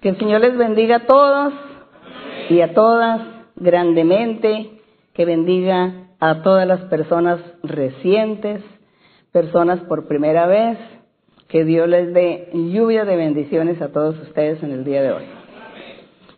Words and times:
Que 0.00 0.10
el 0.10 0.18
Señor 0.18 0.42
les 0.42 0.56
bendiga 0.56 0.96
a 0.96 1.06
todos 1.06 1.52
y 2.50 2.60
a 2.60 2.72
todas 2.72 3.20
grandemente, 3.56 4.70
que 5.12 5.24
bendiga 5.24 6.08
a 6.20 6.42
todas 6.42 6.68
las 6.68 6.82
personas 6.82 7.40
recientes, 7.64 8.62
personas 9.32 9.80
por 9.80 10.06
primera 10.06 10.46
vez, 10.46 10.78
que 11.48 11.64
Dios 11.64 11.88
les 11.88 12.14
dé 12.14 12.48
lluvia 12.52 13.04
de 13.04 13.16
bendiciones 13.16 13.82
a 13.82 13.90
todos 13.90 14.16
ustedes 14.20 14.62
en 14.62 14.70
el 14.70 14.84
día 14.84 15.02
de 15.02 15.12
hoy. 15.12 15.24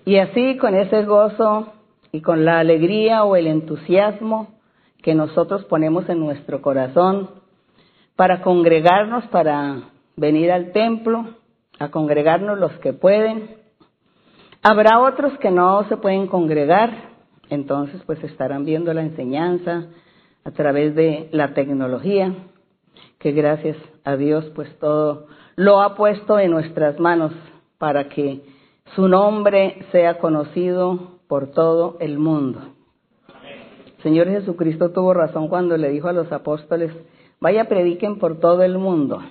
Y 0.07 0.17
así 0.17 0.57
con 0.57 0.75
ese 0.75 1.05
gozo 1.05 1.75
y 2.13 2.23
con 2.23 2.47
la 2.47 2.61
alegría 2.61 3.25
o 3.25 3.37
el 3.37 3.47
entusiasmo 3.47 4.49
que 5.03 5.15
nosotros 5.15 5.67
ponemos 5.67 6.09
en 6.09 6.21
nuestro 6.21 6.63
corazón 6.63 7.29
para 8.17 8.41
congregarnos, 8.41 9.27
para 9.27 9.83
venir 10.17 10.51
al 10.51 10.73
templo, 10.73 11.40
a 11.81 11.91
congregarnos 11.91 12.59
los 12.59 12.73
que 12.79 12.93
pueden. 12.93 13.57
Habrá 14.63 15.01
otros 15.01 15.37
que 15.39 15.51
no 15.51 15.83
se 15.89 15.97
pueden 15.97 16.27
congregar, 16.29 16.91
entonces 17.49 18.01
pues 18.07 18.23
estarán 18.23 18.65
viendo 18.65 18.93
la 18.93 19.03
enseñanza 19.03 19.87
a 20.45 20.51
través 20.53 20.95
de 20.95 21.29
la 21.33 21.55
tecnología, 21.55 22.35
que 23.19 23.33
gracias 23.33 23.79
a 24.05 24.17
Dios 24.17 24.45
pues 24.55 24.79
todo 24.79 25.27
lo 25.57 25.81
ha 25.81 25.97
puesto 25.97 26.39
en 26.39 26.51
nuestras 26.51 27.01
manos 27.01 27.33
para 27.79 28.09
que 28.09 28.43
su 28.95 29.09
nombre 29.09 29.79
sea 29.91 30.19
conocido 30.19 31.19
por 31.29 31.51
todo 31.53 31.97
el 32.01 32.19
mundo. 32.19 32.61
Señor 34.03 34.29
Jesucristo 34.29 34.91
tuvo 34.91 35.15
razón 35.15 35.49
cuando 35.49 35.79
le 35.79 35.91
dijo 35.91 36.09
a 36.09 36.13
los 36.13 36.31
apóstoles, 36.31 36.93
vaya 37.41 37.69
prediquen 37.69 38.19
por 38.19 38.39
todo 38.39 38.63
el 38.63 38.77
mundo. 38.77 39.23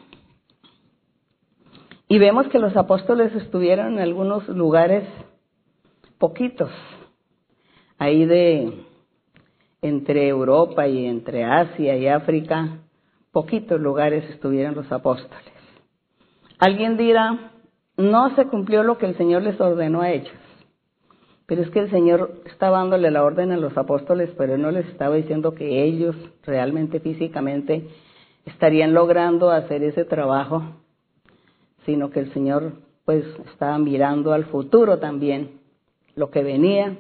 Y 2.12 2.18
vemos 2.18 2.48
que 2.48 2.58
los 2.58 2.76
apóstoles 2.76 3.36
estuvieron 3.36 3.94
en 3.94 4.00
algunos 4.00 4.48
lugares 4.50 5.08
poquitos, 6.18 6.72
ahí 8.00 8.26
de 8.26 8.84
entre 9.84 10.28
Europa 10.28 10.88
y 10.88 11.06
entre 11.06 11.44
Asia 11.44 11.96
y 11.96 12.08
África, 12.08 12.80
poquitos 13.32 13.80
lugares 13.80 14.28
estuvieron 14.32 14.74
los 14.74 14.92
apóstoles. 14.92 15.54
Alguien 16.58 16.98
dirá, 16.98 17.52
no 17.96 18.36
se 18.36 18.48
cumplió 18.48 18.82
lo 18.82 18.98
que 18.98 19.06
el 19.06 19.16
Señor 19.16 19.44
les 19.44 19.62
ordenó 19.62 20.02
a 20.02 20.10
ellos. 20.10 20.34
Pero 21.46 21.62
es 21.62 21.70
que 21.70 21.80
el 21.80 21.92
Señor 21.92 22.42
estaba 22.46 22.80
dándole 22.80 23.12
la 23.12 23.24
orden 23.24 23.52
a 23.52 23.58
los 23.58 23.78
apóstoles, 23.78 24.32
pero 24.36 24.58
no 24.58 24.72
les 24.72 24.88
estaba 24.88 25.16
diciendo 25.16 25.54
que 25.54 25.84
ellos 25.84 26.16
realmente 26.44 27.00
físicamente 27.00 27.88
estarían 28.46 28.96
logrando 28.96 29.52
hacer 29.52 29.84
ese 29.84 30.06
trabajo, 30.06 30.64
sino 31.90 32.12
que 32.12 32.20
el 32.20 32.32
Señor 32.34 32.74
pues 33.04 33.26
estaba 33.52 33.80
mirando 33.80 34.32
al 34.32 34.46
futuro 34.46 35.00
también, 35.00 35.60
lo 36.14 36.30
que 36.30 36.44
venía, 36.44 36.96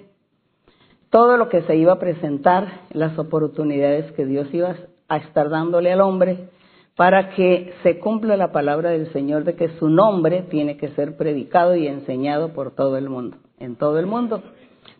todo 1.11 1.37
lo 1.37 1.47
que 1.47 1.61
se 1.61 1.75
iba 1.75 1.93
a 1.93 1.99
presentar, 1.99 2.87
las 2.89 3.19
oportunidades 3.19 4.11
que 4.13 4.25
Dios 4.25 4.51
iba 4.51 4.75
a 5.07 5.17
estar 5.17 5.49
dándole 5.49 5.91
al 5.91 6.01
hombre 6.01 6.49
para 6.95 7.35
que 7.35 7.71
se 7.83 7.99
cumpla 7.99 8.35
la 8.35 8.51
palabra 8.51 8.89
del 8.89 9.13
Señor 9.13 9.43
de 9.43 9.53
que 9.53 9.69
su 9.77 9.89
nombre 9.89 10.41
tiene 10.49 10.75
que 10.75 10.89
ser 10.95 11.17
predicado 11.17 11.75
y 11.75 11.87
enseñado 11.87 12.49
por 12.53 12.71
todo 12.71 12.97
el 12.97 13.07
mundo 13.07 13.37
en 13.59 13.75
todo 13.75 13.99
el 13.99 14.07
mundo. 14.07 14.41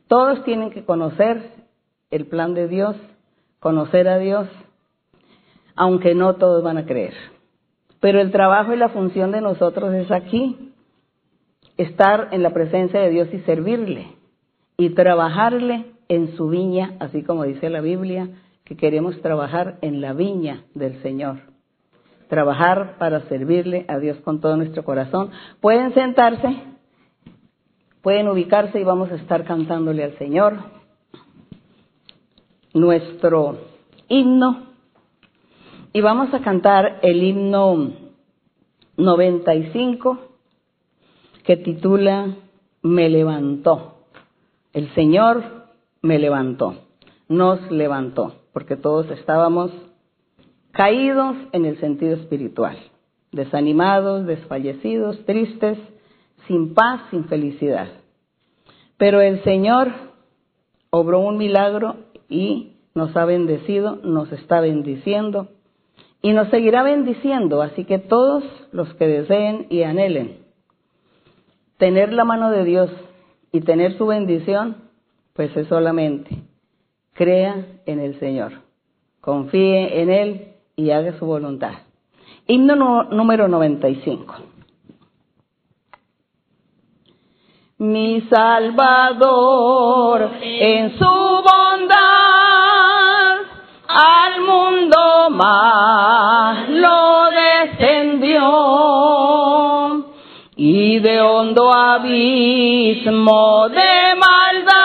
Todos 0.08 0.44
tienen 0.44 0.70
que 0.70 0.86
conocer 0.86 1.42
el 2.12 2.28
plan 2.28 2.54
de 2.54 2.68
Dios, 2.68 2.96
conocer 3.60 4.08
a 4.08 4.20
Dios, 4.20 4.48
aunque 5.76 6.14
no 6.14 6.36
todos 6.36 6.62
van 6.62 6.78
a 6.78 6.86
creer. 6.86 7.16
Pero 8.00 8.22
el 8.22 8.32
trabajo 8.32 8.74
y 8.74 8.78
la 8.78 8.90
función 8.90 9.32
de 9.32 9.42
nosotros 9.42 9.94
es 9.94 10.12
aquí, 10.12 10.72
estar 11.78 12.30
en 12.32 12.44
la 12.44 12.52
presencia 12.52 13.00
de 13.00 13.10
Dios 13.10 13.28
y 13.34 13.40
servirle 13.40 14.08
y 14.78 14.92
trabajarle 14.92 15.86
en 16.08 16.36
su 16.36 16.50
viña, 16.50 16.96
así 17.00 17.24
como 17.24 17.44
dice 17.44 17.70
la 17.70 17.82
Biblia, 17.82 18.30
que 18.64 18.78
queremos 18.78 19.22
trabajar 19.22 19.78
en 19.82 20.02
la 20.02 20.14
viña 20.14 20.64
del 20.74 21.02
Señor. 21.02 21.40
Trabajar 22.30 22.98
para 23.00 23.22
servirle 23.22 23.86
a 23.88 23.98
Dios 23.98 24.18
con 24.20 24.40
todo 24.40 24.56
nuestro 24.56 24.84
corazón. 24.84 25.32
Pueden 25.60 25.94
sentarse. 25.94 26.56
Pueden 28.02 28.28
ubicarse 28.28 28.80
y 28.80 28.84
vamos 28.84 29.12
a 29.12 29.16
estar 29.16 29.44
cantándole 29.44 30.04
al 30.04 30.18
Señor 30.18 30.58
nuestro 32.74 33.58
himno. 34.08 34.69
Y 35.92 36.02
vamos 36.02 36.32
a 36.36 36.42
cantar 36.42 37.00
el 37.02 37.24
himno 37.24 37.94
95 38.96 40.20
que 41.44 41.58
titula 41.58 42.36
Me 42.84 43.10
levantó. 43.10 43.96
El 44.72 44.94
Señor 44.94 45.44
me 46.04 46.20
levantó, 46.20 46.76
nos 47.28 47.72
levantó, 47.72 48.36
porque 48.54 48.76
todos 48.76 49.10
estábamos 49.10 49.72
caídos 50.74 51.36
en 51.54 51.66
el 51.66 51.80
sentido 51.80 52.14
espiritual, 52.18 52.78
desanimados, 53.32 54.28
desfallecidos, 54.28 55.26
tristes, 55.26 55.80
sin 56.48 56.76
paz, 56.76 57.02
sin 57.10 57.26
felicidad. 57.26 57.88
Pero 58.98 59.22
el 59.22 59.44
Señor 59.44 59.92
obró 60.92 61.22
un 61.22 61.38
milagro 61.38 61.96
y 62.30 62.74
nos 62.94 63.18
ha 63.18 63.26
bendecido, 63.26 63.96
nos 64.04 64.32
está 64.32 64.62
bendiciendo 64.62 65.48
y 66.22 66.34
nos 66.34 66.50
seguirá 66.50 66.84
bendiciendo. 66.84 67.62
Así 67.62 67.86
que 67.86 68.00
todos 68.00 68.44
los 68.72 68.94
que 68.96 69.08
deseen 69.08 69.68
y 69.70 69.84
anhelen 69.84 70.38
tener 71.78 72.14
la 72.14 72.26
mano 72.26 72.52
de 72.52 72.66
Dios 72.66 72.90
y 73.52 73.62
tener 73.62 73.98
su 73.98 74.08
bendición, 74.08 74.78
pues 75.34 75.56
es 75.56 75.68
solamente 75.68 76.44
crea 77.14 77.66
en 77.86 78.00
el 78.00 78.18
Señor, 78.20 78.54
confíe 79.20 80.02
en 80.02 80.10
Él 80.10 80.48
y 80.76 80.92
haga 80.92 81.18
su 81.20 81.26
voluntad. 81.26 81.74
Himno 82.48 83.04
número 83.04 83.48
95. 83.48 84.36
mi 87.80 88.22
Salvador, 88.30 90.30
en 90.42 90.98
su 90.98 91.06
bondad 91.06 92.69
al 94.00 94.42
mundo 94.42 95.30
malo 95.30 97.30
descendió 97.32 98.46
y 100.56 101.00
de 101.00 101.22
hondo 101.22 101.74
abismo 101.74 103.68
de 103.70 104.16
maldad 104.16 104.80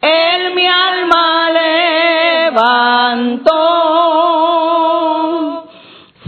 él 0.00 0.54
mi 0.54 0.66
alma 0.66 1.50
levantó. 2.50 3.52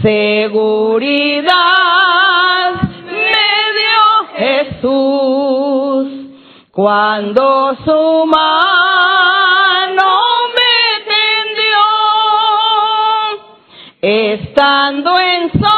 Seguridad 0.02 1.54
cuando 6.74 7.76
su 7.84 8.26
mano 8.26 8.83
estando 14.06 15.18
en 15.18 15.50
sombra 15.52 15.72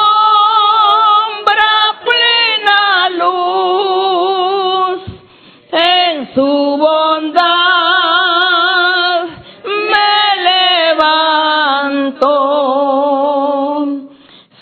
plena 2.04 3.08
luz, 3.20 5.00
en 5.70 6.34
su 6.34 6.76
bondad 6.76 7.42
me 9.92 10.14
levantó, 10.96 12.26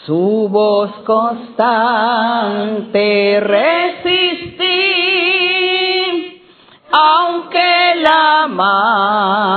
su 0.04 0.48
voz 0.50 0.90
constante 1.06 1.94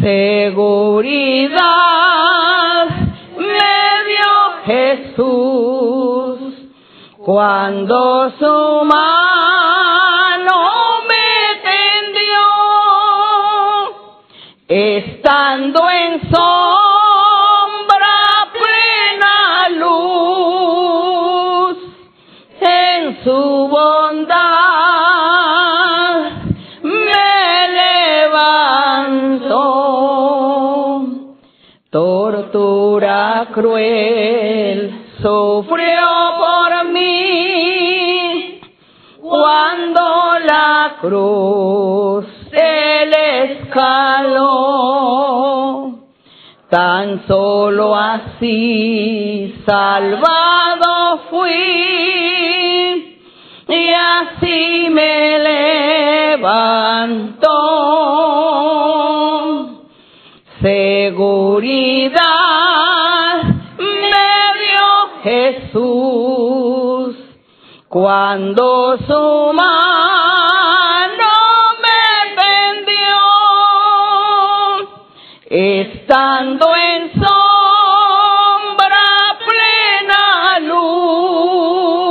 Seguridad 0.00 1.58
me 3.36 4.04
dio 4.08 4.32
Jesús 4.64 6.38
cuando 7.18 8.30
su 8.38 8.84
estando 14.68 15.88
en 15.88 16.20
sombra 16.30 17.38
plena 18.52 19.68
luz, 19.70 20.18
su 23.24 23.68
bondad 23.68 24.38
me 26.82 27.68
levantó. 28.28 29.56
Tortura 31.90 33.48
cruel 33.54 35.06
sufrió 35.22 36.08
por 36.36 36.84
mí 36.92 38.60
cuando 39.20 40.38
la 40.44 40.96
cruz 41.00 42.26
él 42.52 43.14
escaló. 43.14 44.07
Tan 46.70 47.26
solo 47.26 47.96
así 47.96 49.54
salvado 49.64 51.20
fui 51.30 53.16
y 53.68 53.90
así 53.90 54.88
me 54.90 55.38
levantó. 56.36 57.48
Seguridad 60.60 62.12
me 63.78 64.52
dio 64.60 65.08
Jesús 65.22 67.16
cuando 67.88 68.98
su 69.06 69.54
estando 75.50 76.66
en 76.76 77.10
sombra 77.14 77.38
plena 79.46 80.58
luz, 80.60 82.10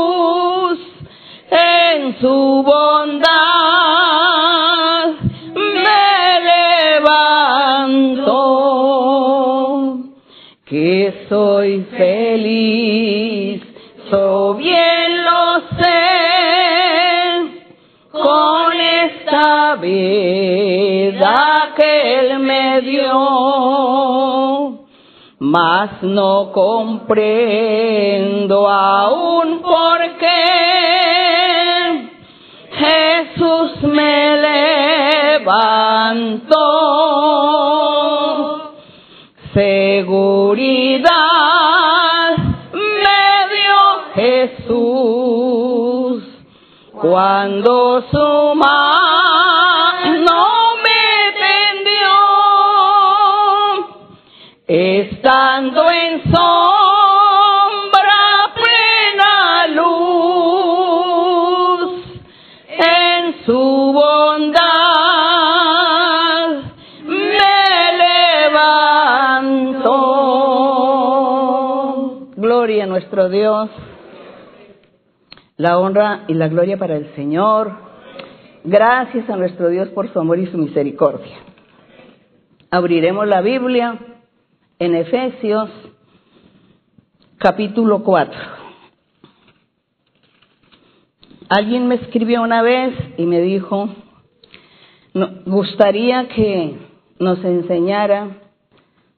en 1.52 2.20
su 2.20 2.64
bondad 2.66 3.94
me 5.54 6.40
levantó, 7.00 8.34
que 10.66 11.26
soy 11.30 11.86
feliz, 11.96 13.62
so 14.10 14.56
bien 14.56 15.26
lo 15.26 15.60
sé, 15.80 16.02
con 18.12 18.82
esta 18.82 19.76
vida 19.76 21.47
dio, 22.82 24.80
mas 25.40 26.02
no 26.02 26.52
comprendo 26.52 28.68
aún 28.68 29.62
por 29.62 30.00
qué 30.18 32.10
Jesús 32.72 33.84
me 33.84 34.38
levantó. 35.38 36.58
Seguridad 39.54 41.08
me 42.74 43.48
dio 43.56 43.78
Jesús 44.16 46.24
cuando 47.02 48.02
su 48.12 48.56
Dios. 73.30 73.70
La 75.58 75.78
honra 75.80 76.24
y 76.28 76.34
la 76.34 76.48
gloria 76.48 76.78
para 76.78 76.96
el 76.98 77.14
Señor. 77.16 77.72
Gracias 78.64 79.30
a 79.30 79.36
nuestro 79.38 79.70
Dios 79.70 79.90
por 79.90 80.12
su 80.12 80.20
amor 80.20 80.40
y 80.40 80.48
su 80.48 80.58
misericordia. 80.58 81.38
Abriremos 82.70 83.28
la 83.28 83.42
Biblia 83.42 83.98
en 84.80 84.96
Efesios 84.96 85.70
capítulo 87.38 88.04
4. 88.04 88.40
Alguien 91.50 91.88
me 91.88 91.96
escribió 91.96 92.42
una 92.42 92.62
vez 92.62 92.94
y 93.18 93.26
me 93.26 93.40
dijo, 93.42 93.90
"No- 95.14 95.30
gustaría 95.46 96.28
que 96.28 96.78
nos 97.20 97.44
enseñara 97.44 98.38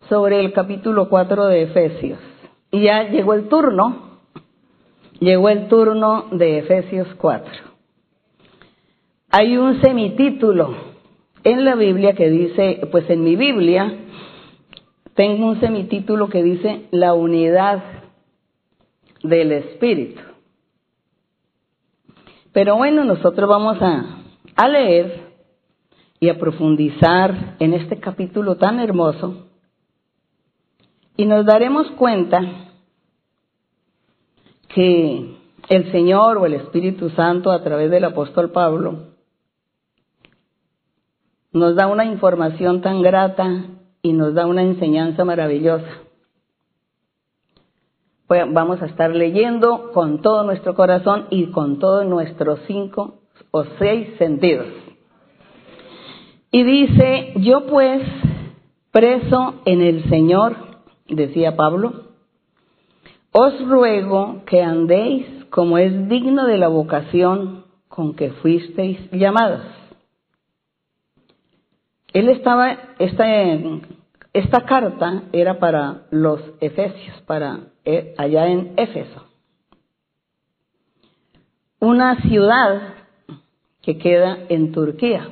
sobre 0.08 0.40
el 0.40 0.54
capítulo 0.54 1.10
4 1.10 1.48
de 1.48 1.64
Efesios. 1.64 2.20
Y 2.72 2.82
ya 2.82 3.10
llegó 3.10 3.34
el 3.34 3.50
turno, 3.50 4.20
llegó 5.20 5.50
el 5.50 5.68
turno 5.68 6.26
de 6.32 6.60
Efesios 6.60 7.08
4. 7.18 7.52
Hay 9.32 9.58
un 9.58 9.82
semitítulo 9.82 10.76
en 11.44 11.66
la 11.66 11.76
Biblia 11.76 12.14
que 12.14 12.30
dice, 12.30 12.88
pues 12.92 13.10
en 13.10 13.24
mi 13.24 13.36
Biblia 13.36 13.92
tengo 15.16 15.48
un 15.48 15.60
semitítulo 15.60 16.30
que 16.30 16.44
dice 16.44 16.88
la 16.92 17.14
unidad 17.14 17.84
del 19.24 19.52
Espíritu. 19.52 20.22
Pero 22.54 22.78
bueno, 22.78 23.04
nosotros 23.04 23.50
vamos 23.50 23.78
a, 23.82 24.24
a 24.56 24.68
leer 24.68 25.30
y 26.20 26.30
a 26.30 26.38
profundizar 26.38 27.56
en 27.60 27.74
este 27.74 28.00
capítulo 28.00 28.58
tan 28.58 28.80
hermoso 28.80 29.49
y 31.20 31.26
nos 31.26 31.46
daremos 31.46 31.92
cuenta 31.98 32.40
que 34.74 35.36
el 35.68 35.92
Señor 35.92 36.38
o 36.38 36.46
el 36.46 36.54
Espíritu 36.54 37.10
Santo 37.10 37.52
a 37.52 37.62
través 37.62 37.92
del 37.92 38.06
apóstol 38.06 38.52
Pablo 38.52 39.10
nos 41.52 41.76
da 41.76 41.88
una 41.88 42.06
información 42.06 42.80
tan 42.80 43.02
grata 43.02 43.66
y 44.02 44.14
nos 44.14 44.34
da 44.34 44.46
una 44.46 44.64
enseñanza 44.64 45.26
maravillosa. 45.26 45.90
Pues 48.26 48.46
vamos 48.54 48.82
a 48.82 48.86
estar 48.86 49.14
leyendo 49.14 49.92
con 49.92 50.22
todo 50.22 50.44
nuestro 50.44 50.74
corazón 50.74 51.26
y 51.32 51.48
con 51.48 51.80
todos 51.80 52.06
nuestros 52.06 52.62
cinco 52.66 53.24
o 53.52 53.66
seis 53.78 54.16
sentidos. 54.20 54.68
Y 56.50 56.64
dice, 56.64 57.34
yo 57.42 57.68
pues, 57.68 58.04
preso 58.94 59.56
en 59.66 59.82
el 59.82 60.08
Señor, 60.10 60.69
decía 61.10 61.56
Pablo, 61.56 62.10
os 63.32 63.60
ruego 63.68 64.44
que 64.46 64.62
andéis 64.62 65.26
como 65.50 65.78
es 65.78 66.08
digno 66.08 66.46
de 66.46 66.58
la 66.58 66.68
vocación 66.68 67.66
con 67.88 68.16
que 68.16 68.32
fuisteis 68.32 69.00
llamados. 69.12 69.64
Él 72.14 72.30
estaba, 72.30 72.78
esta, 72.98 73.26
esta 74.34 74.66
carta 74.66 75.24
era 75.32 75.60
para 75.60 76.08
los 76.10 76.42
efesios, 76.60 77.22
para 77.28 77.60
eh, 77.86 78.16
allá 78.18 78.48
en 78.48 78.74
Éfeso. 78.78 79.26
Una 81.80 82.20
ciudad 82.22 82.94
que 83.82 83.98
queda 83.98 84.40
en 84.50 84.72
Turquía. 84.72 85.30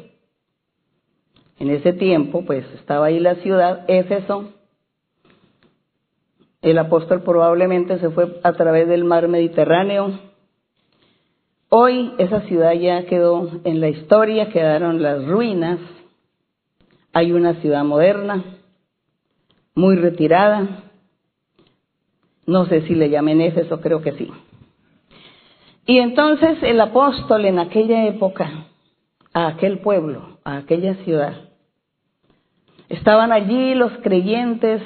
En 1.59 1.71
ese 1.71 1.93
tiempo, 1.93 2.45
pues 2.45 2.65
estaba 2.75 3.07
ahí 3.07 3.19
la 3.19 3.35
ciudad 3.35 3.85
Éfeso. 3.87 4.53
El 6.69 6.79
apóstol 6.79 7.21
probablemente 7.21 7.97
se 7.97 8.09
fue 8.09 8.41
a 8.43 8.51
través 8.51 8.89
del 8.89 9.05
mar 9.05 9.29
Mediterráneo. 9.29 10.19
Hoy 11.69 12.11
esa 12.17 12.41
ciudad 12.41 12.73
ya 12.73 13.05
quedó 13.05 13.61
en 13.63 13.79
la 13.79 13.87
historia, 13.87 14.49
quedaron 14.49 15.01
las 15.01 15.25
ruinas. 15.25 15.79
Hay 17.13 17.31
una 17.31 17.53
ciudad 17.61 17.85
moderna, 17.85 18.43
muy 19.75 19.95
retirada. 19.95 20.83
No 22.45 22.65
sé 22.65 22.81
si 22.81 22.95
le 22.95 23.09
llamen 23.09 23.39
Éfeso, 23.39 23.79
creo 23.79 24.01
que 24.01 24.11
sí. 24.17 24.29
Y 25.85 25.99
entonces 25.99 26.61
el 26.63 26.81
apóstol 26.81 27.45
en 27.45 27.59
aquella 27.59 28.07
época, 28.07 28.65
a 29.33 29.47
aquel 29.47 29.79
pueblo, 29.79 30.39
a 30.43 30.57
aquella 30.57 30.95
ciudad, 31.05 31.33
estaban 32.89 33.31
allí 33.31 33.73
los 33.73 33.93
creyentes, 33.99 34.81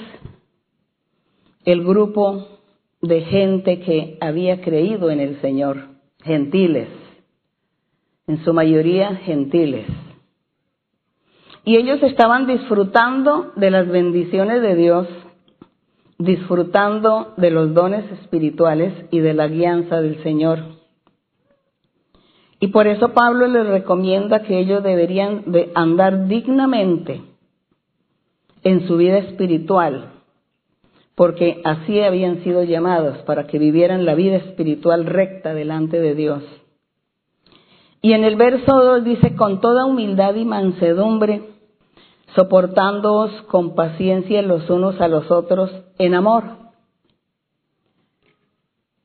el 1.66 1.84
grupo 1.84 2.48
de 3.02 3.22
gente 3.22 3.80
que 3.80 4.18
había 4.22 4.62
creído 4.62 5.10
en 5.10 5.20
el 5.20 5.40
Señor, 5.42 5.90
gentiles, 6.24 6.90
en 8.28 8.44
su 8.44 8.54
mayoría 8.54 9.16
gentiles. 9.18 9.88
Y 11.64 11.78
ellos 11.78 12.02
estaban 12.02 12.48
disfrutando 12.48 13.52
de 13.56 13.70
las 13.70 13.88
bendiciones 13.88 14.62
de 14.62 14.76
Dios, 14.76 15.08
disfrutando 16.18 17.34
de 17.38 17.52
los 17.52 17.74
dones 17.74 18.10
espirituales 18.20 18.94
y 19.12 19.20
de 19.20 19.34
la 19.34 19.48
guianza 19.48 20.02
del 20.02 20.22
Señor. 20.24 20.60
Y 22.60 22.68
por 22.68 22.88
eso 22.88 23.10
Pablo 23.14 23.48
les 23.48 23.68
recomienda 23.68 24.44
que 24.44 24.60
ellos 24.60 24.84
deberían 24.84 25.52
de 25.52 25.72
andar 25.74 26.28
dignamente 26.28 27.22
en 28.64 28.88
su 28.88 28.98
vida 28.98 29.18
espiritual, 29.18 30.21
porque 31.16 31.62
así 31.64 32.02
habían 32.02 32.44
sido 32.44 32.64
llamados 32.64 33.18
para 33.20 33.48
que 33.48 33.60
vivieran 33.60 34.06
la 34.06 34.16
vida 34.16 34.38
espiritual 34.38 35.06
recta 35.06 35.54
delante 35.54 36.00
de 36.00 36.16
Dios. 36.16 36.44
Y 38.02 38.14
en 38.14 38.24
el 38.24 38.36
verso 38.36 38.72
2 38.74 39.04
dice, 39.04 39.36
con 39.36 39.62
toda 39.62 39.86
humildad 39.86 40.34
y 40.36 40.46
mansedumbre, 40.46 41.44
soportándoos 42.36 43.44
con 43.44 43.76
paciencia 43.76 44.42
los 44.42 44.70
unos 44.70 45.00
a 45.02 45.08
los 45.08 45.30
otros 45.30 45.72
en 46.00 46.16
amor. 46.16 46.44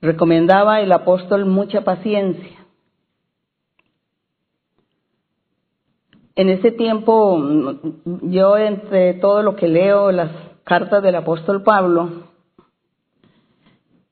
Recomendaba 0.01 0.81
el 0.81 0.93
apóstol 0.93 1.45
mucha 1.45 1.83
paciencia. 1.83 2.67
En 6.37 6.51
ese 6.51 6.71
tiempo, 6.71 7.43
yo 8.23 8.59
entre 8.59 9.15
todo 9.15 9.43
lo 9.43 9.57
que 9.57 9.69
leo, 9.69 10.13
las 10.13 10.31
cartas 10.67 11.01
del 11.01 11.15
apóstol 11.15 11.63
Pablo, 11.63 12.25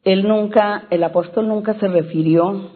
él 0.05 0.29
nunca, 0.29 0.87
el 0.89 1.03
apóstol 1.03 1.49
nunca 1.49 1.75
se 1.81 1.89
refirió 1.89 2.71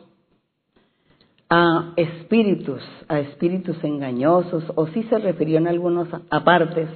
a 1.49 1.93
espíritus, 1.95 2.83
a 3.07 3.21
espíritus 3.21 3.83
engañosos, 3.85 4.65
o 4.75 4.89
sí 4.89 5.05
se 5.05 5.19
refirió 5.19 5.59
en 5.59 5.69
algunos 5.69 6.09
apartes, 6.29 6.89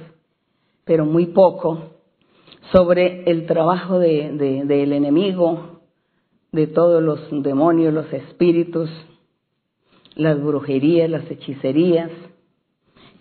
pero 0.83 1.05
muy 1.05 1.27
poco, 1.27 1.93
sobre 2.73 3.31
el 3.31 3.45
trabajo 3.45 3.97
de, 3.97 4.63
del 4.65 4.91
enemigo, 4.91 5.79
de 6.51 6.67
todos 6.67 7.01
los 7.01 7.21
demonios, 7.43 7.93
los 7.93 8.11
espíritus, 8.11 8.89
las 10.15 10.43
brujerías, 10.43 11.09
las 11.09 11.31
hechicerías, 11.31 12.11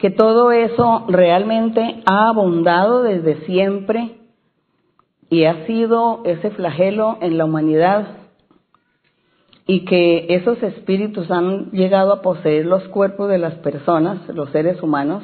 que 0.02 0.10
todo 0.10 0.50
eso 0.50 1.04
realmente 1.06 2.02
ha 2.06 2.26
abundado 2.26 3.04
desde 3.04 3.46
siempre 3.46 4.16
y 5.30 5.44
ha 5.44 5.64
sido 5.64 6.22
ese 6.24 6.50
flagelo 6.50 7.18
en 7.20 7.38
la 7.38 7.44
humanidad 7.44 8.08
y 9.64 9.84
que 9.84 10.26
esos 10.30 10.60
espíritus 10.60 11.30
han 11.30 11.70
llegado 11.70 12.12
a 12.12 12.20
poseer 12.20 12.66
los 12.66 12.82
cuerpos 12.88 13.30
de 13.30 13.38
las 13.38 13.54
personas, 13.58 14.28
los 14.34 14.50
seres 14.50 14.82
humanos, 14.82 15.22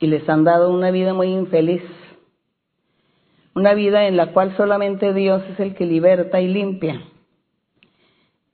y 0.00 0.06
les 0.06 0.26
han 0.30 0.44
dado 0.44 0.70
una 0.70 0.90
vida 0.90 1.12
muy 1.12 1.26
infeliz, 1.26 1.82
una 3.54 3.74
vida 3.74 4.06
en 4.06 4.16
la 4.16 4.32
cual 4.32 4.56
solamente 4.56 5.12
Dios 5.12 5.42
es 5.50 5.60
el 5.60 5.74
que 5.74 5.84
liberta 5.84 6.40
y 6.40 6.48
limpia. 6.48 7.02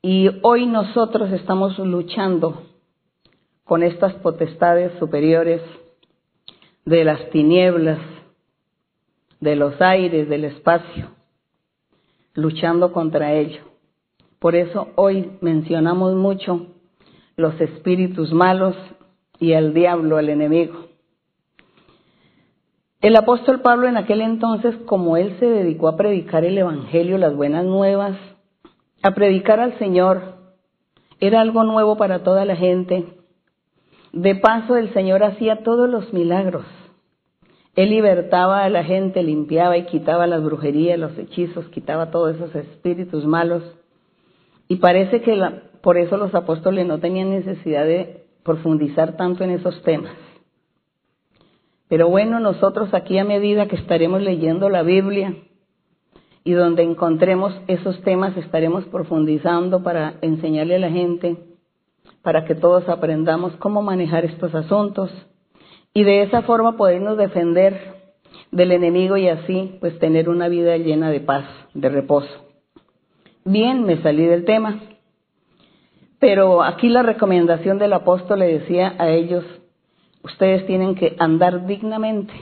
Y 0.02 0.28
hoy 0.42 0.66
nosotros 0.66 1.30
estamos 1.30 1.78
luchando 1.78 2.73
con 3.64 3.82
estas 3.82 4.14
potestades 4.14 4.92
superiores 4.98 5.60
de 6.84 7.04
las 7.04 7.30
tinieblas, 7.30 7.98
de 9.40 9.56
los 9.56 9.80
aires, 9.80 10.28
del 10.28 10.44
espacio, 10.44 11.08
luchando 12.34 12.92
contra 12.92 13.32
ello. 13.32 13.62
Por 14.38 14.54
eso 14.54 14.88
hoy 14.96 15.32
mencionamos 15.40 16.14
mucho 16.14 16.66
los 17.36 17.58
espíritus 17.60 18.32
malos 18.32 18.76
y 19.40 19.54
al 19.54 19.72
diablo, 19.72 20.18
al 20.18 20.28
enemigo. 20.28 20.86
El 23.00 23.16
apóstol 23.16 23.60
Pablo 23.60 23.86
en 23.86 23.96
aquel 23.96 24.22
entonces, 24.22 24.76
como 24.86 25.16
él 25.16 25.36
se 25.38 25.46
dedicó 25.46 25.88
a 25.88 25.96
predicar 25.96 26.44
el 26.44 26.56
Evangelio, 26.56 27.18
las 27.18 27.34
buenas 27.36 27.64
nuevas, 27.64 28.16
a 29.02 29.10
predicar 29.14 29.60
al 29.60 29.78
Señor, 29.78 30.36
era 31.20 31.42
algo 31.42 31.64
nuevo 31.64 31.96
para 31.96 32.22
toda 32.22 32.44
la 32.46 32.56
gente. 32.56 33.04
De 34.14 34.36
paso, 34.36 34.76
el 34.76 34.92
Señor 34.94 35.24
hacía 35.24 35.64
todos 35.64 35.90
los 35.90 36.12
milagros. 36.12 36.64
Él 37.74 37.90
libertaba 37.90 38.62
a 38.62 38.68
la 38.68 38.84
gente, 38.84 39.24
limpiaba 39.24 39.76
y 39.76 39.86
quitaba 39.86 40.28
las 40.28 40.40
brujerías, 40.44 41.00
los 41.00 41.18
hechizos, 41.18 41.66
quitaba 41.70 42.12
todos 42.12 42.36
esos 42.36 42.54
espíritus 42.54 43.26
malos. 43.26 43.64
Y 44.68 44.76
parece 44.76 45.20
que 45.20 45.36
por 45.82 45.98
eso 45.98 46.16
los 46.16 46.32
apóstoles 46.32 46.86
no 46.86 47.00
tenían 47.00 47.30
necesidad 47.30 47.84
de 47.86 48.24
profundizar 48.44 49.16
tanto 49.16 49.42
en 49.42 49.50
esos 49.50 49.82
temas. 49.82 50.14
Pero 51.88 52.08
bueno, 52.08 52.38
nosotros 52.38 52.94
aquí 52.94 53.18
a 53.18 53.24
medida 53.24 53.66
que 53.66 53.74
estaremos 53.74 54.22
leyendo 54.22 54.68
la 54.68 54.84
Biblia 54.84 55.34
y 56.44 56.52
donde 56.52 56.84
encontremos 56.84 57.52
esos 57.66 58.00
temas 58.02 58.36
estaremos 58.36 58.84
profundizando 58.84 59.82
para 59.82 60.14
enseñarle 60.20 60.76
a 60.76 60.78
la 60.78 60.90
gente, 60.90 61.36
para 62.24 62.46
que 62.46 62.54
todos 62.54 62.88
aprendamos 62.88 63.54
cómo 63.56 63.82
manejar 63.82 64.24
estos 64.24 64.54
asuntos 64.54 65.10
y 65.92 66.02
de 66.02 66.22
esa 66.22 66.42
forma 66.42 66.76
podernos 66.76 67.18
defender 67.18 67.94
del 68.50 68.72
enemigo 68.72 69.16
y 69.16 69.28
así 69.28 69.76
pues 69.78 69.98
tener 69.98 70.28
una 70.28 70.48
vida 70.48 70.76
llena 70.78 71.10
de 71.10 71.20
paz, 71.20 71.44
de 71.74 71.88
reposo. 71.90 72.46
Bien, 73.44 73.84
me 73.84 74.02
salí 74.02 74.24
del 74.24 74.46
tema. 74.46 74.80
Pero 76.18 76.62
aquí 76.62 76.88
la 76.88 77.02
recomendación 77.02 77.78
del 77.78 77.92
apóstol 77.92 78.38
le 78.38 78.58
decía 78.58 78.94
a 78.98 79.10
ellos, 79.10 79.44
ustedes 80.22 80.66
tienen 80.66 80.94
que 80.94 81.16
andar 81.18 81.66
dignamente. 81.66 82.32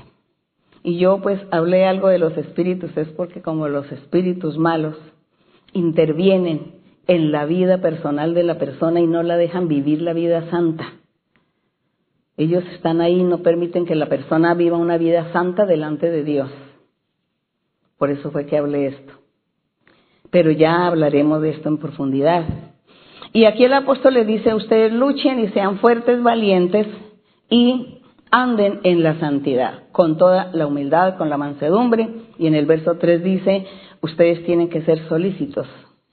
Y 0.85 0.99
yo 0.99 1.21
pues 1.21 1.41
hablé 1.51 1.87
algo 1.87 2.07
de 2.07 2.21
los 2.21 2.37
espíritus, 2.37 2.97
es 2.97 3.09
porque 3.09 3.43
como 3.43 3.67
los 3.67 3.91
espíritus 3.91 4.57
malos 4.57 4.97
intervienen 5.73 6.82
en 7.07 7.33
la 7.33 7.45
vida 7.47 7.79
personal 7.81 8.35
de 8.35 8.43
la 8.43 8.59
persona 8.59 9.01
y 9.01 9.07
no 9.07 9.23
la 9.23 9.37
dejan 9.37 9.69
vivir 9.69 10.03
la 10.03 10.13
vida 10.13 10.51
santa. 10.51 10.95
Ellos 12.37 12.65
están 12.75 13.01
ahí 13.01 13.21
y 13.21 13.25
no 13.25 13.43
permiten 13.43 13.87
que 13.87 13.95
la 13.95 14.09
persona 14.09 14.55
viva 14.55 14.77
una 14.77 14.99
vida 14.99 15.33
santa 15.33 15.67
delante 15.67 16.11
de 16.11 16.25
Dios. 16.25 16.51
Por 17.99 18.11
eso 18.11 18.31
fue 18.31 18.47
que 18.47 18.57
hablé 18.57 18.87
esto 18.87 19.23
pero 20.33 20.51
ya 20.51 20.87
hablaremos 20.87 21.43
de 21.43 21.51
esto 21.51 21.69
en 21.69 21.77
profundidad. 21.77 22.45
Y 23.35 23.45
aquí 23.45 23.65
el 23.65 23.75
apóstol 23.75 24.15
le 24.15 24.25
dice, 24.25 24.55
ustedes 24.55 24.91
luchen 24.91 25.39
y 25.39 25.49
sean 25.49 25.79
fuertes, 25.79 26.23
valientes 26.23 26.87
y 27.51 27.99
anden 28.31 28.81
en 28.83 29.03
la 29.03 29.21
santidad, 29.21 29.91
con 29.93 30.17
toda 30.17 30.51
la 30.55 30.67
humildad, 30.67 31.19
con 31.19 31.29
la 31.29 31.37
mansedumbre. 31.37 32.09
Y 32.39 32.47
en 32.47 32.55
el 32.55 32.65
verso 32.65 32.97
3 32.97 33.23
dice, 33.23 33.67
ustedes 34.01 34.43
tienen 34.47 34.71
que 34.71 34.81
ser 34.83 35.07
solícitos, 35.07 35.69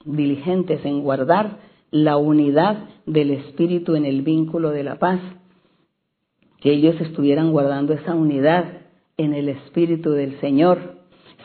diligentes 0.05 0.83
en 0.85 1.01
guardar 1.01 1.57
la 1.91 2.17
unidad 2.17 2.85
del 3.05 3.31
Espíritu 3.31 3.95
en 3.95 4.05
el 4.05 4.21
vínculo 4.21 4.71
de 4.71 4.83
la 4.83 4.95
paz. 4.95 5.19
Que 6.61 6.71
ellos 6.71 6.99
estuvieran 7.01 7.51
guardando 7.51 7.93
esa 7.93 8.15
unidad 8.15 8.65
en 9.17 9.33
el 9.33 9.49
Espíritu 9.49 10.11
del 10.11 10.39
Señor, 10.39 10.99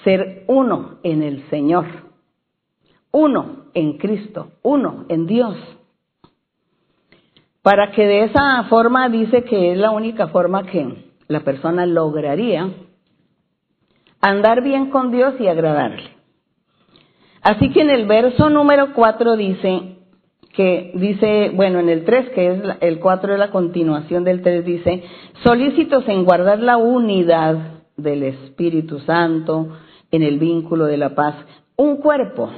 ser 0.04 0.44
uno 0.48 0.98
en 1.02 1.22
el 1.22 1.48
Señor 1.50 1.86
uno 3.14 3.66
en 3.74 3.96
Cristo, 3.96 4.54
uno 4.62 5.06
en 5.08 5.26
Dios. 5.26 5.56
Para 7.62 7.92
que 7.92 8.04
de 8.04 8.24
esa 8.24 8.64
forma 8.64 9.08
dice 9.08 9.44
que 9.44 9.70
es 9.70 9.78
la 9.78 9.92
única 9.92 10.26
forma 10.28 10.64
que 10.64 11.12
la 11.28 11.40
persona 11.44 11.86
lograría 11.86 12.68
andar 14.20 14.64
bien 14.64 14.90
con 14.90 15.12
Dios 15.12 15.34
y 15.38 15.46
agradarle. 15.46 16.13
Así 17.44 17.70
que 17.70 17.82
en 17.82 17.90
el 17.90 18.06
verso 18.06 18.50
número 18.50 18.92
4 18.94 19.36
dice 19.36 19.98
que 20.54 20.92
dice, 20.94 21.50
bueno, 21.54 21.78
en 21.80 21.88
el 21.88 22.04
3, 22.04 22.30
que 22.30 22.52
es 22.52 22.62
el 22.80 23.00
4 23.00 23.34
es 23.34 23.38
la 23.38 23.50
continuación 23.50 24.24
del 24.24 24.42
3, 24.42 24.64
dice, 24.64 25.02
solícitos 25.42 26.08
en 26.08 26.24
guardar 26.24 26.60
la 26.60 26.76
unidad 26.76 27.82
del 27.96 28.22
Espíritu 28.22 28.98
Santo 29.00 29.68
en 30.10 30.22
el 30.22 30.38
vínculo 30.38 30.86
de 30.86 30.96
la 30.96 31.14
paz, 31.14 31.34
un 31.76 31.98
cuerpo 31.98 32.50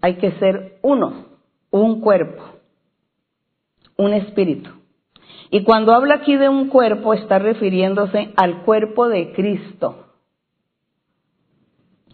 hay 0.00 0.14
que 0.14 0.32
ser 0.32 0.78
uno, 0.82 1.26
un 1.70 2.00
cuerpo, 2.00 2.42
un 3.96 4.12
espíritu. 4.12 4.70
Y 5.50 5.64
cuando 5.64 5.92
habla 5.92 6.16
aquí 6.16 6.36
de 6.36 6.48
un 6.48 6.68
cuerpo, 6.68 7.14
está 7.14 7.38
refiriéndose 7.38 8.32
al 8.36 8.62
cuerpo 8.62 9.08
de 9.08 9.32
Cristo. 9.32 10.07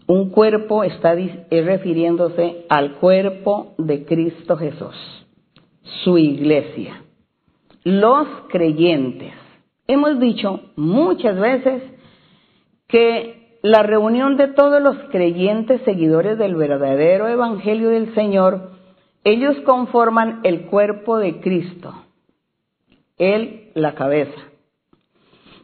Un 0.07 0.29
cuerpo 0.29 0.83
está 0.83 1.15
refiriéndose 1.49 2.65
al 2.69 2.93
cuerpo 2.93 3.73
de 3.79 4.05
Cristo 4.05 4.55
Jesús, 4.55 4.95
su 6.03 6.19
iglesia, 6.19 7.01
los 7.83 8.27
creyentes. 8.49 9.33
Hemos 9.87 10.19
dicho 10.19 10.61
muchas 10.75 11.39
veces 11.39 11.81
que 12.87 13.57
la 13.63 13.81
reunión 13.81 14.37
de 14.37 14.49
todos 14.49 14.79
los 14.79 14.95
creyentes 15.09 15.81
seguidores 15.85 16.37
del 16.37 16.55
verdadero 16.55 17.27
Evangelio 17.27 17.89
del 17.89 18.13
Señor, 18.13 18.73
ellos 19.23 19.57
conforman 19.65 20.41
el 20.43 20.67
cuerpo 20.67 21.17
de 21.17 21.39
Cristo, 21.39 21.95
Él 23.17 23.71
la 23.73 23.95
cabeza. 23.95 24.39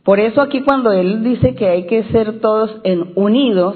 Por 0.04 0.20
eso 0.20 0.42
aquí 0.42 0.64
cuando 0.64 0.92
Él 0.92 1.24
dice 1.24 1.54
que 1.54 1.68
hay 1.68 1.86
que 1.86 2.06
ser 2.06 2.40
todos 2.40 2.82
unidos, 3.14 3.76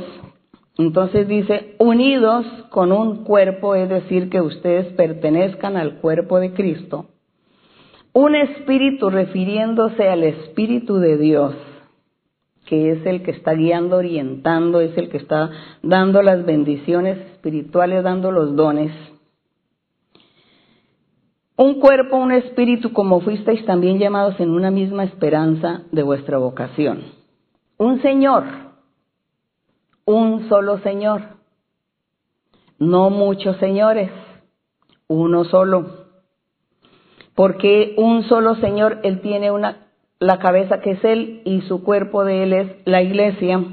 Entonces 0.78 1.28
dice, 1.28 1.76
unidos 1.80 2.46
con 2.70 2.92
un 2.92 3.24
cuerpo, 3.24 3.76
es 3.76 3.88
decir, 3.88 4.30
que 4.30 4.42
ustedes 4.42 4.92
pertenezcan 4.94 5.78
al 5.78 6.00
cuerpo 6.00 6.40
de 6.40 6.54
Cristo. 6.54 7.08
Un 8.12 8.36
espíritu 8.36 9.10
refiriéndose 9.10 10.08
al 10.10 10.24
Espíritu 10.24 10.98
de 10.98 11.18
Dios, 11.18 11.54
que 12.66 12.92
es 12.92 13.06
el 13.06 13.24
que 13.24 13.32
está 13.32 13.54
guiando, 13.54 13.98
orientando, 13.98 14.82
es 14.82 14.98
el 14.98 15.10
que 15.10 15.18
está 15.18 15.50
dando 15.82 16.22
las 16.22 16.46
bendiciones 16.46 17.18
espirituales, 17.32 18.04
dando 18.04 18.32
los 18.32 18.56
dones. 18.56 18.92
Un 21.58 21.80
cuerpo, 21.80 22.18
un 22.18 22.34
espíritu, 22.34 22.92
como 22.92 23.22
fuisteis 23.22 23.66
también 23.66 23.98
llamados 23.98 24.38
en 24.42 24.50
una 24.50 24.72
misma 24.72 25.06
esperanza 25.06 25.84
de 25.92 26.04
vuestra 26.04 26.38
vocación. 26.38 27.04
Un 27.78 28.02
Señor, 28.02 28.44
un 30.06 30.48
solo 30.50 30.78
Señor, 30.80 31.22
no 32.78 33.10
muchos 33.10 33.58
señores, 33.58 34.12
uno 35.08 35.46
solo. 35.46 36.06
Porque 37.34 37.96
un 37.98 38.24
solo 38.24 38.56
Señor, 38.56 39.00
Él 39.04 39.22
tiene 39.22 39.52
una, 39.52 39.88
la 40.20 40.40
cabeza 40.40 40.80
que 40.80 40.92
es 40.92 41.04
Él 41.04 41.42
y 41.46 41.62
su 41.62 41.84
cuerpo 41.84 42.24
de 42.24 42.44
Él 42.44 42.54
es 42.54 42.72
la 42.86 43.02
iglesia. 43.02 43.64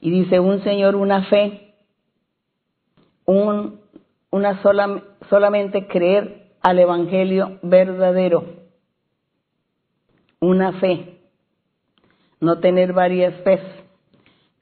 Y 0.00 0.10
dice 0.10 0.40
un 0.40 0.62
Señor, 0.62 0.94
una 0.94 1.24
fe, 1.24 1.74
un, 3.24 3.80
una 4.30 4.62
sola, 4.62 5.02
solamente 5.28 5.88
creer 5.88 6.52
al 6.62 6.78
Evangelio 6.78 7.58
verdadero, 7.62 8.44
una 10.40 10.72
fe, 10.74 11.20
no 12.40 12.60
tener 12.60 12.92
varias 12.92 13.34
fes 13.42 13.60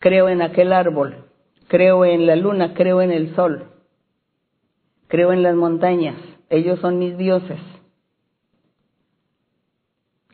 creo 0.04 0.28
en 0.28 0.42
aquel 0.42 0.75
árbol, 0.75 1.25
creo 1.66 2.04
en 2.04 2.26
la 2.26 2.37
luna, 2.37 2.75
creo 2.75 3.00
en 3.00 3.11
el 3.11 3.34
sol, 3.34 3.70
creo 5.08 5.32
en 5.32 5.42
las 5.42 5.56
montañas, 5.56 6.16
ellos 6.50 6.78
son 6.80 6.99
mis 6.99 7.16
dioses. 7.16 7.58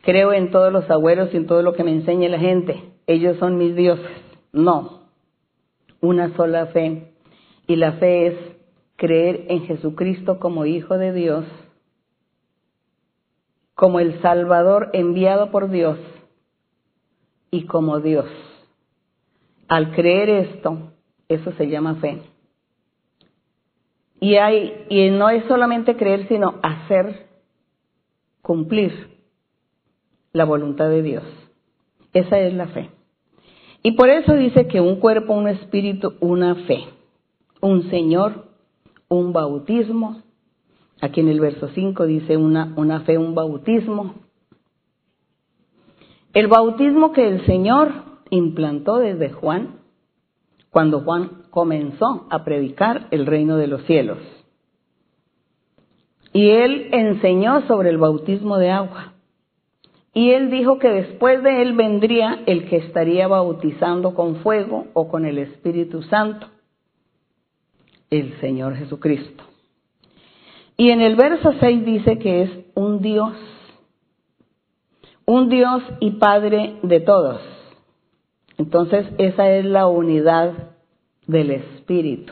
Creo 0.01 0.33
en 0.33 0.51
todos 0.51 0.73
los 0.73 0.91
agüeros 0.91 1.33
y 1.33 1.37
en 1.37 1.47
todo 1.47 1.61
lo 1.61 1.73
que 1.73 1.85
me 1.85 1.93
enseña 1.93 2.27
la 2.27 2.39
gente, 2.39 2.83
ellos 3.07 3.37
son 3.37 3.57
mis 3.57 3.73
dioses. 3.73 4.11
No, 4.51 5.03
una 6.01 6.35
sola 6.35 6.65
fe. 6.65 7.13
Y 7.65 7.77
la 7.77 7.93
fe 7.93 8.27
es 8.27 8.35
creer 8.97 9.45
en 9.47 9.61
Jesucristo 9.67 10.37
como 10.37 10.65
Hijo 10.65 10.97
de 10.97 11.13
Dios, 11.13 11.45
como 13.73 14.01
el 14.01 14.21
Salvador 14.21 14.89
enviado 14.91 15.49
por 15.49 15.69
Dios 15.69 15.97
y 17.51 17.67
como 17.67 18.01
Dios. 18.01 18.27
Al 19.71 19.93
creer 19.93 20.29
esto, 20.29 20.91
eso 21.29 21.53
se 21.53 21.69
llama 21.69 21.95
fe. 21.95 22.21
Y, 24.19 24.35
hay, 24.35 24.85
no 25.11 25.29
es 25.29 25.45
solamente 25.45 25.95
creer, 25.95 26.27
sino 26.27 26.55
hacer, 26.61 27.27
cumplir 28.41 28.91
la 30.33 30.43
voluntad 30.43 30.89
de 30.89 31.01
Dios. 31.01 31.23
Esa 32.11 32.37
es 32.39 32.53
la 32.53 32.67
fe. 32.67 32.89
Y 33.81 33.93
por 33.93 34.09
eso 34.09 34.33
dice 34.33 34.67
que 34.67 34.81
un 34.81 34.97
cuerpo, 34.97 35.35
un 35.35 35.47
espíritu, 35.47 36.15
una 36.19 36.55
fe, 36.67 36.83
un 37.61 37.89
Señor, 37.89 38.47
un 39.07 39.31
bautismo. 39.31 40.21
Aquí 40.99 41.21
en 41.21 41.29
el 41.29 41.39
verso 41.39 41.69
5 41.69 42.05
dice 42.07 42.35
una 42.35 42.99
fe, 43.05 43.17
un 43.17 43.35
bautismo. 43.35 44.15
El 46.33 46.47
bautismo 46.47 47.13
que 47.13 47.25
el 47.25 47.45
Señor 47.45 48.10
implantó 48.31 48.97
desde 48.97 49.29
Juan, 49.29 49.81
cuando 50.71 51.01
Juan 51.01 51.43
comenzó 51.51 52.27
a 52.31 52.43
predicar 52.43 53.07
el 53.11 53.27
reino 53.27 53.57
de 53.57 53.67
los 53.67 53.83
cielos. 53.83 54.17
Y 56.33 56.49
él 56.49 56.87
enseñó 56.93 57.67
sobre 57.67 57.89
el 57.89 57.97
bautismo 57.97 58.57
de 58.57 58.71
agua. 58.71 59.13
Y 60.13 60.31
él 60.31 60.49
dijo 60.49 60.79
que 60.79 60.89
después 60.89 61.43
de 61.43 61.61
él 61.61 61.73
vendría 61.73 62.41
el 62.45 62.69
que 62.69 62.77
estaría 62.77 63.27
bautizando 63.27 64.13
con 64.13 64.37
fuego 64.37 64.87
o 64.93 65.09
con 65.09 65.25
el 65.25 65.37
Espíritu 65.37 66.01
Santo, 66.03 66.47
el 68.09 68.39
Señor 68.39 68.75
Jesucristo. 68.75 69.43
Y 70.77 70.89
en 70.89 71.01
el 71.01 71.15
verso 71.15 71.53
6 71.59 71.85
dice 71.85 72.17
que 72.17 72.43
es 72.43 72.49
un 72.75 73.01
Dios, 73.01 73.35
un 75.25 75.49
Dios 75.49 75.83
y 75.99 76.11
Padre 76.11 76.79
de 76.81 77.01
todos 77.01 77.50
entonces 78.61 79.07
esa 79.17 79.49
es 79.49 79.65
la 79.65 79.87
unidad 79.87 80.53
del 81.25 81.49
Espíritu. 81.49 82.31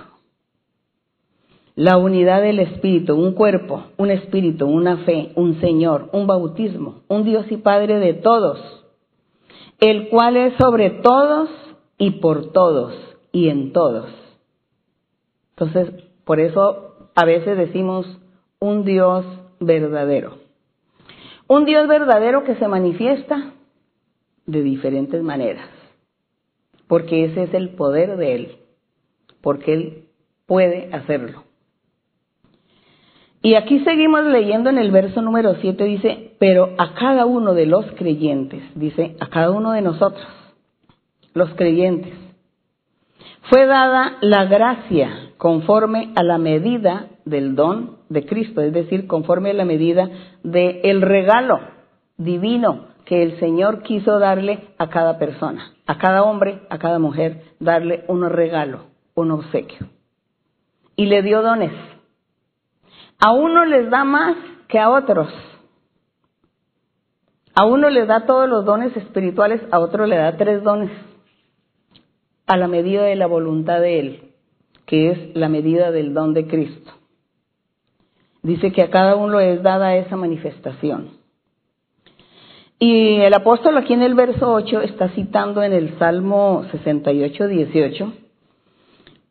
La 1.73 1.97
unidad 1.97 2.43
del 2.43 2.59
Espíritu, 2.59 3.15
un 3.15 3.33
cuerpo, 3.33 3.85
un 3.97 4.11
Espíritu, 4.11 4.67
una 4.67 4.97
fe, 4.97 5.31
un 5.33 5.59
Señor, 5.59 6.09
un 6.11 6.27
bautismo, 6.27 7.01
un 7.07 7.23
Dios 7.23 7.51
y 7.51 7.57
Padre 7.57 7.97
de 7.97 8.13
todos, 8.13 8.59
el 9.79 10.09
cual 10.09 10.37
es 10.37 10.53
sobre 10.59 10.91
todos 10.91 11.49
y 11.97 12.11
por 12.11 12.51
todos 12.51 12.93
y 13.31 13.49
en 13.49 13.73
todos. 13.73 14.11
Entonces, 15.57 15.91
por 16.25 16.39
eso 16.39 17.09
a 17.15 17.25
veces 17.25 17.57
decimos 17.57 18.05
un 18.59 18.85
Dios 18.85 19.25
verdadero. 19.59 20.33
Un 21.47 21.65
Dios 21.65 21.87
verdadero 21.87 22.43
que 22.43 22.53
se 22.53 22.67
manifiesta 22.67 23.53
de 24.45 24.61
diferentes 24.61 25.23
maneras 25.23 25.78
porque 26.89 27.25
ese 27.25 27.43
es 27.43 27.53
el 27.53 27.69
poder 27.69 28.17
de 28.17 28.35
Él, 28.35 28.51
porque 29.41 29.73
Él 29.73 30.03
puede 30.47 30.89
hacerlo. 30.91 31.43
Y 33.43 33.53
aquí 33.53 33.79
seguimos 33.85 34.25
leyendo 34.25 34.71
en 34.71 34.79
el 34.79 34.91
verso 34.91 35.21
número 35.21 35.55
7, 35.61 35.81
dice, 35.85 36.33
pero 36.39 36.73
a 36.79 36.95
cada 36.95 37.27
uno 37.27 37.53
de 37.53 37.67
los 37.67 37.85
creyentes, 37.91 38.63
dice, 38.73 39.15
a 39.19 39.27
cada 39.27 39.51
uno 39.51 39.71
de 39.71 39.81
nosotros, 39.81 40.27
los 41.35 41.53
creyentes, 41.53 42.13
fue 43.43 43.67
dada 43.67 44.17
la 44.21 44.45
gracia 44.45 45.31
conforme 45.37 46.11
a 46.15 46.23
la 46.23 46.39
medida 46.39 47.07
del 47.23 47.55
don 47.55 47.97
de 48.09 48.25
Cristo, 48.25 48.61
es 48.61 48.73
decir, 48.73 49.05
conforme 49.05 49.51
a 49.51 49.53
la 49.53 49.63
medida 49.63 50.09
del 50.43 51.01
regalo 51.01 51.59
divino 52.17 52.89
que 53.05 53.21
el 53.23 53.39
Señor 53.39 53.83
quiso 53.83 54.17
darle 54.17 54.69
a 54.79 54.89
cada 54.89 55.17
persona, 55.17 55.73
a 55.89 55.97
cada 55.97 56.21
hombre, 56.21 56.61
a 56.69 56.77
cada 56.77 56.99
mujer, 56.99 57.41
darle 57.59 58.05
un 58.07 58.23
regalo, 58.29 58.81
un 59.15 59.31
obsequio. 59.31 59.87
Y 60.95 61.07
le 61.07 61.23
dio 61.23 61.41
dones. 61.41 61.71
A 63.17 63.31
uno 63.31 63.65
les 63.65 63.89
da 63.89 64.03
más 64.03 64.37
que 64.67 64.77
a 64.77 64.91
otros. 64.91 65.33
A 67.55 67.65
uno 67.65 67.89
le 67.89 68.05
da 68.05 68.27
todos 68.27 68.47
los 68.47 68.65
dones 68.65 68.95
espirituales, 68.95 69.63
a 69.71 69.79
otro 69.79 70.05
le 70.05 70.17
da 70.17 70.37
tres 70.37 70.61
dones, 70.61 70.91
a 72.45 72.55
la 72.55 72.67
medida 72.67 73.01
de 73.01 73.15
la 73.15 73.25
voluntad 73.25 73.81
de 73.81 73.99
Él, 73.99 74.33
que 74.85 75.09
es 75.09 75.35
la 75.35 75.49
medida 75.49 75.89
del 75.89 76.13
don 76.13 76.35
de 76.35 76.45
Cristo. 76.45 76.91
Dice 78.43 78.71
que 78.71 78.83
a 78.83 78.91
cada 78.91 79.15
uno 79.15 79.39
es 79.39 79.63
dada 79.63 79.95
esa 79.95 80.15
manifestación. 80.15 81.18
Y 82.79 83.17
el 83.17 83.33
apóstol 83.33 83.77
aquí 83.77 83.93
en 83.93 84.03
el 84.03 84.15
verso 84.15 84.53
8 84.53 84.81
está 84.81 85.09
citando 85.09 85.61
en 85.63 85.73
el 85.73 85.99
Salmo 85.99 86.65
68, 86.71 87.47
18 87.47 88.13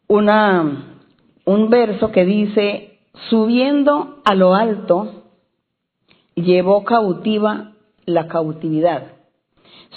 una, 0.09 0.97
un 1.45 1.69
verso 1.69 2.11
que 2.11 2.25
dice, 2.25 2.99
subiendo 3.29 4.21
a 4.25 4.35
lo 4.35 4.55
alto, 4.55 5.25
llevó 6.35 6.85
cautiva 6.85 7.73
la 8.07 8.27
cautividad. 8.27 9.13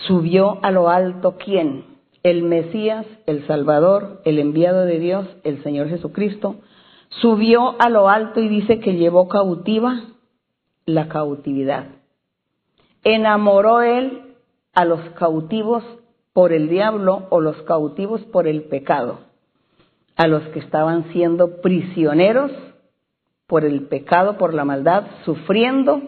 Subió 0.05 0.59
a 0.63 0.71
lo 0.71 0.89
alto 0.89 1.37
quién? 1.37 1.85
El 2.23 2.43
Mesías, 2.43 3.05
el 3.25 3.47
Salvador, 3.47 4.21
el 4.25 4.37
enviado 4.37 4.85
de 4.85 4.99
Dios, 4.99 5.27
el 5.43 5.63
Señor 5.63 5.87
Jesucristo. 5.87 6.57
Subió 7.21 7.75
a 7.79 7.89
lo 7.89 8.09
alto 8.09 8.41
y 8.41 8.49
dice 8.49 8.79
que 8.79 8.95
llevó 8.95 9.27
cautiva 9.27 10.03
la 10.85 11.07
cautividad 11.07 12.00
enamoró 13.03 13.81
él 13.81 14.35
a 14.73 14.85
los 14.85 15.01
cautivos 15.11 15.83
por 16.33 16.53
el 16.53 16.69
diablo 16.69 17.27
o 17.29 17.41
los 17.41 17.61
cautivos 17.63 18.21
por 18.25 18.47
el 18.47 18.63
pecado, 18.63 19.19
a 20.15 20.27
los 20.27 20.43
que 20.49 20.59
estaban 20.59 21.11
siendo 21.11 21.61
prisioneros 21.61 22.51
por 23.47 23.65
el 23.65 23.87
pecado, 23.87 24.37
por 24.37 24.53
la 24.53 24.63
maldad, 24.63 25.07
sufriendo 25.25 26.01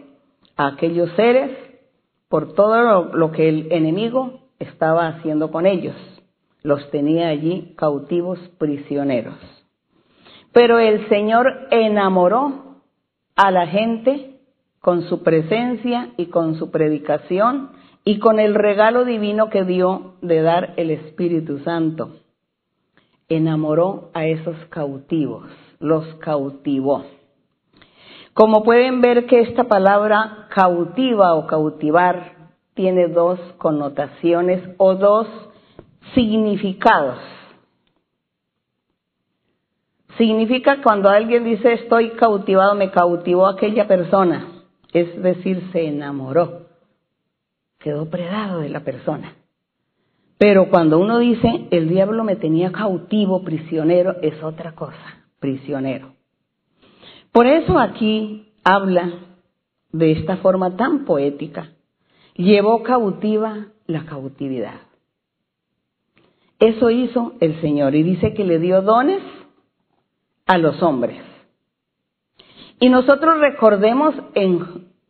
a 0.56 0.68
aquellos 0.68 1.12
seres 1.16 1.52
por 2.30 2.54
todo 2.54 3.12
lo, 3.14 3.32
que 3.32 3.50
el 3.50 3.72
enemigo 3.72 4.40
estaba 4.60 5.08
haciendo 5.08 5.52
con 5.52 5.66
ellos. 5.66 5.96
Los 6.64 6.90
tenía 6.90 7.28
allí 7.28 7.74
cautivos 7.76 8.40
prisioneros. 8.58 9.36
Pero 10.54 10.80
el 10.80 11.08
Señor 11.10 11.68
enamoró 11.70 12.78
a 13.36 13.52
la 13.52 13.68
gente 13.68 14.33
con 14.84 15.04
su 15.04 15.24
presencia 15.24 16.10
y 16.18 16.26
con 16.26 16.56
su 16.56 16.70
predicación 16.70 17.70
y 18.04 18.20
con 18.20 18.38
el 18.38 18.54
regalo 18.54 19.06
divino 19.06 19.50
que 19.50 19.64
dio 19.64 20.16
de 20.22 20.42
dar 20.42 20.74
el 20.76 20.92
Espíritu 20.92 21.60
Santo. 21.60 22.18
enamoró 23.30 24.12
a 24.14 24.26
esos 24.26 24.58
cautivos, 24.70 25.46
los 25.80 26.06
cautivó. 26.16 27.06
Como 28.34 28.64
pueden 28.64 29.00
ver 29.00 29.26
que 29.26 29.40
esta 29.40 29.64
palabra 29.64 30.48
cautiva 30.50 31.34
o 31.36 31.48
cautivar 31.48 32.50
tiene 32.74 33.08
dos 33.08 33.40
connotaciones 33.60 34.62
o 34.78 34.96
dos 34.96 35.28
significados. 36.14 37.20
Significa 40.18 40.82
cuando 40.84 41.08
alguien 41.08 41.46
dice 41.46 41.72
estoy 41.72 42.10
cautivado, 42.18 42.76
me 42.76 42.92
cautivó 42.92 43.48
aquella 43.48 43.88
persona, 43.88 44.54
es 44.94 45.22
decir, 45.22 45.70
se 45.72 45.88
enamoró, 45.88 46.68
quedó 47.80 48.10
predado 48.10 48.60
de 48.60 48.70
la 48.70 48.82
persona. 48.82 49.36
Pero 50.38 50.70
cuando 50.70 51.00
uno 51.00 51.20
dice 51.20 51.68
el 51.72 51.90
diablo 51.90 52.24
me 52.24 52.36
tenía 52.36 52.72
cautivo, 52.72 53.44
prisionero, 53.44 54.18
es 54.22 54.42
otra 54.44 54.74
cosa, 54.74 55.26
prisionero. 55.40 56.14
Por 57.32 57.48
eso 57.48 57.80
aquí 57.80 58.54
habla 58.64 59.12
de 59.92 60.12
esta 60.12 60.38
forma 60.38 60.76
tan 60.76 61.06
poética. 61.06 61.72
Llevó 62.36 62.84
cautiva 62.84 63.68
la 63.88 64.06
cautividad. 64.06 64.82
Eso 66.60 66.90
hizo 66.90 67.34
el 67.40 67.60
Señor 67.62 67.96
y 67.96 68.04
dice 68.04 68.34
que 68.34 68.44
le 68.44 68.60
dio 68.60 68.82
dones 68.82 69.22
a 70.46 70.58
los 70.58 70.82
hombres. 70.82 71.33
Y 72.84 72.90
nosotros 72.90 73.40
recordemos 73.40 74.14
en, 74.36 74.60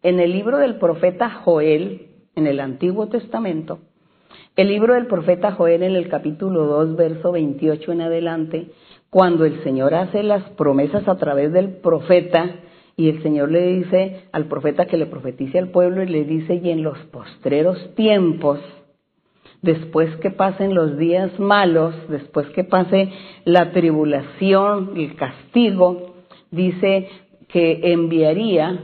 en 0.04 0.20
el 0.20 0.32
libro 0.32 0.60
del 0.60 0.76
profeta 0.76 1.32
Joel, 1.44 2.06
en 2.36 2.46
el 2.46 2.60
Antiguo 2.60 3.08
Testamento, 3.08 3.80
el 4.56 4.68
libro 4.68 4.94
del 4.94 5.08
profeta 5.08 5.54
Joel 5.54 5.82
en 5.82 5.96
el 5.96 6.08
capítulo 6.08 6.68
2, 6.68 6.96
verso 6.96 7.32
28 7.32 7.94
en 7.94 8.02
adelante, 8.02 8.68
cuando 9.10 9.44
el 9.46 9.64
Señor 9.64 9.96
hace 9.96 10.22
las 10.22 10.48
promesas 10.52 11.08
a 11.08 11.18
través 11.18 11.52
del 11.52 11.78
profeta 11.78 12.58
y 12.96 13.10
el 13.10 13.24
Señor 13.24 13.50
le 13.50 13.66
dice 13.66 14.26
al 14.32 14.46
profeta 14.46 14.86
que 14.86 14.98
le 14.98 15.08
profetice 15.08 15.58
al 15.58 15.70
pueblo 15.70 16.04
y 16.04 16.10
le 16.10 16.26
dice, 16.26 16.62
y 16.64 16.70
en 16.70 16.84
los 16.84 17.00
postreros 17.06 17.96
tiempos, 17.96 18.60
después 19.64 20.16
que 20.18 20.30
pasen 20.30 20.76
los 20.76 20.96
días 21.00 21.40
malos, 21.40 21.96
después 22.08 22.48
que 22.50 22.66
pase 22.66 23.12
la 23.46 23.72
tribulación, 23.72 24.92
el 24.96 25.16
castigo, 25.16 26.14
dice 26.52 27.10
que 27.54 27.82
enviaría 27.94 28.80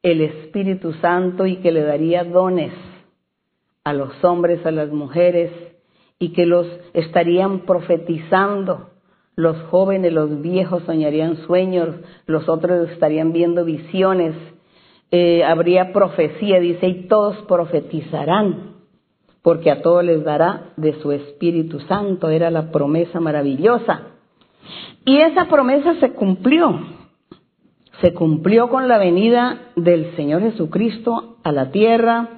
el 0.00 0.20
Espíritu 0.20 0.92
Santo 0.94 1.46
y 1.46 1.56
que 1.56 1.72
le 1.72 1.82
daría 1.82 2.22
dones 2.22 2.72
a 3.82 3.92
los 3.92 4.24
hombres, 4.24 4.64
a 4.64 4.70
las 4.70 4.90
mujeres, 4.92 5.50
y 6.20 6.28
que 6.28 6.46
los 6.46 6.64
estarían 6.92 7.66
profetizando. 7.66 8.90
Los 9.34 9.60
jóvenes, 9.64 10.12
los 10.12 10.40
viejos 10.40 10.84
soñarían 10.84 11.38
sueños, 11.38 11.88
los 12.26 12.48
otros 12.48 12.88
estarían 12.90 13.32
viendo 13.32 13.64
visiones, 13.64 14.36
eh, 15.10 15.42
habría 15.42 15.92
profecía, 15.92 16.60
dice, 16.60 16.86
y 16.86 17.08
todos 17.08 17.36
profetizarán, 17.48 18.76
porque 19.42 19.72
a 19.72 19.82
todos 19.82 20.04
les 20.04 20.22
dará 20.22 20.72
de 20.76 20.92
su 21.00 21.10
Espíritu 21.10 21.80
Santo, 21.80 22.28
era 22.28 22.48
la 22.52 22.70
promesa 22.70 23.18
maravillosa. 23.18 24.02
Y 25.04 25.16
esa 25.16 25.46
promesa 25.46 25.96
se 25.98 26.12
cumplió, 26.12 26.93
se 28.04 28.12
cumplió 28.12 28.68
con 28.68 28.86
la 28.86 28.98
venida 28.98 29.60
del 29.76 30.14
Señor 30.14 30.42
Jesucristo 30.42 31.36
a 31.42 31.52
la 31.52 31.70
tierra, 31.70 32.28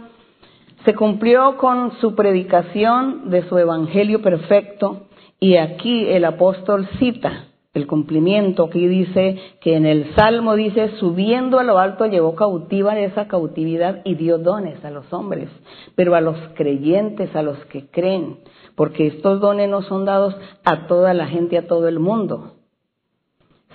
se 0.84 0.94
cumplió 0.94 1.56
con 1.56 1.90
su 2.00 2.14
predicación 2.14 3.30
de 3.30 3.42
su 3.48 3.58
evangelio 3.58 4.22
perfecto 4.22 5.08
y 5.40 5.56
aquí 5.56 6.06
el 6.06 6.24
apóstol 6.24 6.88
cita 7.00 7.46
el 7.74 7.88
cumplimiento. 7.88 8.66
Aquí 8.66 8.86
dice 8.86 9.40
que 9.60 9.74
en 9.74 9.86
el 9.86 10.14
Salmo 10.14 10.54
dice, 10.54 10.92
subiendo 11.00 11.58
a 11.58 11.64
lo 11.64 11.80
alto 11.80 12.06
llevó 12.06 12.36
cautiva 12.36 12.96
esa 13.00 13.26
cautividad 13.26 14.02
y 14.04 14.14
dio 14.14 14.38
dones 14.38 14.84
a 14.84 14.90
los 14.92 15.12
hombres, 15.12 15.48
pero 15.96 16.14
a 16.14 16.20
los 16.20 16.36
creyentes, 16.54 17.34
a 17.34 17.42
los 17.42 17.58
que 17.64 17.90
creen, 17.90 18.38
porque 18.76 19.08
estos 19.08 19.40
dones 19.40 19.68
no 19.68 19.82
son 19.82 20.04
dados 20.04 20.36
a 20.64 20.86
toda 20.86 21.12
la 21.12 21.26
gente, 21.26 21.58
a 21.58 21.66
todo 21.66 21.88
el 21.88 21.98
mundo, 21.98 22.52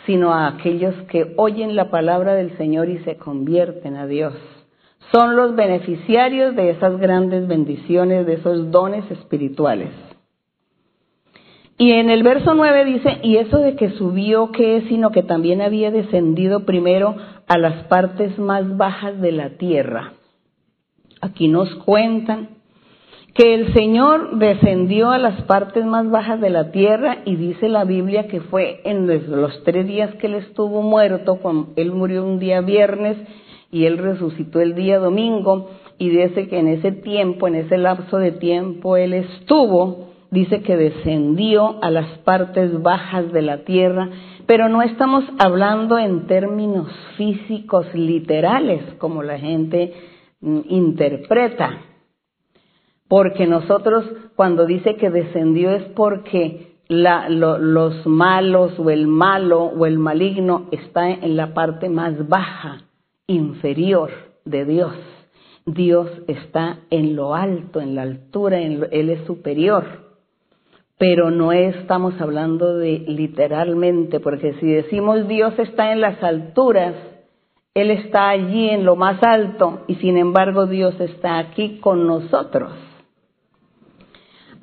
sino 0.06 0.34
a 0.34 0.48
aquellos 0.48 0.96
que 1.10 1.34
oyen 1.38 1.76
la 1.76 1.90
palabra 1.90 2.34
del 2.36 2.56
Señor 2.58 2.90
y 2.90 3.00
se 3.00 3.18
convierten 3.18 3.96
a 3.96 4.08
Dios 4.08 4.34
son 5.12 5.36
los 5.36 5.56
beneficiarios 5.56 6.56
de 6.56 6.72
esas 6.72 6.98
grandes 6.98 7.48
bendiciones, 7.48 8.26
de 8.26 8.34
esos 8.34 8.72
dones 8.72 9.10
espirituales. 9.12 9.90
Y 11.78 11.92
en 11.94 12.10
el 12.10 12.24
verso 12.24 12.54
9 12.54 12.86
dice, 12.86 13.20
y 13.24 13.38
eso 13.38 13.58
de 13.58 13.76
que 13.76 13.90
subió, 13.92 14.52
¿qué 14.52 14.78
es? 14.78 14.84
Sino 14.86 15.12
que 15.12 15.24
también 15.24 15.62
había 15.62 15.90
descendido 15.92 16.66
primero 16.66 17.16
a 17.48 17.58
las 17.58 17.86
partes 17.86 18.38
más 18.38 18.78
bajas 18.78 19.20
de 19.20 19.32
la 19.32 19.58
tierra. 19.58 20.14
Aquí 21.22 21.48
nos 21.48 21.74
cuentan 21.76 22.61
que 23.34 23.54
el 23.54 23.74
Señor 23.74 24.38
descendió 24.38 25.10
a 25.12 25.18
las 25.18 25.42
partes 25.44 25.86
más 25.86 26.10
bajas 26.10 26.42
de 26.42 26.50
la 26.50 26.72
tierra 26.72 27.20
y 27.26 27.38
dice 27.38 27.70
la 27.70 27.86
Biblia 27.86 28.28
que 28.28 28.42
fue 28.42 28.82
en 28.84 29.08
los 29.08 29.64
tres 29.64 29.88
días 29.88 30.14
que 30.16 30.28
él 30.28 30.36
estuvo 30.36 30.82
muerto, 30.82 31.40
él 31.78 31.92
murió 31.94 32.26
un 32.26 32.40
día 32.40 32.60
viernes 32.62 33.18
y 33.72 33.86
él 33.86 33.98
resucitó 33.98 34.60
el 34.60 34.76
día 34.76 35.00
domingo 35.00 35.70
y 35.98 36.10
dice 36.10 36.50
que 36.50 36.60
en 36.60 36.68
ese 36.68 36.92
tiempo, 36.92 37.48
en 37.48 37.56
ese 37.56 37.78
lapso 37.78 38.18
de 38.18 38.32
tiempo, 38.34 38.98
él 38.98 39.14
estuvo, 39.14 40.10
dice 40.30 40.62
que 40.62 40.76
descendió 40.76 41.82
a 41.82 41.90
las 41.90 42.18
partes 42.20 42.82
bajas 42.82 43.32
de 43.32 43.42
la 43.42 43.64
tierra, 43.64 44.10
pero 44.46 44.68
no 44.68 44.82
estamos 44.82 45.24
hablando 45.38 45.98
en 45.98 46.28
términos 46.28 46.88
físicos 47.16 47.86
literales 47.94 48.82
como 48.98 49.24
la 49.24 49.38
gente 49.38 49.94
mm, 50.42 50.60
interpreta, 50.68 51.91
porque 53.12 53.46
nosotros 53.46 54.06
cuando 54.38 54.66
dice 54.66 54.96
que 54.96 55.10
descendió 55.10 55.72
es 55.72 55.84
porque 55.98 56.78
los 56.88 58.08
malos 58.08 58.80
o 58.80 58.90
el 58.90 59.06
malo 59.06 59.64
o 59.64 59.86
el 59.86 60.00
maligno 60.00 60.70
está 60.72 61.10
en 61.10 61.36
la 61.36 61.54
parte 61.54 61.90
más 61.90 62.30
baja 62.30 62.84
inferior 63.28 64.12
de 64.46 64.64
Dios. 64.64 64.94
Dios 65.66 66.10
está 66.28 66.80
en 66.90 67.18
lo 67.18 67.36
alto, 67.36 67.82
en 67.82 67.96
la 67.96 68.04
altura, 68.04 68.62
Él 68.62 69.10
es 69.10 69.26
superior. 69.28 69.84
Pero 70.98 71.32
no 71.32 71.52
estamos 71.52 72.14
hablando 72.22 72.78
de 72.78 73.00
literalmente, 73.10 74.22
porque 74.22 74.54
si 74.62 74.68
decimos 74.68 75.28
Dios 75.28 75.54
está 75.60 75.92
en 75.92 76.00
las 76.00 76.24
alturas, 76.24 76.96
Él 77.74 77.92
está 77.92 78.30
allí 78.30 78.70
en 78.70 78.86
lo 78.86 78.96
más 78.96 79.22
alto 79.22 79.82
y 79.88 79.96
sin 79.96 80.16
embargo 80.18 80.66
Dios 80.66 80.98
está 81.02 81.40
aquí 81.40 81.80
con 81.82 82.08
nosotros. 82.08 82.72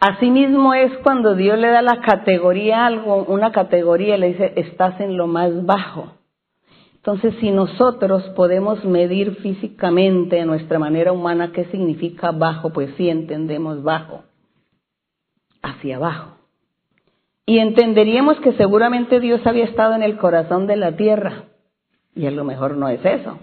Asimismo 0.01 0.75
es 0.75 0.97
cuando 0.99 1.35
Dios 1.35 1.59
le 1.59 1.69
da 1.69 1.83
la 1.83 2.01
categoría 2.01 2.87
algo, 2.87 3.25
una 3.25 3.51
categoría, 3.51 4.17
le 4.17 4.29
dice, 4.29 4.53
estás 4.57 5.01
en 5.01 5.17
lo 5.17 5.27
más 5.27 5.67
bajo. 5.67 6.13
Entonces, 6.95 7.35
si 7.41 7.51
nosotros 7.51 8.23
podemos 8.37 8.85
medir 8.85 9.37
físicamente 9.37 10.37
de 10.37 10.45
nuestra 10.45 10.79
manera 10.79 11.13
humana 11.13 11.53
qué 11.53 11.65
significa 11.67 12.31
bajo, 12.31 12.71
pues 12.71 12.95
sí 12.97 13.09
entendemos 13.09 13.83
bajo, 13.83 14.23
hacia 15.63 15.97
abajo. 15.97 16.37
Y 17.47 17.59
entenderíamos 17.59 18.39
que 18.41 18.53
seguramente 18.53 19.21
Dios 19.21 19.41
había 19.47 19.65
estado 19.65 19.95
en 19.95 20.03
el 20.03 20.19
corazón 20.19 20.67
de 20.67 20.77
la 20.77 20.97
tierra, 20.97 21.47
y 22.15 22.27
a 22.27 22.31
lo 22.31 22.45
mejor 22.45 22.77
no 22.77 22.89
es 22.89 23.05
eso. 23.05 23.39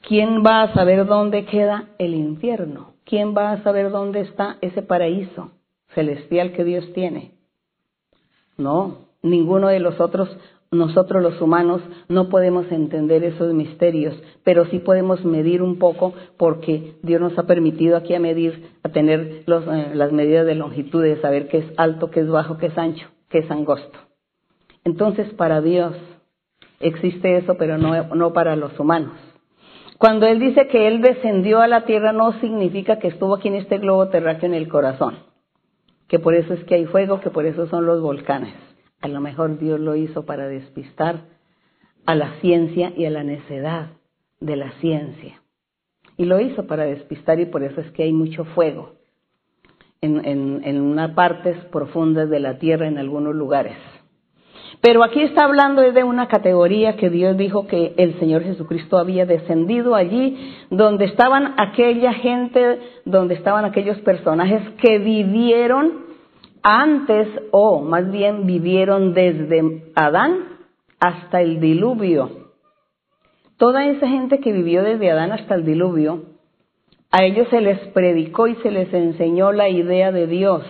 ¿Quién 0.00 0.42
va 0.44 0.62
a 0.62 0.74
saber 0.74 1.06
dónde 1.06 1.44
queda 1.44 1.90
el 1.98 2.14
infierno? 2.14 2.94
¿Quién 3.10 3.34
va 3.36 3.50
a 3.50 3.62
saber 3.64 3.90
dónde 3.90 4.20
está 4.20 4.56
ese 4.60 4.82
paraíso 4.82 5.50
celestial 5.96 6.52
que 6.52 6.62
Dios 6.62 6.92
tiene? 6.92 7.32
No, 8.56 8.98
ninguno 9.20 9.66
de 9.66 9.80
los 9.80 9.98
otros 10.00 10.28
nosotros 10.70 11.20
los 11.20 11.42
humanos 11.42 11.82
no 12.08 12.28
podemos 12.28 12.70
entender 12.70 13.24
esos 13.24 13.52
misterios, 13.52 14.14
pero 14.44 14.66
sí 14.66 14.78
podemos 14.78 15.24
medir 15.24 15.60
un 15.60 15.80
poco 15.80 16.14
porque 16.36 16.94
Dios 17.02 17.20
nos 17.20 17.36
ha 17.36 17.48
permitido 17.48 17.96
aquí 17.96 18.14
a 18.14 18.20
medir, 18.20 18.70
a 18.84 18.90
tener 18.90 19.42
eh, 19.44 19.90
las 19.94 20.12
medidas 20.12 20.46
de 20.46 20.54
longitud, 20.54 21.02
de 21.02 21.20
saber 21.20 21.48
qué 21.48 21.58
es 21.58 21.66
alto, 21.76 22.12
qué 22.12 22.20
es 22.20 22.28
bajo, 22.28 22.58
qué 22.58 22.66
es 22.66 22.78
ancho, 22.78 23.08
qué 23.28 23.38
es 23.38 23.50
angosto. 23.50 23.98
Entonces, 24.84 25.34
para 25.34 25.60
Dios 25.60 25.96
existe 26.78 27.38
eso, 27.38 27.56
pero 27.58 27.76
no 27.76 28.32
para 28.32 28.54
los 28.54 28.78
humanos. 28.78 29.29
Cuando 30.00 30.26
Él 30.26 30.40
dice 30.40 30.66
que 30.68 30.88
Él 30.88 31.02
descendió 31.02 31.60
a 31.60 31.68
la 31.68 31.84
tierra, 31.84 32.12
no 32.12 32.32
significa 32.40 32.98
que 32.98 33.08
estuvo 33.08 33.36
aquí 33.36 33.48
en 33.48 33.56
este 33.56 33.78
globo 33.78 34.08
terráqueo 34.08 34.48
en 34.48 34.54
el 34.54 34.66
corazón, 34.68 35.18
que 36.08 36.18
por 36.18 36.34
eso 36.34 36.54
es 36.54 36.64
que 36.64 36.76
hay 36.76 36.86
fuego, 36.86 37.20
que 37.20 37.30
por 37.30 37.44
eso 37.46 37.66
son 37.68 37.84
los 37.84 38.00
volcanes. 38.00 38.54
A 39.02 39.08
lo 39.08 39.20
mejor 39.20 39.58
Dios 39.58 39.78
lo 39.78 39.96
hizo 39.96 40.24
para 40.24 40.48
despistar 40.48 41.26
a 42.06 42.14
la 42.14 42.32
ciencia 42.40 42.94
y 42.96 43.04
a 43.04 43.10
la 43.10 43.24
necedad 43.24 43.88
de 44.40 44.56
la 44.56 44.72
ciencia. 44.80 45.42
Y 46.16 46.24
lo 46.24 46.40
hizo 46.40 46.66
para 46.66 46.84
despistar 46.84 47.38
y 47.38 47.46
por 47.46 47.62
eso 47.62 47.82
es 47.82 47.90
que 47.92 48.04
hay 48.04 48.12
mucho 48.14 48.46
fuego. 48.46 48.94
en, 50.00 50.24
en, 50.24 50.62
en 50.64 50.80
unas 50.80 51.12
partes 51.12 51.62
profundas 51.66 52.30
de 52.30 52.40
la 52.40 52.58
tierra 52.58 52.88
en 52.88 52.98
algunos 52.98 53.34
lugares. 53.34 53.76
Pero 54.80 55.04
aquí 55.04 55.20
está 55.20 55.44
hablando 55.44 55.82
de 55.82 56.04
una 56.04 56.26
categoría 56.26 56.96
que 56.96 57.10
Dios 57.10 57.36
dijo 57.36 57.66
que 57.66 57.92
el 57.98 58.18
Señor 58.18 58.42
Jesucristo 58.42 58.98
había 58.98 59.26
descendido 59.26 59.94
allí, 59.94 60.54
donde 60.70 61.04
estaban 61.04 61.54
aquella 61.58 62.14
gente, 62.14 62.78
donde 63.04 63.34
estaban 63.34 63.66
aquellos 63.66 63.98
personajes 63.98 64.62
que 64.80 64.98
vivieron 64.98 66.06
antes, 66.62 67.28
o 67.50 67.82
más 67.82 68.10
bien 68.10 68.46
vivieron 68.46 69.12
desde 69.12 69.82
Adán 69.94 70.60
hasta 70.98 71.42
el 71.42 71.60
diluvio. 71.60 72.48
Toda 73.58 73.84
esa 73.84 74.08
gente 74.08 74.40
que 74.40 74.52
vivió 74.52 74.82
desde 74.82 75.10
Adán 75.10 75.32
hasta 75.32 75.56
el 75.56 75.66
diluvio, 75.66 76.24
a 77.10 77.24
ellos 77.24 77.48
se 77.50 77.60
les 77.60 77.78
predicó 77.88 78.46
y 78.46 78.54
se 78.56 78.70
les 78.70 78.92
enseñó 78.94 79.52
la 79.52 79.68
idea 79.68 80.10
de 80.12 80.26
Dios, 80.26 80.64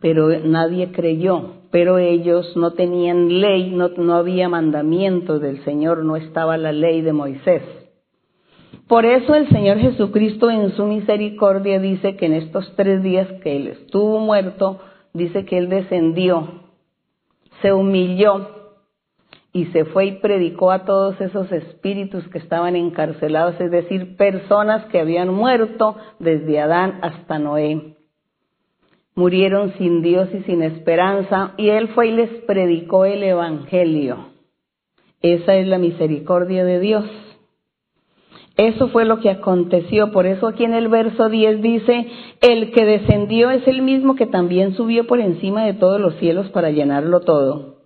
pero 0.00 0.28
nadie 0.40 0.92
creyó 0.92 1.56
pero 1.76 1.98
ellos 1.98 2.56
no 2.56 2.72
tenían 2.72 3.40
ley, 3.40 3.70
no, 3.70 4.14
había 4.14 4.48
mandamiento 4.48 5.38
del 5.38 5.62
Señor, 5.64 6.04
no 6.04 6.16
estaba 6.16 6.56
la 6.56 6.72
ley 6.72 7.02
de 7.02 7.12
Moisés. 7.12 7.62
Por 8.88 9.04
eso 9.04 9.34
el 9.34 9.46
Señor 9.50 9.76
Jesucristo 9.78 10.48
en 10.48 10.74
su 10.74 10.86
misericordia 10.86 11.78
dice 11.78 12.16
que 12.16 12.26
en 12.26 12.32
estos 12.32 12.72
tres 12.76 13.02
días 13.02 13.28
que 13.42 13.56
Él 13.56 13.66
estuvo 13.66 14.20
muerto, 14.20 14.80
dice 15.12 15.44
que 15.44 15.58
Él 15.58 15.68
descendió, 15.68 16.62
se 17.60 17.74
humilló 17.74 18.48
y 19.52 19.66
se 19.66 19.84
fue 19.84 20.06
y 20.06 20.12
predicó 20.12 20.70
a 20.70 20.86
todos 20.86 21.20
esos 21.20 21.52
espíritus 21.52 22.26
que 22.28 22.38
estaban 22.38 22.74
encarcelados, 22.74 23.60
es 23.60 23.70
decir, 23.70 24.16
personas 24.16 24.86
que 24.86 25.00
habían 25.00 25.28
muerto 25.34 25.96
desde 26.20 26.60
Adán 26.60 27.00
hasta 27.02 27.38
Noé 27.38 27.95
murieron 29.16 29.72
sin 29.78 30.02
Dios 30.02 30.28
y 30.32 30.42
sin 30.44 30.62
esperanza, 30.62 31.54
y 31.56 31.70
Él 31.70 31.88
fue 31.88 32.08
y 32.08 32.12
les 32.12 32.30
predicó 32.44 33.04
el 33.04 33.24
Evangelio. 33.24 34.28
Esa 35.20 35.56
es 35.56 35.66
la 35.66 35.78
misericordia 35.78 36.64
de 36.64 36.78
Dios. 36.78 37.04
Eso 38.56 38.88
fue 38.88 39.04
lo 39.04 39.20
que 39.20 39.30
aconteció. 39.30 40.12
Por 40.12 40.26
eso 40.26 40.46
aquí 40.46 40.64
en 40.64 40.74
el 40.74 40.88
verso 40.88 41.28
10 41.28 41.60
dice, 41.60 42.06
el 42.40 42.72
que 42.72 42.84
descendió 42.84 43.50
es 43.50 43.66
el 43.66 43.82
mismo 43.82 44.14
que 44.14 44.26
también 44.26 44.74
subió 44.74 45.06
por 45.06 45.20
encima 45.20 45.64
de 45.64 45.74
todos 45.74 46.00
los 46.00 46.14
cielos 46.16 46.48
para 46.50 46.70
llenarlo 46.70 47.20
todo. 47.20 47.76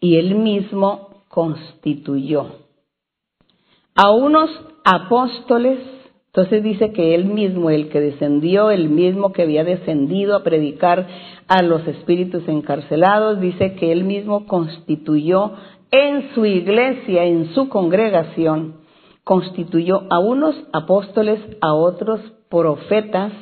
Y 0.00 0.16
él 0.16 0.36
mismo 0.36 1.24
constituyó 1.28 2.46
a 3.94 4.12
unos 4.12 4.48
apóstoles, 4.84 5.80
entonces 6.38 6.62
dice 6.62 6.92
que 6.92 7.16
él 7.16 7.24
mismo, 7.24 7.68
el 7.68 7.88
que 7.88 8.00
descendió, 8.00 8.70
el 8.70 8.90
mismo 8.90 9.32
que 9.32 9.42
había 9.42 9.64
descendido 9.64 10.36
a 10.36 10.44
predicar 10.44 11.04
a 11.48 11.62
los 11.62 11.84
espíritus 11.88 12.46
encarcelados, 12.46 13.40
dice 13.40 13.74
que 13.74 13.90
él 13.90 14.04
mismo 14.04 14.46
constituyó 14.46 15.54
en 15.90 16.32
su 16.36 16.46
iglesia, 16.46 17.24
en 17.24 17.52
su 17.54 17.68
congregación, 17.68 18.76
constituyó 19.24 20.04
a 20.10 20.20
unos 20.20 20.54
apóstoles, 20.72 21.40
a 21.60 21.74
otros 21.74 22.20
profetas, 22.48 23.32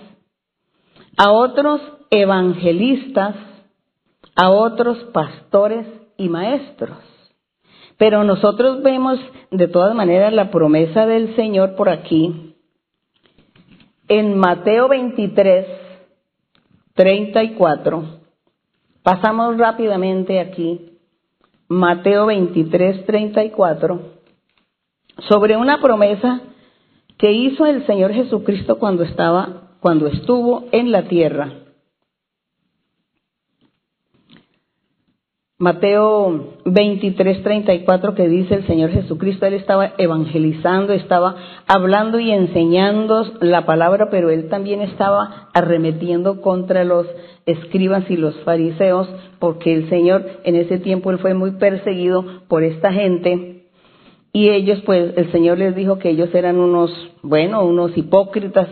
a 1.18 1.32
otros 1.32 1.82
evangelistas, 2.08 3.36
a 4.36 4.48
otros 4.48 4.96
pastores 5.12 5.86
y 6.16 6.30
maestros. 6.30 6.96
Pero 7.98 8.24
nosotros 8.24 8.82
vemos 8.82 9.18
de 9.50 9.68
todas 9.68 9.94
maneras 9.94 10.32
la 10.32 10.50
promesa 10.50 11.04
del 11.04 11.36
Señor 11.36 11.76
por 11.76 11.90
aquí, 11.90 12.54
en 14.08 14.38
Mateo 14.38 14.88
23, 14.88 15.66
34, 16.94 18.04
pasamos 19.02 19.58
rápidamente 19.58 20.40
aquí, 20.40 20.98
Mateo 21.68 22.26
23, 22.26 23.04
34, 23.04 24.00
sobre 25.28 25.56
una 25.56 25.80
promesa 25.80 26.40
que 27.18 27.32
hizo 27.32 27.66
el 27.66 27.84
Señor 27.86 28.12
Jesucristo 28.12 28.78
cuando 28.78 29.02
estaba, 29.02 29.70
cuando 29.80 30.06
estuvo 30.06 30.66
en 30.70 30.92
la 30.92 31.08
tierra. 31.08 31.65
Mateo 35.58 36.58
23, 36.66 37.42
34 37.42 38.14
que 38.14 38.28
dice 38.28 38.56
el 38.56 38.66
Señor 38.66 38.90
Jesucristo, 38.90 39.46
Él 39.46 39.54
estaba 39.54 39.94
evangelizando, 39.96 40.92
estaba 40.92 41.34
hablando 41.66 42.20
y 42.20 42.30
enseñando 42.30 43.24
la 43.40 43.64
palabra, 43.64 44.10
pero 44.10 44.28
Él 44.28 44.50
también 44.50 44.82
estaba 44.82 45.48
arremetiendo 45.54 46.42
contra 46.42 46.84
los 46.84 47.06
escribas 47.46 48.04
y 48.10 48.18
los 48.18 48.36
fariseos, 48.40 49.08
porque 49.38 49.72
el 49.72 49.88
Señor 49.88 50.26
en 50.44 50.56
ese 50.56 50.78
tiempo 50.78 51.10
Él 51.10 51.20
fue 51.20 51.32
muy 51.32 51.52
perseguido 51.52 52.42
por 52.48 52.62
esta 52.62 52.92
gente. 52.92 53.62
Y 54.34 54.50
ellos, 54.50 54.82
pues, 54.84 55.16
el 55.16 55.32
Señor 55.32 55.56
les 55.56 55.74
dijo 55.74 55.98
que 55.98 56.10
ellos 56.10 56.34
eran 56.34 56.58
unos, 56.58 56.90
bueno, 57.22 57.64
unos 57.64 57.96
hipócritas, 57.96 58.68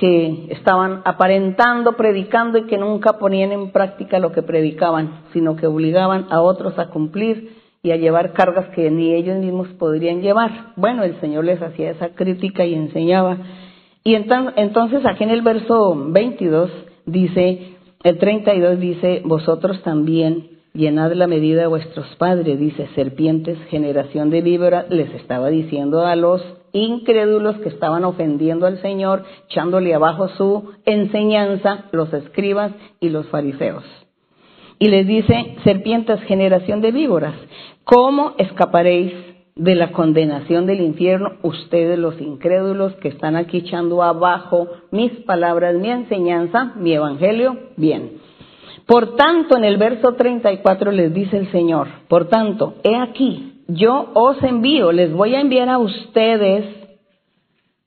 que 0.00 0.46
estaban 0.48 1.02
aparentando, 1.04 1.92
predicando 1.92 2.56
y 2.56 2.64
que 2.64 2.78
nunca 2.78 3.18
ponían 3.18 3.52
en 3.52 3.70
práctica 3.70 4.18
lo 4.18 4.32
que 4.32 4.40
predicaban, 4.42 5.24
sino 5.34 5.56
que 5.56 5.66
obligaban 5.66 6.26
a 6.30 6.40
otros 6.40 6.78
a 6.78 6.88
cumplir 6.88 7.60
y 7.82 7.90
a 7.90 7.96
llevar 7.96 8.32
cargas 8.32 8.68
que 8.74 8.90
ni 8.90 9.12
ellos 9.12 9.36
mismos 9.36 9.68
podrían 9.78 10.22
llevar. 10.22 10.72
Bueno, 10.76 11.02
el 11.04 11.20
Señor 11.20 11.44
les 11.44 11.60
hacía 11.60 11.90
esa 11.90 12.14
crítica 12.14 12.64
y 12.64 12.74
enseñaba. 12.74 13.36
Y 14.02 14.14
entonces 14.14 15.04
aquí 15.04 15.24
en 15.24 15.30
el 15.30 15.42
verso 15.42 15.94
22 15.94 16.70
dice, 17.04 17.74
el 18.02 18.16
32 18.16 18.80
dice, 18.80 19.20
vosotros 19.26 19.82
también 19.82 20.48
llenad 20.72 21.12
la 21.12 21.26
medida 21.26 21.60
de 21.60 21.66
vuestros 21.66 22.06
padres, 22.16 22.58
dice, 22.58 22.88
serpientes, 22.94 23.58
generación 23.68 24.30
de 24.30 24.40
víboras, 24.40 24.88
les 24.88 25.12
estaba 25.14 25.50
diciendo 25.50 26.06
a 26.06 26.16
los 26.16 26.42
incrédulos 26.72 27.56
que 27.58 27.68
estaban 27.68 28.04
ofendiendo 28.04 28.66
al 28.66 28.80
Señor, 28.80 29.24
echándole 29.48 29.94
abajo 29.94 30.28
su 30.28 30.70
enseñanza, 30.84 31.86
los 31.92 32.12
escribas 32.12 32.72
y 33.00 33.08
los 33.08 33.26
fariseos. 33.28 33.84
Y 34.78 34.88
les 34.88 35.06
dice, 35.06 35.56
serpientes, 35.62 36.20
generación 36.22 36.80
de 36.80 36.92
víboras, 36.92 37.34
¿cómo 37.84 38.34
escaparéis 38.38 39.12
de 39.54 39.74
la 39.74 39.92
condenación 39.92 40.64
del 40.64 40.80
infierno 40.80 41.32
ustedes 41.42 41.98
los 41.98 42.18
incrédulos 42.20 42.94
que 42.94 43.08
están 43.08 43.36
aquí 43.36 43.58
echando 43.58 44.02
abajo 44.02 44.68
mis 44.90 45.12
palabras, 45.26 45.74
mi 45.74 45.90
enseñanza, 45.90 46.72
mi 46.76 46.94
evangelio? 46.94 47.58
Bien. 47.76 48.12
Por 48.86 49.16
tanto, 49.16 49.56
en 49.56 49.64
el 49.64 49.76
verso 49.76 50.14
34 50.14 50.90
les 50.92 51.12
dice 51.12 51.36
el 51.36 51.50
Señor, 51.52 51.88
por 52.08 52.28
tanto, 52.28 52.74
he 52.82 52.96
aquí, 52.96 53.59
yo 53.74 54.10
os 54.14 54.42
envío, 54.42 54.92
les 54.92 55.12
voy 55.12 55.34
a 55.34 55.40
enviar 55.40 55.68
a 55.68 55.78
ustedes, 55.78 56.64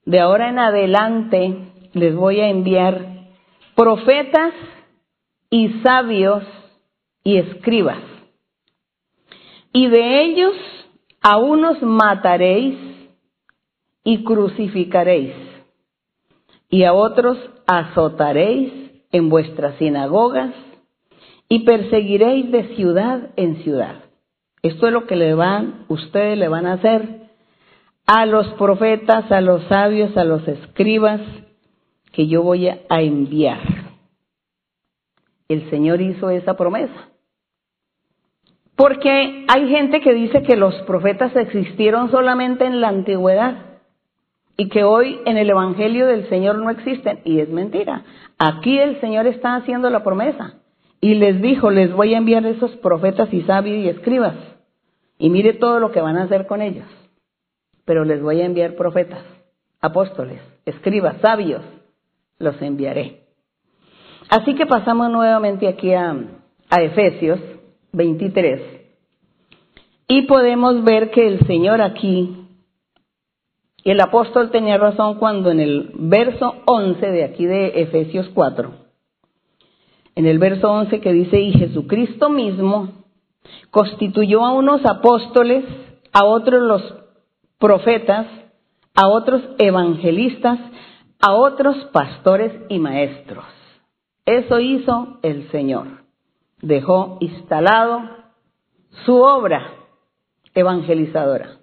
de 0.05 0.19
ahora 0.19 0.49
en 0.49 0.59
adelante, 0.59 1.71
les 1.93 2.15
voy 2.15 2.39
a 2.39 2.49
enviar 2.49 3.29
profetas 3.75 4.53
y 5.49 5.69
sabios 5.81 6.43
y 7.23 7.37
escribas. 7.37 8.01
Y 9.71 9.87
de 9.87 10.23
ellos 10.23 10.55
a 11.21 11.37
unos 11.37 11.81
mataréis 11.81 12.77
y 14.03 14.23
crucificaréis, 14.23 15.33
y 16.69 16.83
a 16.83 16.93
otros 16.93 17.37
azotaréis 17.65 18.73
en 19.11 19.29
vuestras 19.29 19.77
sinagogas 19.77 20.53
y 21.47 21.59
perseguiréis 21.59 22.51
de 22.51 22.75
ciudad 22.75 23.29
en 23.35 23.63
ciudad 23.63 24.02
esto 24.63 24.87
es 24.87 24.93
lo 24.93 25.05
que 25.05 25.17
le 25.17 25.33
van, 25.33 25.85
ustedes 25.89 26.37
le 26.37 26.47
van 26.47 26.65
a 26.65 26.73
hacer 26.73 27.23
a 28.07 28.25
los 28.25 28.47
profetas, 28.53 29.29
a 29.29 29.41
los 29.41 29.63
sabios, 29.65 30.15
a 30.15 30.23
los 30.23 30.47
escribas 30.47 31.19
que 32.13 32.27
yo 32.27 32.43
voy 32.43 32.69
a 32.69 33.01
enviar. 33.01 33.59
El 35.49 35.69
Señor 35.69 36.01
hizo 36.01 36.29
esa 36.29 36.55
promesa. 36.55 37.09
Porque 38.77 39.45
hay 39.47 39.67
gente 39.67 39.99
que 39.99 40.13
dice 40.13 40.41
que 40.43 40.55
los 40.55 40.73
profetas 40.83 41.35
existieron 41.35 42.09
solamente 42.09 42.65
en 42.65 42.79
la 42.79 42.87
antigüedad 42.87 43.57
y 44.55 44.69
que 44.69 44.83
hoy 44.83 45.19
en 45.25 45.37
el 45.37 45.49
Evangelio 45.49 46.07
del 46.07 46.29
Señor 46.29 46.59
no 46.59 46.69
existen. 46.69 47.19
Y 47.25 47.39
es 47.39 47.49
mentira. 47.49 48.03
Aquí 48.37 48.79
el 48.79 48.99
Señor 49.01 49.27
está 49.27 49.55
haciendo 49.55 49.89
la 49.89 50.03
promesa 50.03 50.55
y 51.01 51.15
les 51.15 51.41
dijo, 51.41 51.69
les 51.69 51.91
voy 51.91 52.13
a 52.13 52.17
enviar 52.17 52.45
esos 52.45 52.71
profetas 52.77 53.31
y 53.33 53.41
sabios 53.41 53.77
y 53.77 53.89
escribas. 53.89 54.52
Y 55.23 55.29
mire 55.29 55.53
todo 55.53 55.79
lo 55.79 55.93
que 55.93 56.01
van 56.01 56.17
a 56.17 56.23
hacer 56.23 56.47
con 56.47 56.61
ellos. 56.61 56.85
Pero 57.85 58.03
les 58.03 58.21
voy 58.21 58.41
a 58.41 58.45
enviar 58.45 58.75
profetas, 58.75 59.23
apóstoles, 59.79 60.41
escribas, 60.65 61.15
sabios. 61.21 61.61
Los 62.39 62.61
enviaré. 62.61 63.21
Así 64.27 64.53
que 64.53 64.65
pasamos 64.65 65.09
nuevamente 65.09 65.69
aquí 65.69 65.93
a, 65.93 66.13
a 66.69 66.81
Efesios 66.81 67.39
23. 67.93 68.61
Y 70.09 70.23
podemos 70.23 70.83
ver 70.83 71.09
que 71.11 71.25
el 71.25 71.47
Señor 71.47 71.81
aquí 71.81 72.45
Y 73.81 73.91
el 73.91 74.01
apóstol 74.01 74.51
tenía 74.51 74.77
razón 74.77 75.19
cuando 75.19 75.51
en 75.51 75.61
el 75.61 75.91
verso 75.99 76.55
11 76.65 76.99
de 76.99 77.23
aquí 77.23 77.45
de 77.45 77.81
Efesios 77.81 78.29
4, 78.33 78.73
en 80.15 80.25
el 80.25 80.37
verso 80.37 80.69
11 80.69 80.99
que 80.99 81.13
dice, 81.13 81.39
y 81.39 81.53
Jesucristo 81.53 82.29
mismo 82.29 83.02
constituyó 83.71 84.45
a 84.45 84.51
unos 84.51 84.85
apóstoles, 84.85 85.65
a 86.11 86.25
otros 86.25 86.61
los 86.61 86.95
profetas, 87.57 88.27
a 88.95 89.07
otros 89.07 89.41
evangelistas, 89.57 90.59
a 91.19 91.33
otros 91.33 91.75
pastores 91.91 92.53
y 92.69 92.79
maestros. 92.79 93.45
Eso 94.25 94.59
hizo 94.59 95.19
el 95.21 95.49
Señor. 95.51 96.03
Dejó 96.61 97.17
instalado 97.19 98.01
su 99.05 99.15
obra 99.15 99.73
evangelizadora. 100.53 101.57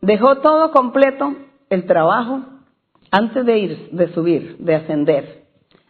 Dejó 0.00 0.36
todo 0.36 0.70
completo 0.70 1.34
el 1.68 1.86
trabajo 1.86 2.40
antes 3.10 3.44
de 3.44 3.58
ir, 3.58 3.90
de 3.92 4.12
subir, 4.14 4.56
de 4.58 4.74
ascender, 4.76 5.44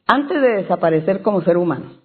antes 0.07 0.41
de 0.41 0.49
desaparecer 0.63 1.23
como 1.23 1.43
ser 1.43 1.57
humano. 1.57 2.00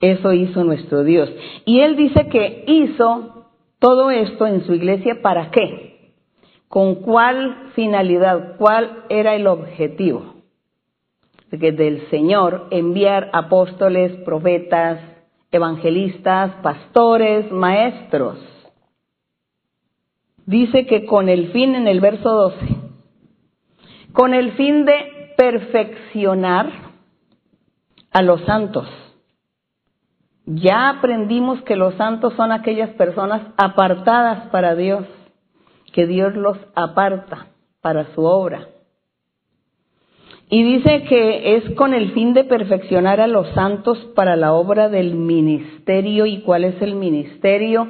Eso 0.00 0.32
hizo 0.32 0.62
nuestro 0.64 1.02
Dios. 1.02 1.30
Y 1.64 1.80
Él 1.80 1.96
dice 1.96 2.28
que 2.28 2.64
hizo 2.66 3.46
todo 3.78 4.10
esto 4.10 4.46
en 4.46 4.64
su 4.64 4.74
iglesia 4.74 5.20
para 5.22 5.50
qué? 5.50 6.12
¿Con 6.68 6.96
cuál 6.96 7.70
finalidad? 7.74 8.56
¿Cuál 8.58 9.04
era 9.08 9.34
el 9.34 9.46
objetivo? 9.46 10.34
Que 11.50 11.72
del 11.72 12.08
Señor 12.10 12.68
enviar 12.70 13.30
apóstoles, 13.32 14.12
profetas, 14.24 15.00
evangelistas, 15.50 16.52
pastores, 16.62 17.50
maestros. 17.50 18.38
Dice 20.44 20.86
que 20.86 21.06
con 21.06 21.28
el 21.28 21.50
fin, 21.52 21.74
en 21.74 21.88
el 21.88 22.00
verso 22.00 22.30
12, 22.30 22.56
con 24.12 24.34
el 24.34 24.52
fin 24.52 24.84
de 24.84 25.32
perfeccionar 25.36 26.70
a 28.10 28.22
los 28.22 28.42
santos 28.42 28.86
ya 30.54 30.88
aprendimos 30.88 31.60
que 31.62 31.76
los 31.76 31.94
santos 31.96 32.32
son 32.34 32.52
aquellas 32.52 32.90
personas 32.90 33.42
apartadas 33.58 34.48
para 34.48 34.74
Dios, 34.74 35.04
que 35.92 36.06
Dios 36.06 36.34
los 36.34 36.56
aparta 36.74 37.48
para 37.82 38.06
su 38.14 38.24
obra. 38.24 38.68
Y 40.48 40.62
dice 40.62 41.04
que 41.04 41.56
es 41.56 41.74
con 41.74 41.92
el 41.92 42.12
fin 42.12 42.32
de 42.32 42.44
perfeccionar 42.44 43.20
a 43.20 43.26
los 43.26 43.48
santos 43.48 43.98
para 44.14 44.36
la 44.36 44.54
obra 44.54 44.88
del 44.88 45.14
ministerio. 45.14 46.24
¿Y 46.24 46.40
cuál 46.40 46.64
es 46.64 46.80
el 46.80 46.94
ministerio? 46.94 47.86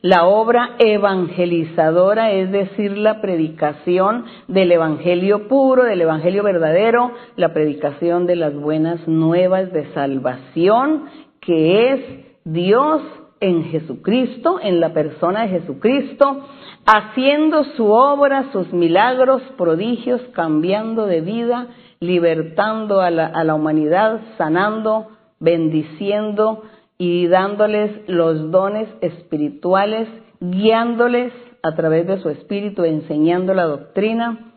La 0.00 0.24
obra 0.24 0.76
evangelizadora, 0.78 2.32
es 2.32 2.50
decir, 2.50 2.96
la 2.96 3.20
predicación 3.20 4.24
del 4.46 4.72
Evangelio 4.72 5.48
puro, 5.48 5.84
del 5.84 6.00
Evangelio 6.00 6.42
verdadero, 6.42 7.10
la 7.36 7.52
predicación 7.52 8.24
de 8.26 8.36
las 8.36 8.54
buenas 8.54 9.06
nuevas 9.06 9.70
de 9.72 9.92
salvación 9.92 11.27
que 11.48 11.92
es 11.94 12.00
Dios 12.44 13.00
en 13.40 13.64
Jesucristo, 13.70 14.60
en 14.62 14.80
la 14.80 14.92
persona 14.92 15.46
de 15.46 15.60
Jesucristo, 15.60 16.44
haciendo 16.84 17.64
su 17.64 17.86
obra, 17.86 18.52
sus 18.52 18.70
milagros, 18.74 19.40
prodigios, 19.56 20.20
cambiando 20.34 21.06
de 21.06 21.22
vida, 21.22 21.68
libertando 22.00 23.00
a 23.00 23.10
la, 23.10 23.28
a 23.28 23.44
la 23.44 23.54
humanidad, 23.54 24.20
sanando, 24.36 25.08
bendiciendo 25.40 26.64
y 26.98 27.28
dándoles 27.28 27.92
los 28.08 28.50
dones 28.50 28.90
espirituales, 29.00 30.06
guiándoles 30.40 31.32
a 31.62 31.74
través 31.74 32.06
de 32.06 32.18
su 32.18 32.28
espíritu, 32.28 32.84
enseñando 32.84 33.54
la 33.54 33.64
doctrina 33.64 34.52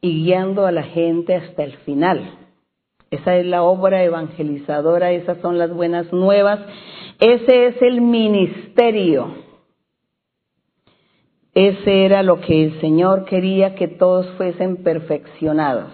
y 0.00 0.24
guiando 0.24 0.66
a 0.66 0.72
la 0.72 0.82
gente 0.82 1.36
hasta 1.36 1.62
el 1.62 1.76
final. 1.84 2.41
Esa 3.12 3.36
es 3.36 3.44
la 3.44 3.62
obra 3.62 4.02
evangelizadora, 4.02 5.12
esas 5.12 5.36
son 5.42 5.58
las 5.58 5.70
buenas 5.70 6.10
nuevas. 6.14 6.60
Ese 7.20 7.66
es 7.66 7.82
el 7.82 8.00
ministerio. 8.00 9.34
Ese 11.52 12.06
era 12.06 12.22
lo 12.22 12.40
que 12.40 12.64
el 12.64 12.80
Señor 12.80 13.26
quería 13.26 13.74
que 13.74 13.86
todos 13.86 14.26
fuesen 14.38 14.82
perfeccionados. 14.82 15.92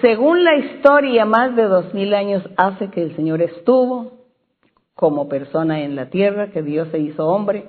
según 0.00 0.44
la 0.44 0.56
historia, 0.56 1.24
más 1.24 1.56
de 1.56 1.64
dos 1.64 1.92
mil 1.92 2.14
años 2.14 2.42
hace 2.56 2.88
que 2.88 3.02
el 3.02 3.16
Señor 3.16 3.42
estuvo 3.42 4.12
como 4.94 5.28
persona 5.28 5.80
en 5.80 5.96
la 5.96 6.08
tierra, 6.08 6.50
que 6.50 6.62
Dios 6.62 6.88
se 6.88 6.98
hizo 6.98 7.26
hombre. 7.26 7.68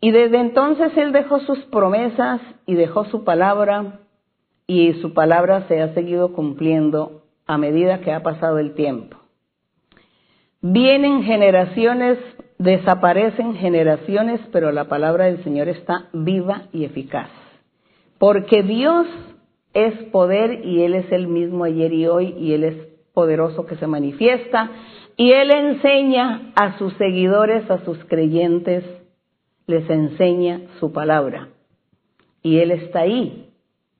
Y 0.00 0.10
desde 0.10 0.40
entonces 0.40 0.96
Él 0.96 1.12
dejó 1.12 1.38
sus 1.40 1.58
promesas 1.66 2.40
y 2.66 2.74
dejó 2.74 3.04
su 3.04 3.22
palabra 3.22 3.99
y 4.70 4.92
su 5.00 5.14
palabra 5.14 5.66
se 5.66 5.82
ha 5.82 5.94
seguido 5.94 6.32
cumpliendo 6.32 7.24
a 7.44 7.58
medida 7.58 8.02
que 8.02 8.12
ha 8.12 8.22
pasado 8.22 8.60
el 8.60 8.74
tiempo. 8.74 9.16
Vienen 10.62 11.24
generaciones, 11.24 12.18
desaparecen 12.58 13.56
generaciones, 13.56 14.40
pero 14.52 14.70
la 14.70 14.84
palabra 14.84 15.24
del 15.24 15.42
Señor 15.42 15.66
está 15.66 16.08
viva 16.12 16.68
y 16.72 16.84
eficaz. 16.84 17.30
Porque 18.18 18.62
Dios 18.62 19.08
es 19.74 19.92
poder 20.12 20.64
y 20.64 20.82
Él 20.82 20.94
es 20.94 21.10
el 21.10 21.26
mismo 21.26 21.64
ayer 21.64 21.92
y 21.92 22.06
hoy 22.06 22.36
y 22.38 22.52
Él 22.52 22.62
es 22.62 22.76
poderoso 23.12 23.66
que 23.66 23.74
se 23.74 23.88
manifiesta 23.88 24.70
y 25.16 25.32
Él 25.32 25.50
enseña 25.50 26.52
a 26.54 26.78
sus 26.78 26.92
seguidores, 26.92 27.68
a 27.72 27.84
sus 27.84 27.98
creyentes, 28.04 28.84
les 29.66 29.90
enseña 29.90 30.60
su 30.78 30.92
palabra. 30.92 31.48
Y 32.40 32.58
Él 32.58 32.70
está 32.70 33.00
ahí 33.00 33.49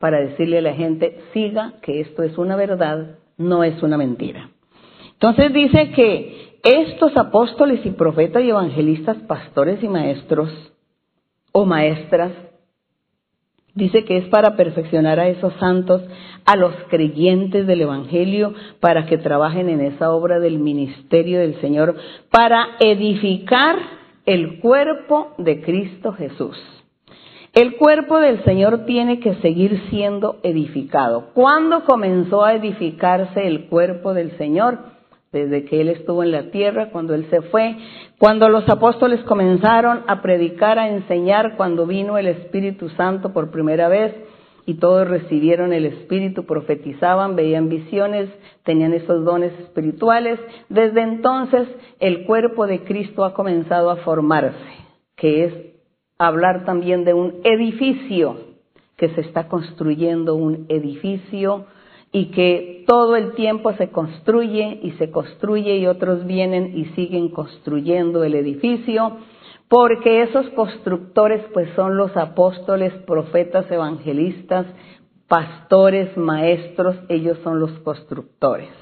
para 0.01 0.19
decirle 0.19 0.59
a 0.59 0.63
la 0.63 0.73
gente, 0.73 1.21
siga 1.35 1.75
que 1.83 2.01
esto 2.01 2.23
es 2.23 2.39
una 2.39 2.57
verdad, 2.57 3.19
no 3.37 3.63
es 3.63 3.83
una 3.83 3.99
mentira. 3.99 4.51
Entonces 5.13 5.53
dice 5.53 5.91
que 5.91 6.59
estos 6.65 7.15
apóstoles 7.19 7.85
y 7.85 7.91
profetas 7.91 8.43
y 8.43 8.49
evangelistas, 8.49 9.19
pastores 9.29 9.83
y 9.83 9.89
maestros 9.89 10.51
o 11.53 11.67
maestras, 11.67 12.33
dice 13.75 14.07
que 14.07 14.17
es 14.17 14.29
para 14.29 14.57
perfeccionar 14.57 15.21
a 15.21 15.29
esos 15.29 15.53
santos, 15.61 16.03
a 16.47 16.57
los 16.57 16.73
creyentes 16.89 17.67
del 17.67 17.83
Evangelio, 17.83 18.55
para 18.81 19.05
que 19.05 19.19
trabajen 19.19 19.69
en 19.69 19.83
esa 19.83 20.13
obra 20.13 20.41
del 20.41 20.59
ministerio 20.59 21.41
del 21.41 21.61
Señor, 21.61 21.95
para 22.31 22.69
edificar 22.81 23.77
el 24.25 24.61
cuerpo 24.61 25.35
de 25.37 25.61
Cristo 25.61 26.13
Jesús. 26.15 26.57
El 27.61 27.77
cuerpo 27.77 28.19
del 28.19 28.43
Señor 28.45 28.87
tiene 28.87 29.21
que 29.21 29.35
seguir 29.43 29.83
siendo 29.91 30.39
edificado. 30.43 31.27
¿Cuándo 31.35 31.85
comenzó 31.85 32.43
a 32.43 32.55
edificarse 32.55 33.47
el 33.47 33.67
cuerpo 33.67 34.15
del 34.15 34.35
Señor? 34.39 34.79
Desde 35.31 35.67
que 35.67 35.83
Él 35.83 35.91
estuvo 35.91 36.23
en 36.23 36.33
la 36.33 36.51
tierra, 36.51 36.89
cuando 36.91 37.13
Él 37.13 37.27
se 37.29 37.43
fue, 37.43 37.77
cuando 38.17 38.49
los 38.49 38.67
apóstoles 38.67 39.21
comenzaron 39.25 40.05
a 40.07 40.23
predicar, 40.23 40.79
a 40.79 40.89
enseñar, 40.89 41.59
cuando 41.59 41.87
vino 41.87 42.17
el 42.17 42.29
Espíritu 42.29 42.89
Santo 42.97 43.35
por 43.35 43.51
primera 43.51 43.91
vez 43.91 44.15
y 44.65 44.79
todos 44.79 45.07
recibieron 45.07 45.75
el 45.75 45.85
Espíritu, 45.85 46.47
profetizaban, 46.47 47.37
veían 47.37 47.69
visiones, 47.69 48.31
tenían 48.65 48.95
esos 48.95 49.23
dones 49.23 49.53
espirituales. 49.61 50.41
Desde 50.71 51.03
entonces 51.03 51.69
el 51.99 52.25
cuerpo 52.25 52.67
de 52.67 52.85
Cristo 52.85 53.23
ha 53.23 53.35
comenzado 53.35 53.91
a 53.91 53.97
formarse, 53.97 54.57
que 55.15 55.45
es 55.45 55.70
hablar 56.21 56.67
también 56.67 57.05
de 57.05 57.15
un 57.15 57.41
edificio, 57.45 58.37
que 58.99 59.09
se 59.15 59.23
está 59.23 59.49
construyendo 59.49 60.35
un 60.35 60.67
edificio 60.69 61.65
y 62.13 62.27
que 62.27 62.85
todo 62.87 63.17
el 63.17 63.33
tiempo 63.33 63.73
se 63.73 63.89
construye 63.89 64.81
y 64.83 64.91
se 64.93 65.11
construye 65.11 65.79
y 65.79 65.87
otros 65.87 66.27
vienen 66.27 66.77
y 66.77 66.85
siguen 66.97 67.31
construyendo 67.31 68.23
el 68.23 68.35
edificio, 68.35 69.17
porque 69.69 70.21
esos 70.21 70.47
constructores 70.51 71.43
pues 71.55 71.71
son 71.75 71.97
los 71.97 72.15
apóstoles, 72.19 72.93
profetas, 73.07 73.71
evangelistas, 73.71 74.67
pastores, 75.27 76.15
maestros, 76.19 76.97
ellos 77.09 77.39
son 77.43 77.61
los 77.61 77.71
constructores. 77.79 78.80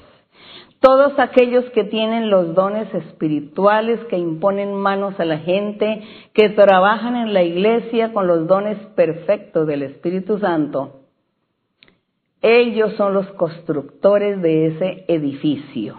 Todos 0.79 1.19
aquellos 1.19 1.65
que 1.71 1.83
tienen 1.83 2.29
los 2.29 2.55
dones 2.55 2.93
espirituales, 2.93 3.99
que 4.05 4.17
imponen 4.17 4.73
manos 4.73 5.19
a 5.19 5.25
la 5.25 5.39
gente, 5.39 6.01
que 6.33 6.49
trabajan 6.49 7.17
en 7.17 7.33
la 7.33 7.43
iglesia 7.43 8.13
con 8.13 8.27
los 8.27 8.47
dones 8.47 8.77
perfectos 8.95 9.67
del 9.67 9.83
Espíritu 9.83 10.39
Santo, 10.39 10.99
ellos 12.41 12.93
son 12.95 13.13
los 13.13 13.27
constructores 13.33 14.41
de 14.41 14.67
ese 14.67 15.05
edificio. 15.09 15.97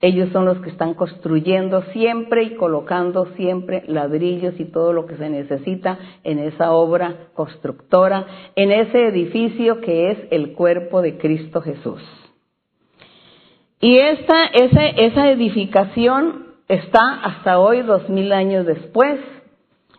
Ellos 0.00 0.30
son 0.32 0.46
los 0.46 0.58
que 0.60 0.70
están 0.70 0.94
construyendo 0.94 1.82
siempre 1.92 2.42
y 2.42 2.56
colocando 2.56 3.26
siempre 3.36 3.84
ladrillos 3.86 4.58
y 4.58 4.64
todo 4.64 4.94
lo 4.94 5.06
que 5.06 5.16
se 5.16 5.28
necesita 5.28 5.98
en 6.24 6.38
esa 6.38 6.72
obra 6.72 7.28
constructora, 7.34 8.26
en 8.56 8.72
ese 8.72 9.06
edificio 9.06 9.80
que 9.82 10.10
es 10.10 10.18
el 10.30 10.52
cuerpo 10.52 11.02
de 11.02 11.18
Cristo 11.18 11.60
Jesús. 11.60 12.02
Y 13.84 13.98
esta, 13.98 14.46
esa, 14.46 14.86
esa 14.86 15.30
edificación 15.30 16.46
está 16.68 17.20
hasta 17.22 17.58
hoy, 17.58 17.82
dos 17.82 18.08
mil 18.08 18.32
años 18.32 18.64
después, 18.64 19.20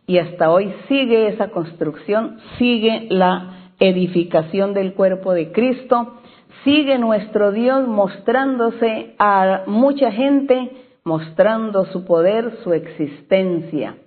y 0.07 0.17
hasta 0.17 0.49
hoy 0.49 0.73
sigue 0.87 1.27
esa 1.27 1.49
construcción, 1.49 2.39
sigue 2.57 3.05
la 3.11 3.73
edificación 3.79 4.73
del 4.73 4.95
cuerpo 4.95 5.33
de 5.33 5.51
Cristo, 5.51 6.15
sigue 6.63 6.97
nuestro 6.97 7.51
Dios 7.51 7.87
mostrándose 7.87 9.13
a 9.19 9.65
mucha 9.67 10.11
gente, 10.11 10.71
mostrando 11.03 11.85
su 11.85 12.05
poder, 12.05 12.57
su 12.63 12.73
existencia, 12.73 13.97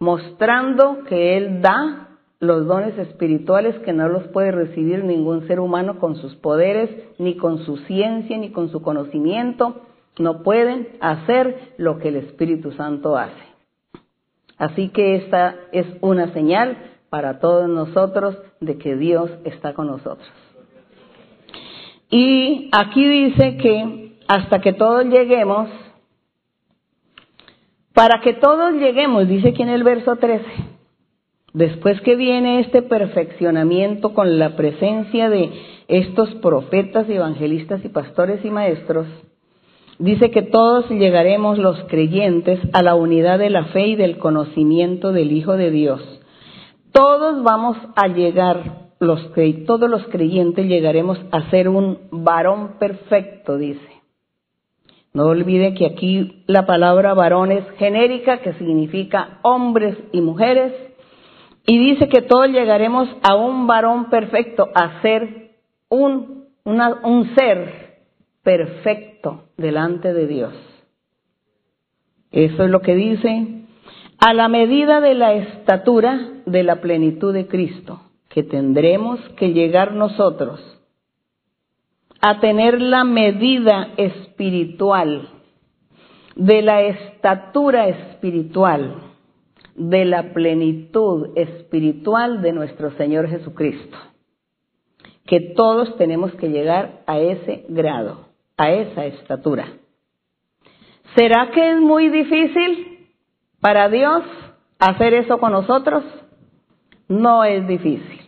mostrando 0.00 1.04
que 1.04 1.36
Él 1.36 1.62
da 1.62 2.03
los 2.44 2.66
dones 2.66 2.96
espirituales 2.98 3.76
que 3.80 3.92
no 3.92 4.08
los 4.08 4.24
puede 4.28 4.52
recibir 4.52 5.04
ningún 5.04 5.46
ser 5.46 5.60
humano 5.60 5.98
con 5.98 6.16
sus 6.16 6.34
poderes, 6.36 6.90
ni 7.18 7.36
con 7.36 7.58
su 7.64 7.78
ciencia, 7.78 8.38
ni 8.38 8.50
con 8.50 8.70
su 8.70 8.82
conocimiento. 8.82 9.82
No 10.18 10.42
pueden 10.42 10.88
hacer 11.00 11.74
lo 11.76 11.98
que 11.98 12.08
el 12.08 12.16
Espíritu 12.16 12.72
Santo 12.72 13.16
hace. 13.16 13.32
Así 14.56 14.90
que 14.90 15.16
esta 15.16 15.56
es 15.72 15.86
una 16.00 16.32
señal 16.32 16.76
para 17.10 17.40
todos 17.40 17.68
nosotros 17.68 18.38
de 18.60 18.78
que 18.78 18.96
Dios 18.96 19.30
está 19.44 19.74
con 19.74 19.88
nosotros. 19.88 20.30
Y 22.10 22.68
aquí 22.72 23.06
dice 23.06 23.56
que 23.56 24.18
hasta 24.28 24.60
que 24.60 24.72
todos 24.72 25.04
lleguemos, 25.06 25.68
para 27.92 28.20
que 28.20 28.34
todos 28.34 28.74
lleguemos, 28.74 29.28
dice 29.28 29.48
aquí 29.48 29.62
en 29.62 29.68
el 29.68 29.84
verso 29.84 30.16
13, 30.16 30.44
después 31.54 32.00
que 32.02 32.16
viene 32.16 32.60
este 32.60 32.82
perfeccionamiento 32.82 34.12
con 34.12 34.38
la 34.38 34.56
presencia 34.56 35.30
de 35.30 35.50
estos 35.88 36.34
profetas, 36.36 37.08
evangelistas 37.08 37.82
y 37.84 37.88
pastores 37.88 38.44
y 38.44 38.50
maestros, 38.50 39.06
dice 39.98 40.30
que 40.30 40.42
todos 40.42 40.90
llegaremos 40.90 41.56
los 41.56 41.82
creyentes 41.84 42.60
a 42.72 42.82
la 42.82 42.96
unidad 42.96 43.38
de 43.38 43.50
la 43.50 43.66
fe 43.66 43.86
y 43.86 43.94
del 43.96 44.18
conocimiento 44.18 45.12
del 45.12 45.32
Hijo 45.32 45.56
de 45.56 45.70
Dios. 45.70 46.02
Todos 46.92 47.42
vamos 47.42 47.76
a 47.96 48.08
llegar 48.08 48.90
los, 48.98 49.30
todos 49.66 49.88
los 49.88 50.06
creyentes 50.08 50.66
llegaremos 50.66 51.18
a 51.30 51.50
ser 51.50 51.68
un 51.68 51.98
varón 52.10 52.78
perfecto, 52.78 53.58
dice. 53.58 53.94
No 55.12 55.26
olvide 55.26 55.74
que 55.74 55.86
aquí 55.86 56.42
la 56.48 56.66
palabra 56.66 57.14
varón 57.14 57.52
es 57.52 57.64
genérica, 57.78 58.38
que 58.38 58.54
significa 58.54 59.38
hombres 59.42 59.96
y 60.10 60.20
mujeres, 60.20 60.72
y 61.66 61.78
dice 61.78 62.08
que 62.08 62.22
todos 62.22 62.48
llegaremos 62.48 63.08
a 63.22 63.34
un 63.34 63.66
varón 63.66 64.10
perfecto, 64.10 64.70
a 64.74 65.00
ser 65.00 65.52
un, 65.88 66.46
un 66.64 67.34
ser 67.34 68.02
perfecto 68.42 69.44
delante 69.56 70.12
de 70.12 70.26
Dios. 70.26 70.52
Eso 72.30 72.64
es 72.64 72.70
lo 72.70 72.80
que 72.80 72.94
dice, 72.94 73.64
a 74.18 74.34
la 74.34 74.48
medida 74.48 75.00
de 75.00 75.14
la 75.14 75.34
estatura 75.34 76.42
de 76.46 76.62
la 76.62 76.80
plenitud 76.80 77.32
de 77.32 77.46
Cristo 77.46 78.00
que 78.28 78.42
tendremos 78.42 79.20
que 79.36 79.52
llegar 79.52 79.92
nosotros 79.92 80.60
a 82.20 82.40
tener 82.40 82.80
la 82.80 83.04
medida 83.04 83.90
espiritual 83.96 85.28
de 86.34 86.62
la 86.62 86.82
estatura 86.82 87.88
espiritual, 87.88 89.03
de 89.74 90.04
la 90.04 90.32
plenitud 90.32 91.36
espiritual 91.36 92.42
de 92.42 92.52
nuestro 92.52 92.90
Señor 92.92 93.28
Jesucristo. 93.28 93.96
Que 95.26 95.40
todos 95.56 95.96
tenemos 95.96 96.32
que 96.34 96.48
llegar 96.48 97.02
a 97.06 97.18
ese 97.18 97.64
grado, 97.68 98.28
a 98.56 98.70
esa 98.70 99.06
estatura. 99.06 99.66
¿Será 101.16 101.50
que 101.52 101.72
es 101.72 101.80
muy 101.80 102.08
difícil 102.08 103.08
para 103.60 103.88
Dios 103.88 104.22
hacer 104.78 105.14
eso 105.14 105.38
con 105.38 105.52
nosotros? 105.52 106.04
No 107.08 107.44
es 107.44 107.66
difícil. 107.66 108.20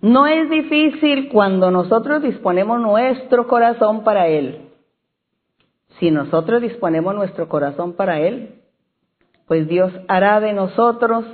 No 0.00 0.26
es 0.26 0.48
difícil 0.48 1.28
cuando 1.28 1.70
nosotros 1.70 2.22
disponemos 2.22 2.80
nuestro 2.80 3.46
corazón 3.46 4.02
para 4.02 4.28
Él. 4.28 4.70
Si 5.98 6.10
nosotros 6.10 6.62
disponemos 6.62 7.14
nuestro 7.14 7.48
corazón 7.48 7.92
para 7.92 8.20
Él, 8.20 8.59
pues 9.50 9.66
Dios 9.66 9.92
hará 10.06 10.38
de 10.38 10.52
nosotros 10.52 11.24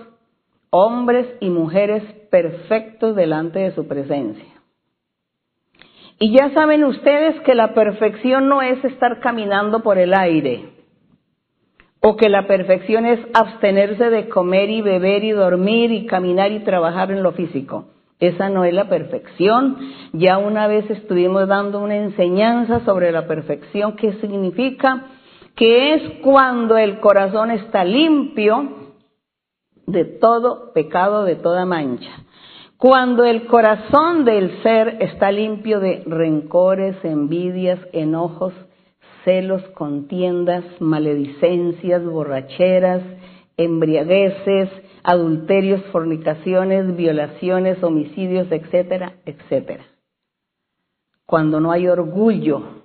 hombres 0.71 1.27
y 1.39 1.51
mujeres 1.51 2.03
perfectos 2.31 3.15
delante 3.15 3.59
de 3.59 3.73
su 3.73 3.87
presencia. 3.87 4.55
Y 6.19 6.35
ya 6.35 6.49
saben 6.55 6.85
ustedes 6.85 7.39
que 7.43 7.55
la 7.55 7.75
perfección 7.75 8.49
no 8.49 8.63
es 8.63 8.83
estar 8.87 9.21
caminando 9.21 9.83
por 9.83 9.99
el 9.99 10.15
aire, 10.15 10.65
o 12.01 12.17
que 12.17 12.31
la 12.31 12.47
perfección 12.47 13.05
es 13.05 13.21
abstenerse 13.35 14.09
de 14.09 14.31
comer 14.31 14.71
y 14.71 14.81
beber 14.81 15.23
y 15.23 15.33
dormir 15.33 15.93
y 15.93 16.07
caminar 16.07 16.53
y 16.53 16.61
trabajar 16.61 17.11
en 17.11 17.23
lo 17.23 17.33
físico. 17.33 17.89
Esa 18.19 18.49
no 18.49 18.65
es 18.65 18.73
la 18.73 18.89
perfección. 18.89 19.77
Ya 20.15 20.39
una 20.39 20.69
vez 20.69 20.89
estuvimos 20.89 21.49
dando 21.49 21.81
una 21.81 21.97
enseñanza 21.97 22.81
sobre 22.87 23.13
la 23.13 23.27
perfección, 23.27 23.95
que 23.97 24.15
significa 24.23 25.05
que 25.57 25.95
es 25.95 26.03
cuando 26.23 26.77
el 26.77 27.01
corazón 27.01 27.51
está 27.51 27.83
limpio 27.83 28.93
de 29.87 30.05
todo 30.05 30.73
pecado, 30.75 31.25
de 31.25 31.37
toda 31.37 31.65
mancha. 31.65 32.11
Cuando 32.77 33.25
el 33.25 33.47
corazón 33.47 34.27
del 34.27 34.63
ser 34.63 34.99
está 35.01 35.33
limpio 35.33 35.81
de 35.81 36.03
rencores, 36.07 37.03
envidias, 37.03 37.81
enojos, 37.93 38.53
celos, 39.25 39.63
contiendas, 39.71 40.63
maledicencias, 40.79 42.05
borracheras, 42.05 43.03
embriagueces, 43.57 44.69
adulterios, 45.03 45.83
fornicaciones, 45.91 46.95
violaciones, 46.97 47.83
homicidios, 47.83 48.53
etcétera, 48.53 49.15
etcétera. 49.25 49.87
Cuando 51.25 51.61
no 51.61 51.73
hay 51.73 51.89
orgullo, 51.89 52.76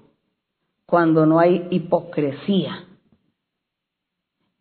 cuando 0.92 1.26
no 1.26 1.40
hay 1.40 1.70
hipocresía. 1.72 2.84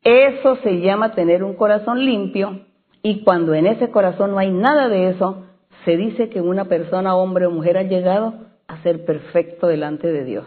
Eso 0.05 0.55
se 0.63 0.81
llama 0.81 1.13
tener 1.13 1.43
un 1.43 1.55
corazón 1.55 2.05
limpio 2.05 2.61
y 3.03 3.25
cuando 3.25 3.53
en 3.53 3.67
ese 3.67 3.91
corazón 3.91 4.31
no 4.31 4.39
hay 4.39 4.53
nada 4.53 4.89
de 4.89 5.09
eso, 5.09 5.43
se 5.85 5.97
dice 5.97 6.29
que 6.31 6.41
una 6.41 6.67
persona, 6.67 7.17
hombre 7.17 7.47
o 7.47 7.51
mujer, 7.51 7.77
ha 7.77 7.83
llegado 7.83 8.35
a 8.69 8.81
ser 8.85 9.05
perfecto 9.05 9.67
delante 9.67 10.07
de 10.07 10.25
Dios. 10.25 10.47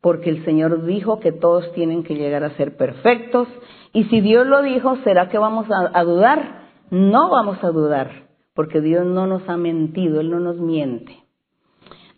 Porque 0.00 0.28
el 0.28 0.44
Señor 0.44 0.84
dijo 0.84 1.20
que 1.20 1.30
todos 1.30 1.72
tienen 1.72 2.02
que 2.02 2.16
llegar 2.16 2.42
a 2.42 2.56
ser 2.56 2.76
perfectos 2.76 3.46
y 3.92 4.04
si 4.06 4.20
Dios 4.20 4.44
lo 4.44 4.60
dijo, 4.60 4.96
¿será 5.04 5.28
que 5.28 5.38
vamos 5.38 5.66
a, 5.70 6.02
dudar? 6.02 6.62
No 6.90 7.30
vamos 7.30 7.62
a 7.62 7.68
dudar, 7.68 8.26
porque 8.54 8.80
Dios 8.80 9.06
no 9.06 9.28
nos 9.28 9.48
ha 9.48 9.56
mentido, 9.56 10.20
Él 10.20 10.30
no 10.30 10.40
nos 10.40 10.56
miente. 10.56 11.16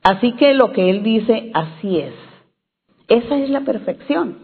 Así 0.03 0.33
que 0.37 0.55
lo 0.55 0.73
que 0.73 0.89
Él 0.89 1.03
dice, 1.03 1.51
así 1.53 1.99
es. 1.99 2.32
Esa 3.13 3.37
es 3.37 3.51
la 3.51 3.61
perfección. 3.61 4.39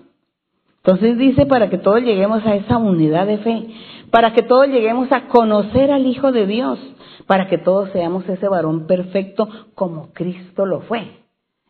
Entonces 0.84 1.16
dice 1.16 1.46
para 1.46 1.70
que 1.70 1.78
todos 1.78 2.02
lleguemos 2.02 2.44
a 2.44 2.54
esa 2.54 2.76
unidad 2.76 3.26
de 3.26 3.38
fe, 3.38 3.66
para 4.10 4.34
que 4.34 4.42
todos 4.42 4.68
lleguemos 4.68 5.10
a 5.10 5.28
conocer 5.28 5.90
al 5.90 6.04
Hijo 6.04 6.32
de 6.32 6.44
Dios, 6.44 6.78
para 7.26 7.48
que 7.48 7.56
todos 7.56 7.88
seamos 7.92 8.28
ese 8.28 8.46
varón 8.46 8.86
perfecto 8.86 9.48
como 9.74 10.12
Cristo 10.12 10.66
lo 10.66 10.82
fue. 10.82 11.12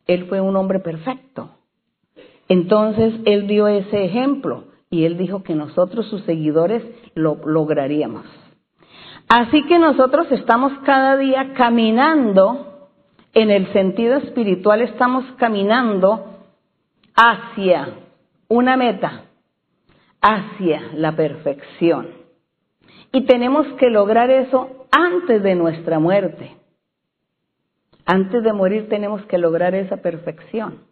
Él 0.08 0.24
fue 0.24 0.40
un 0.40 0.56
hombre 0.56 0.80
perfecto. 0.80 1.50
Entonces 2.48 3.14
Él 3.26 3.46
dio 3.46 3.68
ese 3.68 4.04
ejemplo 4.04 4.64
y 4.90 5.04
él 5.04 5.18
dijo 5.18 5.44
que 5.44 5.54
nosotros, 5.54 6.06
sus 6.08 6.22
seguidores, 6.22 6.82
lo 7.14 7.36
lograríamos. 7.44 8.24
Así 9.28 9.62
que 9.66 9.78
nosotros 9.78 10.26
estamos 10.32 10.72
cada 10.84 11.16
día 11.16 11.52
caminando, 11.54 12.88
en 13.34 13.50
el 13.50 13.72
sentido 13.72 14.16
espiritual 14.16 14.80
estamos 14.80 15.24
caminando 15.36 16.37
hacia 17.20 17.88
una 18.46 18.76
meta, 18.76 19.24
hacia 20.20 20.92
la 20.94 21.16
perfección. 21.16 22.10
Y 23.12 23.22
tenemos 23.22 23.66
que 23.74 23.90
lograr 23.90 24.30
eso 24.30 24.86
antes 24.92 25.42
de 25.42 25.56
nuestra 25.56 25.98
muerte. 25.98 26.54
Antes 28.06 28.44
de 28.44 28.52
morir 28.52 28.88
tenemos 28.88 29.20
que 29.26 29.36
lograr 29.36 29.74
esa 29.74 29.96
perfección. 29.96 30.84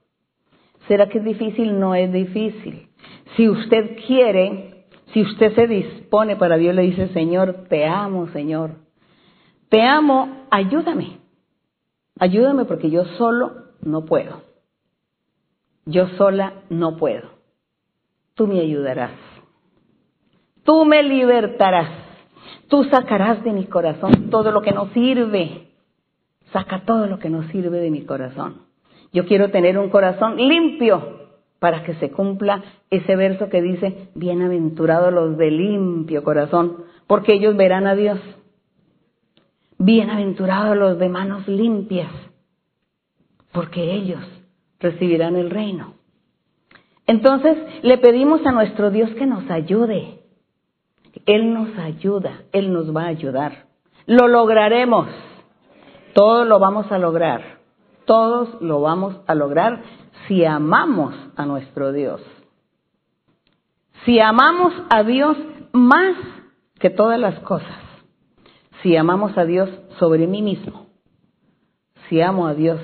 ¿Será 0.89 1.09
que 1.09 1.19
es 1.19 1.25
difícil? 1.25 1.79
No 1.79 1.95
es 1.95 2.13
difícil. 2.13 2.89
Si 3.37 3.49
usted 3.49 3.97
quiere, 4.09 4.87
si 5.13 5.23
usted 5.23 5.55
se 5.55 5.69
dispone 5.69 6.35
para 6.35 6.57
Dios, 6.57 6.75
le 6.75 6.83
dice, 6.83 7.07
Señor, 7.09 7.67
te 7.69 7.87
amo, 7.87 8.27
Señor. 8.29 8.73
Te 9.69 9.83
amo, 9.83 10.47
ayúdame. 10.51 11.19
Ayúdame 12.19 12.65
porque 12.65 12.91
yo 12.91 13.05
solo 13.17 13.53
no 13.81 14.05
puedo. 14.05 14.46
Yo 15.87 16.09
sola 16.19 16.65
no 16.69 16.97
puedo. 16.97 17.31
Tú 18.35 18.49
me 18.49 18.61
ayudarás. 18.61 19.13
Tú 20.65 20.85
me 20.85 21.03
libertarás. 21.05 21.89
Tú 22.69 22.83
sacarás 22.85 23.43
de 23.45 23.53
mi 23.53 23.67
corazón 23.67 24.29
todo 24.31 24.51
lo 24.51 24.63
que 24.63 24.73
no 24.73 24.89
sirve. 24.89 25.69
Saca 26.53 26.85
todo 26.85 27.07
lo 27.07 27.21
que 27.21 27.31
no 27.31 27.45
sirve 27.51 27.79
de 27.79 27.91
mi 27.91 28.05
corazón. 28.05 28.63
Yo 29.13 29.27
quiero 29.27 29.51
tener 29.51 29.79
un 29.79 29.89
corazón 29.89 30.37
limpio 30.37 31.29
para 31.61 31.85
que 31.85 31.95
se 31.95 32.11
cumpla 32.11 32.65
ese 32.91 33.17
verso 33.17 33.49
que 33.49 33.63
dice, 33.63 34.09
bienaventurados 34.15 35.13
los 35.13 35.39
de 35.39 35.51
limpio 35.51 36.23
corazón, 36.23 36.85
porque 37.07 37.35
ellos 37.35 37.57
verán 37.57 37.87
a 37.87 37.95
Dios. 37.95 38.19
Bienaventurados 39.79 40.77
los 40.77 40.99
de 40.99 41.09
manos 41.09 41.47
limpias, 41.49 42.11
porque 43.53 43.95
ellos 43.95 44.25
recibirán 44.81 45.37
el 45.37 45.51
reino. 45.51 45.95
Entonces 47.07 47.57
le 47.83 47.99
pedimos 47.99 48.45
a 48.45 48.53
nuestro 48.53 48.91
Dios 48.91 49.11
que 49.11 49.27
nos 49.27 49.49
ayude. 49.51 50.21
Él 51.25 51.55
nos 51.55 51.77
ayuda, 51.79 52.43
Él 52.53 52.73
nos 52.73 52.95
va 52.95 53.05
a 53.05 53.09
ayudar. 53.09 53.67
Lo 54.07 54.29
lograremos. 54.29 55.09
Todo 56.15 56.45
lo 56.45 56.59
vamos 56.59 56.91
a 56.91 56.99
lograr. 56.99 57.59
Todos 58.05 58.61
lo 58.61 58.81
vamos 58.81 59.17
a 59.27 59.35
lograr 59.35 59.83
si 60.27 60.45
amamos 60.45 61.15
a 61.37 61.47
nuestro 61.47 61.93
Dios. 61.93 62.21
Si 64.05 64.21
amamos 64.21 64.73
a 64.91 65.03
Dios 65.03 65.37
más 65.73 66.17
que 66.79 66.91
todas 66.91 67.19
las 67.19 67.39
cosas. 67.41 67.81
Si 68.83 68.97
amamos 68.97 69.37
a 69.37 69.45
Dios 69.45 69.69
sobre 69.99 70.27
mí 70.27 70.43
mismo. 70.43 70.87
Si 72.09 72.21
amo 72.21 72.47
a 72.47 72.55
Dios 72.55 72.81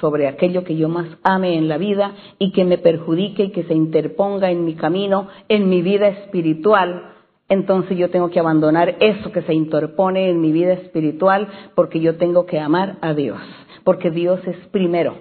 sobre 0.00 0.28
aquello 0.28 0.64
que 0.64 0.76
yo 0.76 0.88
más 0.88 1.06
ame 1.22 1.56
en 1.56 1.68
la 1.68 1.78
vida 1.78 2.12
y 2.38 2.52
que 2.52 2.64
me 2.64 2.78
perjudique 2.78 3.44
y 3.44 3.50
que 3.50 3.64
se 3.64 3.74
interponga 3.74 4.50
en 4.50 4.64
mi 4.64 4.74
camino, 4.74 5.28
en 5.48 5.68
mi 5.68 5.82
vida 5.82 6.08
espiritual, 6.08 7.14
entonces 7.48 7.96
yo 7.96 8.10
tengo 8.10 8.30
que 8.30 8.40
abandonar 8.40 8.96
eso 9.00 9.30
que 9.30 9.42
se 9.42 9.54
interpone 9.54 10.30
en 10.30 10.40
mi 10.40 10.52
vida 10.52 10.72
espiritual 10.72 11.48
porque 11.74 12.00
yo 12.00 12.16
tengo 12.16 12.44
que 12.46 12.58
amar 12.58 12.96
a 13.00 13.14
Dios, 13.14 13.40
porque 13.84 14.10
Dios 14.10 14.40
es 14.46 14.56
primero. 14.68 15.16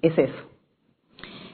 Es 0.00 0.16
eso. 0.18 0.52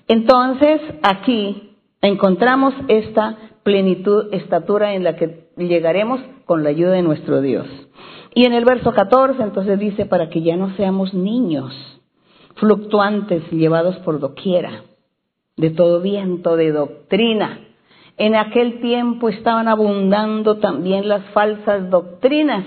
Entonces 0.07 0.81
aquí 1.03 1.77
encontramos 2.01 2.73
esta 2.87 3.37
plenitud, 3.63 4.33
estatura 4.33 4.95
en 4.95 5.05
la 5.05 5.17
que 5.17 5.49
llegaremos 5.57 6.21
con 6.47 6.63
la 6.63 6.71
ayuda 6.71 6.93
de 6.93 7.03
nuestro 7.03 7.43
Dios. 7.43 7.67
Y 8.35 8.45
en 8.47 8.55
el 8.55 8.65
verso 8.65 8.93
14 8.93 9.43
entonces 9.43 9.79
dice, 9.79 10.07
para 10.07 10.31
que 10.31 10.43
ya 10.43 10.57
no 10.57 10.75
seamos 10.77 11.13
niños, 11.13 11.75
fluctuantes, 12.59 13.51
llevados 13.51 13.97
por 13.99 14.21
doquiera, 14.21 14.85
de 15.57 15.71
todo 15.71 16.01
viento 16.01 16.57
de 16.57 16.73
doctrina. 16.73 17.61
En 18.17 18.35
aquel 18.35 18.81
tiempo 18.81 19.29
estaban 19.29 19.69
abundando 19.69 20.59
también 20.59 21.09
las 21.09 21.25
falsas 21.31 21.89
doctrinas 21.91 22.65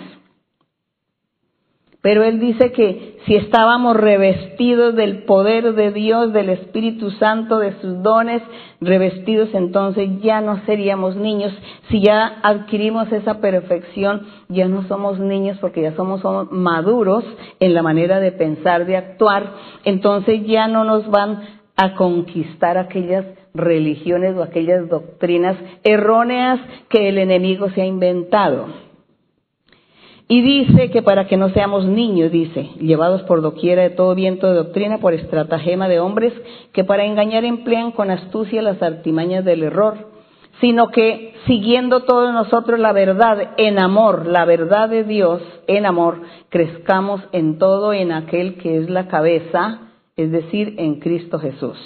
pero 2.02 2.24
él 2.24 2.40
dice 2.40 2.72
que 2.72 3.20
si 3.26 3.36
estábamos 3.36 3.96
revestidos 3.96 4.96
del 4.96 5.24
poder 5.24 5.74
de 5.74 5.92
Dios, 5.92 6.34
del 6.34 6.50
Espíritu 6.50 7.12
Santo, 7.12 7.60
de 7.60 7.80
sus 7.80 8.02
dones, 8.02 8.42
revestidos 8.80 9.50
entonces 9.54 10.10
ya 10.22 10.42
no 10.42 10.66
seríamos 10.66 11.16
niños. 11.16 11.54
Si 11.90 12.02
ya 12.02 12.40
adquirimos 12.42 13.12
esa 13.12 13.40
perfección, 13.40 14.26
ya 14.50 14.68
no 14.68 14.88
somos 14.88 15.20
niños 15.20 15.60
porque 15.62 15.84
ya 15.84 15.96
somos, 15.96 16.22
maduros 16.52 17.24
en 17.60 17.76
la 17.76 17.84
manera 17.84 18.20
de 18.20 18.32
pensar, 18.32 18.88
de 18.88 18.98
actuar. 18.98 19.52
Entonces 19.86 20.44
ya 20.48 20.68
no 20.68 20.84
nos 20.84 21.08
van 21.12 21.42
a 21.76 21.94
conquistar 21.94 22.80
aquellas 22.80 23.26
religiones 23.54 24.36
o 24.36 24.42
aquellas 24.42 24.90
doctrinas 24.90 25.56
erróneas 25.84 26.60
que 26.90 27.10
el 27.10 27.20
enemigo 27.20 27.70
se 27.70 27.84
ha 27.84 27.86
inventado. 27.86 28.91
Y 30.28 30.42
dice 30.42 30.92
que 30.92 31.02
para 31.02 31.28
que 31.28 31.38
no 31.38 31.50
seamos 31.50 31.86
niños, 31.86 32.32
dice, 32.32 32.70
llevados 32.80 33.24
por 33.24 33.42
doquiera 33.42 33.84
de 33.84 33.90
todo 33.90 34.16
viento 34.16 34.48
de 34.48 34.56
doctrina, 34.56 35.00
por 35.00 35.14
estratagema 35.14 35.88
de 35.88 36.00
hombres 36.00 36.34
que 36.72 36.84
para 36.84 37.06
engañar 37.06 37.44
emplean 37.44 37.92
con 37.92 38.12
astucia 38.12 38.62
las 38.62 38.82
artimañas 38.82 39.44
del 39.44 39.64
error, 39.64 40.12
sino 40.62 40.90
que 40.90 41.34
siguiendo 41.48 42.04
todos 42.04 42.34
nosotros 42.34 42.80
la 42.80 42.94
verdad 42.94 43.56
en 43.58 43.80
amor, 43.80 44.28
la 44.28 44.46
verdad 44.46 44.88
de 44.90 45.04
Dios 45.04 45.42
en 45.68 45.86
amor, 45.86 46.22
crezcamos 46.50 47.22
en 47.32 47.58
todo 47.58 47.94
en 47.94 48.12
aquel 48.12 48.56
que 48.56 48.78
es 48.78 48.90
la 48.90 49.08
cabeza, 49.08 49.90
es 50.16 50.32
decir, 50.32 50.76
en 50.78 51.00
Cristo 51.00 51.40
Jesús. 51.40 51.78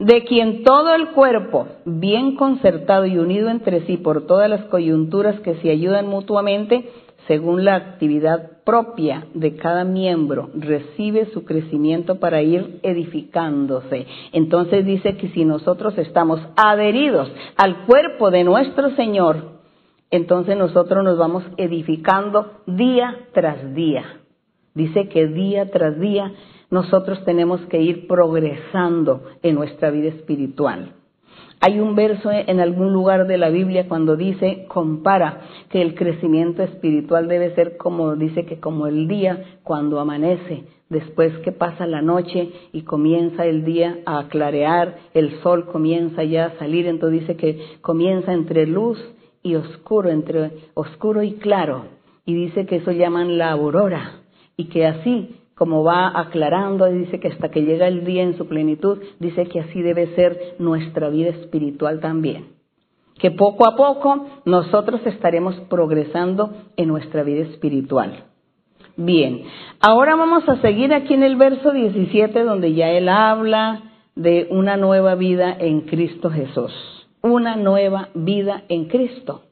De 0.00 0.24
quien 0.24 0.64
todo 0.64 0.94
el 0.94 1.08
cuerpo, 1.10 1.68
bien 1.84 2.34
concertado 2.34 3.04
y 3.04 3.18
unido 3.18 3.50
entre 3.50 3.82
sí 3.82 3.98
por 3.98 4.26
todas 4.26 4.48
las 4.48 4.64
coyunturas 4.64 5.38
que 5.40 5.56
se 5.56 5.70
ayudan 5.70 6.06
mutuamente, 6.06 6.88
según 7.30 7.64
la 7.64 7.76
actividad 7.76 8.64
propia 8.64 9.24
de 9.34 9.54
cada 9.54 9.84
miembro, 9.84 10.50
recibe 10.52 11.26
su 11.26 11.44
crecimiento 11.44 12.18
para 12.18 12.42
ir 12.42 12.80
edificándose. 12.82 14.08
Entonces 14.32 14.84
dice 14.84 15.16
que 15.16 15.28
si 15.28 15.44
nosotros 15.44 15.96
estamos 15.96 16.40
adheridos 16.56 17.30
al 17.54 17.86
cuerpo 17.86 18.32
de 18.32 18.42
nuestro 18.42 18.96
Señor, 18.96 19.60
entonces 20.10 20.56
nosotros 20.56 21.04
nos 21.04 21.18
vamos 21.18 21.44
edificando 21.56 22.62
día 22.66 23.16
tras 23.32 23.76
día. 23.76 24.02
Dice 24.74 25.08
que 25.08 25.28
día 25.28 25.70
tras 25.70 26.00
día 26.00 26.32
nosotros 26.68 27.24
tenemos 27.24 27.60
que 27.66 27.80
ir 27.80 28.08
progresando 28.08 29.22
en 29.44 29.54
nuestra 29.54 29.92
vida 29.92 30.08
espiritual. 30.08 30.94
Hay 31.62 31.78
un 31.78 31.94
verso 31.94 32.30
en 32.32 32.58
algún 32.58 32.90
lugar 32.90 33.26
de 33.26 33.36
la 33.36 33.50
Biblia 33.50 33.86
cuando 33.86 34.16
dice, 34.16 34.64
compara 34.66 35.42
que 35.68 35.82
el 35.82 35.94
crecimiento 35.94 36.62
espiritual 36.62 37.28
debe 37.28 37.54
ser 37.54 37.76
como, 37.76 38.16
dice 38.16 38.46
que 38.46 38.58
como 38.58 38.86
el 38.86 39.06
día 39.06 39.58
cuando 39.62 40.00
amanece, 40.00 40.64
después 40.88 41.36
que 41.40 41.52
pasa 41.52 41.86
la 41.86 42.00
noche 42.00 42.50
y 42.72 42.82
comienza 42.82 43.44
el 43.44 43.66
día 43.66 43.98
a 44.06 44.28
clarear, 44.28 44.96
el 45.12 45.38
sol 45.42 45.66
comienza 45.66 46.24
ya 46.24 46.46
a 46.46 46.58
salir, 46.58 46.86
entonces 46.86 47.20
dice 47.20 47.36
que 47.36 47.62
comienza 47.82 48.32
entre 48.32 48.66
luz 48.66 48.98
y 49.42 49.54
oscuro, 49.54 50.08
entre 50.08 50.52
oscuro 50.72 51.22
y 51.22 51.32
claro, 51.34 51.84
y 52.24 52.32
dice 52.32 52.64
que 52.64 52.76
eso 52.76 52.90
llaman 52.90 53.36
la 53.36 53.50
aurora, 53.50 54.22
y 54.56 54.64
que 54.70 54.86
así 54.86 55.39
como 55.60 55.84
va 55.84 56.18
aclarando, 56.18 56.86
dice 56.86 57.20
que 57.20 57.28
hasta 57.28 57.50
que 57.50 57.60
llega 57.60 57.86
el 57.86 58.06
día 58.06 58.22
en 58.22 58.34
su 58.38 58.48
plenitud, 58.48 58.96
dice 59.18 59.44
que 59.44 59.60
así 59.60 59.82
debe 59.82 60.06
ser 60.14 60.54
nuestra 60.58 61.10
vida 61.10 61.28
espiritual 61.28 62.00
también. 62.00 62.54
Que 63.18 63.30
poco 63.30 63.68
a 63.68 63.76
poco 63.76 64.24
nosotros 64.46 65.02
estaremos 65.04 65.54
progresando 65.68 66.50
en 66.78 66.88
nuestra 66.88 67.24
vida 67.24 67.42
espiritual. 67.42 68.24
Bien, 68.96 69.42
ahora 69.82 70.16
vamos 70.16 70.48
a 70.48 70.62
seguir 70.62 70.94
aquí 70.94 71.12
en 71.12 71.24
el 71.24 71.36
verso 71.36 71.72
17 71.72 72.42
donde 72.42 72.72
ya 72.72 72.88
él 72.92 73.10
habla 73.10 73.82
de 74.14 74.48
una 74.50 74.78
nueva 74.78 75.14
vida 75.14 75.54
en 75.60 75.82
Cristo 75.82 76.30
Jesús. 76.30 76.72
Una 77.20 77.56
nueva 77.56 78.08
vida 78.14 78.62
en 78.70 78.86
Cristo. 78.86 79.42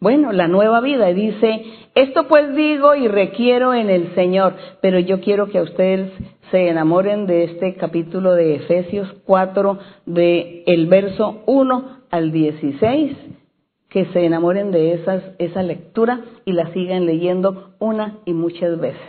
Bueno, 0.00 0.30
la 0.30 0.46
nueva 0.46 0.80
vida 0.80 1.06
dice, 1.06 1.64
esto 1.96 2.28
pues 2.28 2.54
digo 2.54 2.94
y 2.94 3.08
requiero 3.08 3.74
en 3.74 3.90
el 3.90 4.14
Señor, 4.14 4.54
pero 4.80 5.00
yo 5.00 5.20
quiero 5.20 5.48
que 5.48 5.60
ustedes 5.60 6.12
se 6.52 6.68
enamoren 6.68 7.26
de 7.26 7.44
este 7.44 7.74
capítulo 7.74 8.34
de 8.34 8.54
Efesios 8.54 9.12
4, 9.26 9.78
de 10.06 10.62
el 10.66 10.86
verso 10.86 11.42
1 11.46 11.98
al 12.10 12.30
16, 12.30 13.16
que 13.88 14.04
se 14.06 14.24
enamoren 14.24 14.70
de 14.70 14.92
esas, 14.92 15.20
esa 15.40 15.64
lectura 15.64 16.20
y 16.44 16.52
la 16.52 16.72
sigan 16.72 17.04
leyendo 17.04 17.70
una 17.80 18.18
y 18.24 18.34
muchas 18.34 18.78
veces, 18.78 19.02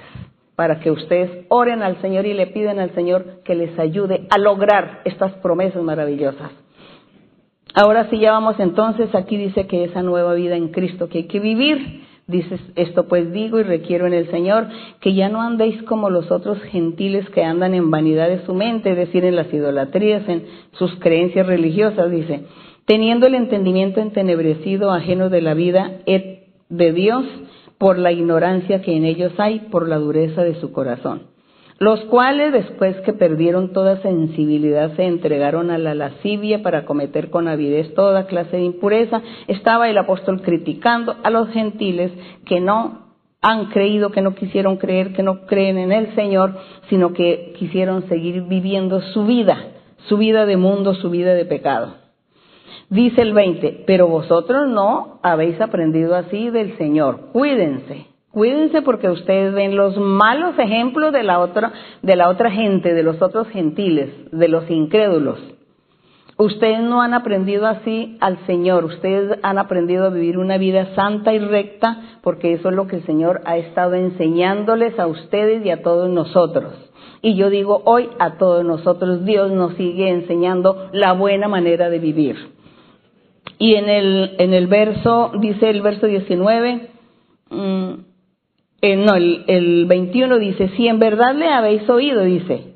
para 0.56 0.80
que 0.80 0.90
ustedes 0.90 1.46
oren 1.50 1.84
al 1.84 2.02
Señor 2.02 2.26
y 2.26 2.34
le 2.34 2.48
piden 2.48 2.80
al 2.80 2.96
Señor 2.96 3.44
que 3.44 3.54
les 3.54 3.78
ayude 3.78 4.26
a 4.32 4.40
lograr 4.40 5.02
estas 5.06 5.34
promesas 5.34 5.84
maravillosas. 5.84 6.52
Ahora 7.74 8.10
sí 8.10 8.20
ya 8.20 8.32
vamos 8.32 8.60
entonces, 8.60 9.14
aquí 9.14 9.38
dice 9.38 9.68
que 9.68 9.84
esa 9.84 10.02
nueva 10.02 10.34
vida 10.34 10.56
en 10.56 10.70
Cristo 10.70 11.08
que 11.08 11.20
hay 11.20 11.24
que 11.26 11.40
vivir. 11.40 12.08
Dices, 12.28 12.62
esto 12.76 13.08
pues 13.08 13.32
digo 13.34 13.60
y 13.60 13.64
requiero 13.64 14.06
en 14.06 14.14
el 14.14 14.30
Señor, 14.30 14.68
que 15.00 15.16
ya 15.16 15.30
no 15.30 15.42
andéis 15.42 15.82
como 15.84 16.12
los 16.12 16.30
otros 16.30 16.62
gentiles 16.64 17.28
que 17.32 17.44
andan 17.44 17.74
en 17.74 17.90
vanidad 17.90 18.30
de 18.30 18.46
su 18.46 18.54
mente, 18.54 18.92
es 18.92 18.98
decir, 18.98 19.26
en 19.26 19.36
las 19.36 19.52
idolatrías, 19.52 20.30
en 20.30 20.46
sus 20.74 20.94
creencias 21.00 21.48
religiosas, 21.48 22.12
dice, 22.12 22.44
teniendo 22.86 23.26
el 23.26 23.34
entendimiento 23.34 24.00
entenebrecido, 24.00 24.92
ajeno 24.92 25.30
de 25.30 25.42
la 25.42 25.56
vida 25.56 26.02
de 26.06 26.94
Dios, 26.94 27.26
por 27.80 27.98
la 27.98 28.12
ignorancia 28.12 28.82
que 28.84 28.96
en 28.96 29.06
ellos 29.06 29.34
hay, 29.40 29.62
por 29.72 29.88
la 29.88 29.98
dureza 29.98 30.44
de 30.44 30.54
su 30.60 30.72
corazón 30.72 31.39
los 31.80 32.02
cuales 32.06 32.52
después 32.52 32.98
que 33.02 33.14
perdieron 33.14 33.72
toda 33.72 34.02
sensibilidad 34.02 34.96
se 34.96 35.06
entregaron 35.06 35.72
a 35.72 35.78
la 35.78 35.96
lascivia 35.96 36.62
para 36.62 36.86
cometer 36.86 37.30
con 37.30 37.48
avidez 37.48 37.94
toda 37.94 38.28
clase 38.28 38.58
de 38.58 38.64
impureza. 38.64 39.22
Estaba 39.48 39.90
el 39.90 39.98
apóstol 39.98 40.42
criticando 40.42 41.16
a 41.24 41.30
los 41.30 41.50
gentiles 41.50 42.12
que 42.46 42.60
no 42.60 43.08
han 43.42 43.68
creído, 43.68 44.12
que 44.12 44.22
no 44.22 44.36
quisieron 44.36 44.76
creer, 44.76 45.14
que 45.14 45.24
no 45.24 45.46
creen 45.46 45.78
en 45.78 45.94
el 45.94 46.14
Señor, 46.16 46.58
sino 46.90 47.14
que 47.14 47.54
quisieron 47.58 48.10
seguir 48.10 48.44
viviendo 48.44 49.02
su 49.14 49.26
vida, 49.26 49.58
su 50.10 50.18
vida 50.18 50.46
de 50.46 50.58
mundo, 50.58 50.94
su 50.96 51.10
vida 51.10 51.34
de 51.34 51.46
pecado. 51.46 51.96
Dice 52.90 53.22
el 53.22 53.34
20, 53.34 53.86
pero 53.88 54.08
vosotros 54.08 54.68
no 54.68 55.20
habéis 55.24 55.62
aprendido 55.62 56.16
así 56.16 56.50
del 56.50 56.78
Señor. 56.78 57.30
Cuídense 57.32 58.09
Cuídense 58.32 58.84
porque 58.84 59.10
ustedes 59.10 59.54
ven 59.54 59.76
los 59.76 59.98
malos 59.98 60.58
ejemplos 60.60 61.12
de 61.12 61.24
la 61.24 61.40
otra, 61.40 61.74
de 62.04 62.16
la 62.16 62.30
otra 62.30 62.52
gente, 62.52 62.94
de 62.94 63.04
los 63.04 63.22
otros 63.22 63.48
gentiles, 63.50 64.10
de 64.32 64.48
los 64.48 64.70
incrédulos. 64.70 65.40
Ustedes 66.38 66.80
no 66.80 67.02
han 67.02 67.14
aprendido 67.14 67.68
así 67.68 68.18
al 68.22 68.38
Señor, 68.46 68.86
ustedes 68.86 69.38
han 69.44 69.58
aprendido 69.58 70.06
a 70.06 70.10
vivir 70.10 70.38
una 70.38 70.58
vida 70.58 70.96
santa 70.96 71.34
y 71.34 71.40
recta 71.40 72.20
porque 72.22 72.54
eso 72.54 72.70
es 72.70 72.76
lo 72.76 72.88
que 72.88 72.98
el 72.98 73.06
Señor 73.06 73.42
ha 73.46 73.58
estado 73.58 73.96
enseñándoles 73.96 74.98
a 75.00 75.08
ustedes 75.08 75.66
y 75.66 75.72
a 75.72 75.82
todos 75.82 76.08
nosotros. 76.10 76.74
Y 77.22 77.36
yo 77.36 77.50
digo 77.50 77.82
hoy 77.84 78.10
a 78.20 78.38
todos 78.38 78.64
nosotros, 78.64 79.26
Dios 79.26 79.52
nos 79.52 79.74
sigue 79.74 80.08
enseñando 80.08 80.88
la 80.94 81.12
buena 81.14 81.50
manera 81.50 81.90
de 81.90 82.00
vivir. 82.00 82.38
Y 83.58 83.76
en 83.76 83.90
el, 83.90 84.36
en 84.38 84.54
el 84.54 84.68
verso, 84.68 85.34
dice 85.42 85.70
el 85.70 85.82
verso 85.82 86.08
19, 86.08 86.90
mm, 87.50 87.94
eh, 88.82 88.96
no, 88.96 89.16
el, 89.16 89.44
el 89.48 89.86
21 89.86 90.40
dice, 90.40 90.70
si 90.78 90.88
en 90.88 91.00
verdad 91.00 91.36
le 91.36 91.50
habéis 91.50 91.90
oído, 91.90 92.24
dice, 92.24 92.74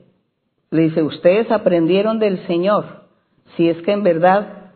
le 0.71 0.81
dice, 0.83 1.03
ustedes 1.03 1.51
aprendieron 1.51 2.19
del 2.19 2.45
Señor 2.47 3.03
si 3.55 3.69
es 3.69 3.81
que 3.83 3.91
en 3.91 4.03
verdad 4.03 4.71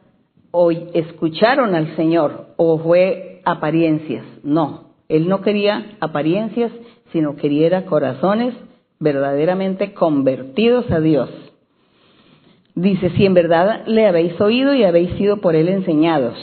hoy 0.52 0.88
escucharon 0.94 1.76
al 1.76 1.96
Señor 1.96 2.48
o 2.58 2.78
fue 2.80 3.42
apariencias. 3.46 4.26
No, 4.44 4.92
Él 5.10 5.28
no 5.28 5.42
quería 5.42 5.98
apariencias, 6.00 6.72
sino 7.12 7.36
quería 7.36 7.86
corazones 7.86 8.54
verdaderamente 9.00 9.94
convertidos 9.94 10.90
a 10.92 11.00
Dios. 11.00 11.30
Dice, 12.76 13.10
si 13.12 13.26
en 13.26 13.34
verdad 13.34 13.84
le 13.88 14.06
habéis 14.06 14.40
oído 14.40 14.74
y 14.74 14.84
habéis 14.84 15.18
sido 15.18 15.38
por 15.38 15.56
Él 15.56 15.68
enseñados, 15.70 16.38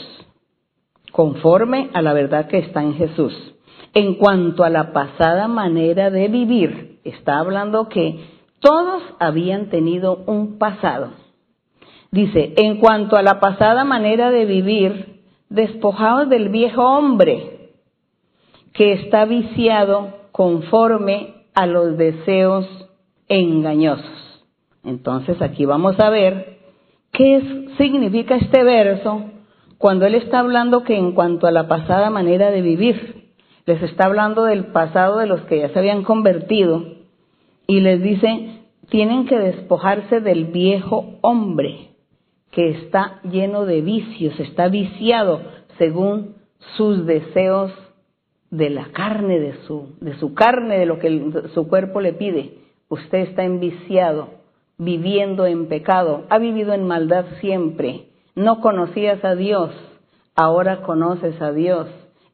conforme 1.11 1.89
a 1.93 2.01
la 2.01 2.13
verdad 2.13 2.47
que 2.47 2.57
está 2.57 2.81
en 2.83 2.95
Jesús. 2.95 3.54
En 3.95 4.15
cuanto 4.15 4.63
a 4.63 4.69
la 4.69 4.93
pasada 4.93 5.47
manera 5.47 6.11
de 6.11 6.27
vivir, 6.27 6.99
está 7.03 7.39
hablando 7.39 7.89
que 7.89 8.19
todos 8.59 9.01
habían 9.19 9.69
tenido 9.69 10.23
un 10.27 10.59
pasado 10.59 11.25
Dice, 12.15 12.53
en 12.55 12.77
cuanto 12.77 13.17
a 13.17 13.21
la 13.21 13.41
pasada 13.41 13.83
manera 13.83 14.31
de 14.31 14.45
vivir, 14.45 15.19
despojados 15.49 16.29
del 16.29 16.47
viejo 16.47 16.81
hombre 16.81 17.71
que 18.71 18.93
está 18.93 19.25
viciado 19.25 20.13
conforme 20.31 21.33
a 21.53 21.65
los 21.65 21.97
deseos 21.97 22.65
engañosos. 23.27 24.45
Entonces 24.85 25.41
aquí 25.41 25.65
vamos 25.65 25.99
a 25.99 26.09
ver 26.09 26.59
qué 27.11 27.67
significa 27.77 28.37
este 28.37 28.63
verso 28.63 29.25
cuando 29.77 30.05
él 30.05 30.15
está 30.15 30.39
hablando 30.39 30.85
que 30.85 30.95
en 30.95 31.11
cuanto 31.11 31.47
a 31.47 31.51
la 31.51 31.67
pasada 31.67 32.09
manera 32.09 32.49
de 32.49 32.61
vivir, 32.61 33.24
les 33.65 33.81
está 33.81 34.05
hablando 34.05 34.43
del 34.43 34.67
pasado 34.67 35.17
de 35.17 35.27
los 35.27 35.41
que 35.41 35.59
ya 35.59 35.69
se 35.69 35.79
habían 35.79 36.03
convertido 36.03 36.83
y 37.67 37.79
les 37.79 38.01
dice, 38.01 38.61
tienen 38.89 39.25
que 39.25 39.39
despojarse 39.39 40.21
del 40.21 40.45
viejo 40.45 41.17
hombre 41.21 41.89
que 42.51 42.69
está 42.69 43.19
lleno 43.23 43.65
de 43.65 43.81
vicios, 43.81 44.39
está 44.39 44.67
viciado 44.67 45.41
según 45.77 46.35
sus 46.77 47.05
deseos 47.05 47.71
de 48.49 48.69
la 48.69 48.85
carne, 48.93 49.39
de 49.39 49.55
su, 49.65 49.95
de 49.99 50.15
su 50.19 50.33
carne, 50.33 50.77
de 50.77 50.85
lo 50.85 50.99
que 50.99 51.49
su 51.53 51.67
cuerpo 51.67 51.99
le 51.99 52.13
pide. 52.13 52.59
Usted 52.87 53.19
está 53.19 53.43
enviciado, 53.43 54.29
viviendo 54.77 55.45
en 55.45 55.67
pecado, 55.67 56.23
ha 56.29 56.37
vivido 56.37 56.73
en 56.73 56.87
maldad 56.87 57.25
siempre, 57.41 58.05
no 58.35 58.61
conocías 58.61 59.23
a 59.25 59.35
Dios, 59.35 59.71
ahora 60.35 60.83
conoces 60.83 61.41
a 61.41 61.51
Dios. 61.51 61.87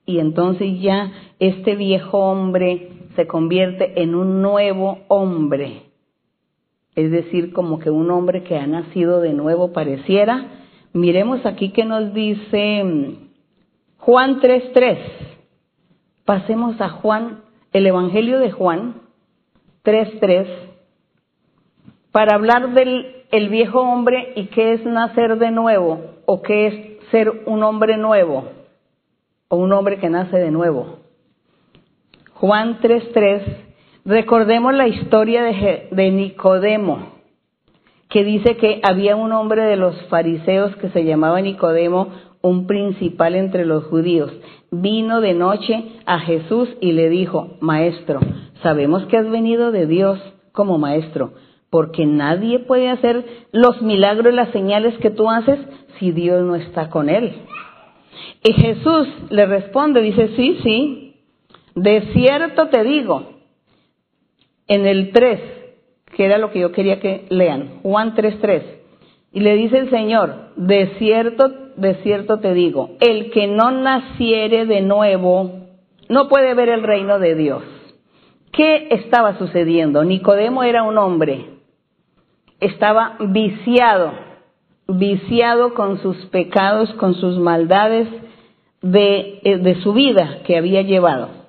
Y 0.05 0.19
entonces 0.19 0.81
ya 0.81 1.11
este 1.39 1.75
viejo 1.75 2.17
hombre 2.17 2.89
se 3.15 3.27
convierte 3.27 4.01
en 4.01 4.15
un 4.15 4.41
nuevo 4.41 4.99
hombre 5.07 5.91
es 6.95 7.09
decir, 7.09 7.53
como 7.53 7.79
que 7.79 7.89
un 7.89 8.11
hombre 8.11 8.43
que 8.43 8.57
ha 8.57 8.67
nacido 8.67 9.21
de 9.21 9.33
nuevo 9.33 9.71
pareciera. 9.71 10.45
Miremos 10.93 11.45
aquí 11.45 11.69
que 11.69 11.85
nos 11.85 12.13
dice 12.13 12.83
mm, 12.83 13.15
Juan 13.97 14.41
3.3. 14.41 14.97
Pasemos 16.25 16.79
a 16.81 16.89
Juan, 16.89 17.43
el 17.71 17.87
Evangelio 17.87 18.39
de 18.39 18.51
Juan 18.51 18.95
3.3, 19.85 20.47
para 22.11 22.35
hablar 22.35 22.73
del 22.73 23.15
el 23.31 23.47
viejo 23.47 23.79
hombre 23.79 24.33
y 24.35 24.47
qué 24.47 24.73
es 24.73 24.85
nacer 24.85 25.37
de 25.37 25.51
nuevo 25.51 26.01
o 26.25 26.41
qué 26.41 26.67
es 26.67 27.09
ser 27.11 27.43
un 27.45 27.63
hombre 27.63 27.95
nuevo 27.95 28.49
o 29.51 29.57
un 29.57 29.73
hombre 29.73 29.99
que 29.99 30.09
nace 30.09 30.37
de 30.37 30.49
nuevo. 30.49 30.99
Juan 32.33 32.79
3.3 32.79 33.71
Recordemos 34.05 34.73
la 34.73 34.87
historia 34.87 35.43
de, 35.43 36.11
Nicodemo, 36.11 37.09
que 38.09 38.23
dice 38.23 38.57
que 38.57 38.79
había 38.81 39.15
un 39.15 39.31
hombre 39.31 39.61
de 39.61 39.75
los 39.75 39.95
fariseos 40.07 40.75
que 40.77 40.89
se 40.89 41.03
llamaba 41.03 41.39
Nicodemo, 41.41 42.07
un 42.41 42.65
principal 42.65 43.35
entre 43.35 43.65
los 43.65 43.83
judíos. 43.83 44.31
Vino 44.71 45.21
de 45.21 45.35
noche 45.35 45.83
a 46.07 46.19
Jesús 46.19 46.67
y 46.79 46.93
le 46.93 47.09
dijo, 47.09 47.57
Maestro, 47.59 48.21
sabemos 48.63 49.05
que 49.05 49.17
has 49.17 49.29
venido 49.29 49.71
de 49.71 49.85
Dios 49.85 50.19
como 50.51 50.79
maestro, 50.79 51.33
porque 51.69 52.07
nadie 52.07 52.57
puede 52.57 52.89
hacer 52.89 53.23
los 53.51 53.83
milagros 53.83 54.33
y 54.33 54.35
las 54.35 54.49
señales 54.49 54.97
que 54.97 55.11
tú 55.11 55.29
haces 55.29 55.59
si 55.99 56.11
Dios 56.11 56.43
no 56.43 56.55
está 56.55 56.89
con 56.89 57.07
él. 57.07 57.35
Y 58.43 58.53
Jesús 58.53 59.07
le 59.29 59.45
responde, 59.45 60.01
dice, 60.01 60.29
sí, 60.35 60.59
sí, 60.63 61.15
de 61.75 62.01
cierto 62.13 62.67
te 62.67 62.83
digo, 62.83 63.31
en 64.67 64.85
el 64.85 65.11
3, 65.11 65.39
que 66.15 66.25
era 66.25 66.37
lo 66.37 66.51
que 66.51 66.59
yo 66.59 66.71
quería 66.71 66.99
que 66.99 67.25
lean, 67.29 67.81
Juan 67.83 68.15
3:3. 68.15 68.63
Y 69.33 69.39
le 69.39 69.55
dice 69.55 69.77
el 69.77 69.89
Señor, 69.89 70.51
de 70.57 70.95
cierto, 70.97 71.49
de 71.77 71.95
cierto 72.03 72.39
te 72.39 72.53
digo, 72.53 72.91
el 72.99 73.31
que 73.31 73.47
no 73.47 73.71
naciere 73.71 74.65
de 74.65 74.81
nuevo 74.81 75.61
no 76.09 76.27
puede 76.27 76.53
ver 76.53 76.69
el 76.69 76.83
reino 76.83 77.19
de 77.19 77.35
Dios. 77.35 77.63
¿Qué 78.51 78.89
estaba 78.91 79.37
sucediendo? 79.37 80.03
Nicodemo 80.03 80.63
era 80.63 80.83
un 80.83 80.97
hombre, 80.97 81.45
estaba 82.59 83.15
viciado, 83.19 84.11
viciado 84.93 85.73
con 85.73 86.01
sus 86.01 86.17
pecados, 86.27 86.91
con 86.93 87.15
sus 87.15 87.37
maldades 87.37 88.07
de, 88.81 89.39
eh, 89.43 89.57
de 89.57 89.81
su 89.81 89.93
vida 89.93 90.39
que 90.45 90.57
había 90.57 90.81
llevado 90.81 91.41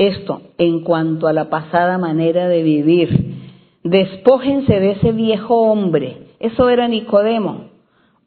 esto 0.00 0.40
en 0.56 0.82
cuanto 0.82 1.26
a 1.26 1.32
la 1.34 1.50
pasada 1.50 1.98
manera 1.98 2.48
de 2.48 2.62
vivir. 2.62 3.36
Despójense 3.84 4.80
de 4.80 4.92
ese 4.92 5.12
viejo 5.12 5.54
hombre. 5.60 6.28
Eso 6.40 6.70
era 6.70 6.88
Nicodemo. 6.88 7.66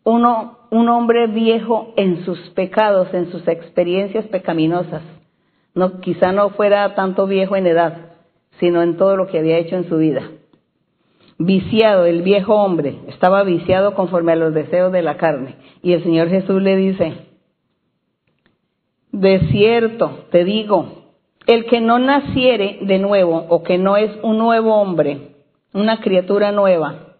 Uno, 0.03 0.59
un 0.69 0.87
hombre 0.89 1.27
viejo 1.27 1.93
en 1.95 2.25
sus 2.25 2.37
pecados, 2.51 3.11
en 3.13 3.31
sus 3.31 3.47
experiencias 3.47 4.25
pecaminosas. 4.25 5.01
No, 5.73 5.99
quizá 5.99 6.31
no 6.31 6.49
fuera 6.49 6.93
tanto 6.93 7.25
viejo 7.25 7.55
en 7.55 7.65
edad, 7.65 8.11
sino 8.59 8.83
en 8.83 8.95
todo 8.95 9.17
lo 9.17 9.25
que 9.27 9.39
había 9.39 9.57
hecho 9.57 9.75
en 9.75 9.89
su 9.89 9.97
vida. 9.97 10.29
Viciado, 11.37 12.05
el 12.05 12.21
viejo 12.21 12.55
hombre, 12.55 12.99
estaba 13.07 13.43
viciado 13.43 13.95
conforme 13.95 14.33
a 14.33 14.35
los 14.35 14.53
deseos 14.53 14.91
de 14.91 15.01
la 15.01 15.17
carne. 15.17 15.55
Y 15.81 15.93
el 15.93 16.03
Señor 16.03 16.29
Jesús 16.29 16.61
le 16.61 16.75
dice, 16.75 17.13
de 19.11 19.39
cierto, 19.51 20.25
te 20.31 20.43
digo, 20.43 21.03
el 21.45 21.65
que 21.65 21.81
no 21.81 21.99
naciere 21.99 22.79
de 22.81 22.99
nuevo 22.99 23.45
o 23.49 23.63
que 23.63 23.77
no 23.77 23.97
es 23.97 24.11
un 24.23 24.37
nuevo 24.37 24.75
hombre, 24.75 25.35
una 25.73 25.99
criatura 25.99 26.51
nueva, 26.51 27.15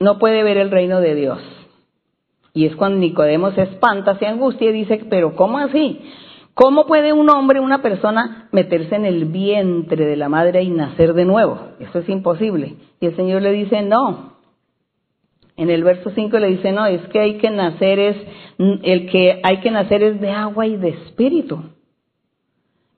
no 0.00 0.18
puede 0.18 0.42
ver 0.42 0.58
el 0.58 0.70
reino 0.70 1.00
de 1.00 1.14
Dios. 1.14 1.38
Y 2.52 2.66
es 2.66 2.76
cuando 2.76 2.98
Nicodemo 2.98 3.52
se 3.52 3.62
espanta, 3.62 4.18
se 4.18 4.26
angustia 4.26 4.70
y 4.70 4.72
dice, 4.72 5.04
pero 5.08 5.34
¿cómo 5.34 5.58
así? 5.58 6.00
¿Cómo 6.54 6.86
puede 6.86 7.12
un 7.12 7.28
hombre, 7.30 7.60
una 7.60 7.82
persona, 7.82 8.48
meterse 8.52 8.94
en 8.94 9.04
el 9.04 9.24
vientre 9.26 10.06
de 10.06 10.16
la 10.16 10.28
madre 10.28 10.62
y 10.62 10.70
nacer 10.70 11.12
de 11.14 11.24
nuevo? 11.24 11.58
Eso 11.80 11.98
es 11.98 12.08
imposible. 12.08 12.76
Y 13.00 13.06
el 13.06 13.16
Señor 13.16 13.42
le 13.42 13.52
dice, 13.52 13.82
no. 13.82 14.34
En 15.56 15.70
el 15.70 15.84
verso 15.84 16.10
5 16.14 16.38
le 16.38 16.48
dice, 16.48 16.72
no, 16.72 16.86
es 16.86 17.00
que 17.08 17.20
hay 17.20 17.38
que 17.38 17.50
nacer 17.50 17.98
es, 17.98 18.16
el 18.58 19.10
que 19.10 19.40
hay 19.42 19.60
que 19.60 19.70
nacer 19.70 20.02
es 20.02 20.20
de 20.20 20.30
agua 20.30 20.66
y 20.66 20.76
de 20.76 20.90
espíritu 20.90 21.60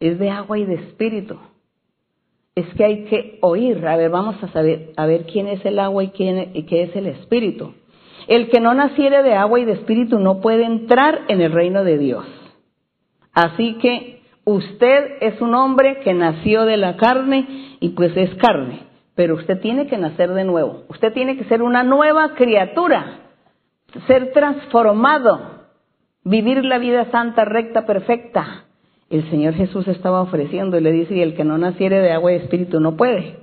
es 0.00 0.18
de 0.18 0.30
agua 0.30 0.58
y 0.58 0.64
de 0.64 0.74
espíritu. 0.74 1.38
Es 2.54 2.66
que 2.74 2.84
hay 2.84 3.04
que 3.04 3.38
oír, 3.42 3.86
a 3.86 3.96
ver, 3.96 4.10
vamos 4.10 4.42
a 4.42 4.48
saber, 4.48 4.92
a 4.96 5.06
ver 5.06 5.26
quién 5.26 5.46
es 5.48 5.64
el 5.64 5.78
agua 5.78 6.04
y 6.04 6.08
quién 6.08 6.52
y 6.54 6.64
qué 6.64 6.84
es 6.84 6.96
el 6.96 7.06
espíritu. 7.06 7.74
El 8.28 8.48
que 8.48 8.60
no 8.60 8.74
naciere 8.74 9.22
de 9.22 9.34
agua 9.34 9.60
y 9.60 9.64
de 9.64 9.72
espíritu 9.72 10.18
no 10.18 10.40
puede 10.40 10.64
entrar 10.64 11.22
en 11.28 11.40
el 11.40 11.52
reino 11.52 11.84
de 11.84 11.98
Dios. 11.98 12.24
Así 13.36 13.74
que 13.74 14.22
usted 14.44 15.18
es 15.20 15.42
un 15.42 15.54
hombre 15.54 16.00
que 16.00 16.14
nació 16.14 16.64
de 16.64 16.78
la 16.78 16.96
carne 16.96 17.76
y 17.80 17.90
pues 17.90 18.16
es 18.16 18.34
carne, 18.36 18.80
pero 19.14 19.34
usted 19.34 19.60
tiene 19.60 19.86
que 19.86 19.98
nacer 19.98 20.30
de 20.32 20.44
nuevo. 20.44 20.84
Usted 20.88 21.12
tiene 21.12 21.36
que 21.36 21.44
ser 21.44 21.60
una 21.60 21.82
nueva 21.82 22.34
criatura, 22.34 23.18
ser 24.06 24.32
transformado, 24.32 25.66
vivir 26.24 26.64
la 26.64 26.78
vida 26.78 27.10
santa, 27.10 27.44
recta, 27.44 27.84
perfecta, 27.84 28.64
el 29.10 29.28
Señor 29.28 29.52
Jesús 29.52 29.86
estaba 29.86 30.22
ofreciendo 30.22 30.78
y 30.78 30.80
le 30.80 30.90
dice, 30.90 31.14
y 31.14 31.20
el 31.20 31.34
que 31.34 31.44
no 31.44 31.58
naciere 31.58 32.00
de 32.00 32.12
agua 32.12 32.32
y 32.32 32.36
espíritu 32.36 32.80
no 32.80 32.96
puede. 32.96 33.36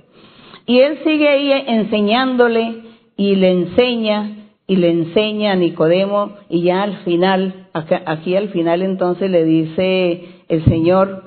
Y 0.66 0.80
él 0.80 0.98
sigue 1.04 1.28
ahí 1.28 1.52
enseñándole 1.68 2.82
y 3.16 3.36
le 3.36 3.52
enseña 3.52 4.43
y 4.66 4.76
le 4.76 4.90
enseña 4.90 5.52
a 5.52 5.56
Nicodemo 5.56 6.36
y 6.48 6.62
ya 6.62 6.82
al 6.82 6.98
final, 6.98 7.68
aquí 7.72 8.36
al 8.36 8.48
final 8.48 8.82
entonces 8.82 9.30
le 9.30 9.44
dice 9.44 10.24
el 10.48 10.64
Señor, 10.64 11.22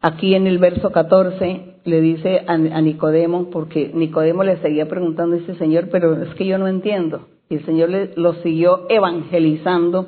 aquí 0.00 0.34
en 0.34 0.46
el 0.46 0.58
verso 0.58 0.90
14, 0.90 1.70
le 1.84 2.00
dice 2.00 2.42
a, 2.46 2.56
Nicodemo, 2.56 3.50
porque 3.50 3.90
Nicodemo 3.94 4.42
le 4.42 4.58
seguía 4.58 4.88
preguntando, 4.88 5.36
dice 5.36 5.54
Señor, 5.54 5.88
pero 5.90 6.20
es 6.22 6.34
que 6.34 6.46
yo 6.46 6.58
no 6.58 6.68
entiendo. 6.68 7.26
Y 7.48 7.56
el 7.56 7.64
Señor 7.64 7.90
le, 7.90 8.10
lo 8.16 8.34
siguió 8.42 8.86
evangelizando 8.88 10.06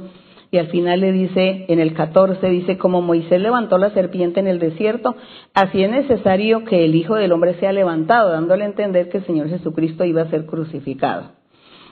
y 0.50 0.58
al 0.58 0.66
final 0.66 1.00
le 1.00 1.12
dice, 1.12 1.64
en 1.68 1.80
el 1.80 1.94
14, 1.94 2.46
dice, 2.50 2.76
como 2.76 3.00
Moisés 3.00 3.40
levantó 3.40 3.78
la 3.78 3.90
serpiente 3.90 4.38
en 4.38 4.48
el 4.48 4.58
desierto, 4.58 5.16
así 5.54 5.82
es 5.82 5.90
necesario 5.90 6.64
que 6.64 6.84
el 6.84 6.94
Hijo 6.94 7.14
del 7.14 7.32
Hombre 7.32 7.54
sea 7.54 7.72
levantado, 7.72 8.30
dándole 8.30 8.64
a 8.64 8.66
entender 8.66 9.08
que 9.08 9.18
el 9.18 9.26
Señor 9.26 9.48
Jesucristo 9.48 10.04
iba 10.04 10.22
a 10.22 10.30
ser 10.30 10.44
crucificado. 10.44 11.41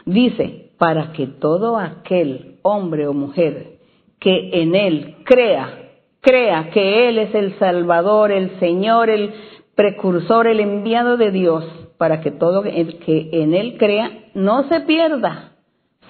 Dice, 0.06 0.72
para 0.78 1.12
que 1.12 1.26
todo 1.26 1.76
aquel 1.76 2.56
hombre 2.62 3.06
o 3.06 3.12
mujer 3.12 3.78
que 4.18 4.62
en 4.62 4.74
Él 4.74 5.16
crea, 5.24 5.90
crea 6.20 6.70
que 6.70 7.08
Él 7.08 7.18
es 7.18 7.34
el 7.34 7.58
Salvador, 7.58 8.30
el 8.30 8.58
Señor, 8.60 9.10
el 9.10 9.32
precursor, 9.74 10.46
el 10.46 10.60
enviado 10.60 11.16
de 11.16 11.30
Dios, 11.30 11.64
para 11.96 12.20
que 12.20 12.30
todo 12.30 12.64
el 12.64 12.98
que 12.98 13.30
en 13.32 13.54
Él 13.54 13.76
crea 13.78 14.10
no 14.34 14.68
se 14.68 14.80
pierda, 14.80 15.52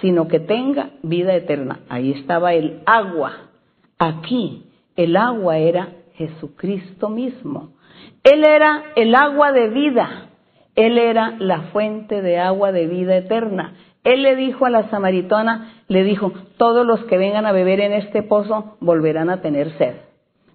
sino 0.00 0.28
que 0.28 0.40
tenga 0.40 0.90
vida 1.02 1.34
eterna. 1.34 1.80
Ahí 1.88 2.12
estaba 2.12 2.54
el 2.54 2.80
agua. 2.86 3.50
Aquí 3.98 4.64
el 4.96 5.16
agua 5.16 5.58
era 5.58 5.88
Jesucristo 6.14 7.08
mismo. 7.08 7.72
Él 8.22 8.44
era 8.44 8.84
el 8.96 9.14
agua 9.14 9.52
de 9.52 9.68
vida. 9.68 10.29
Él 10.80 10.96
era 10.96 11.34
la 11.38 11.60
fuente 11.72 12.22
de 12.22 12.38
agua 12.38 12.72
de 12.72 12.86
vida 12.86 13.14
eterna. 13.14 13.74
Él 14.02 14.22
le 14.22 14.34
dijo 14.34 14.64
a 14.64 14.70
la 14.70 14.88
samaritana, 14.88 15.74
le 15.88 16.04
dijo, 16.04 16.32
todos 16.56 16.86
los 16.86 17.04
que 17.04 17.18
vengan 17.18 17.44
a 17.44 17.52
beber 17.52 17.80
en 17.80 17.92
este 17.92 18.22
pozo 18.22 18.78
volverán 18.80 19.28
a 19.28 19.42
tener 19.42 19.76
sed. 19.76 19.96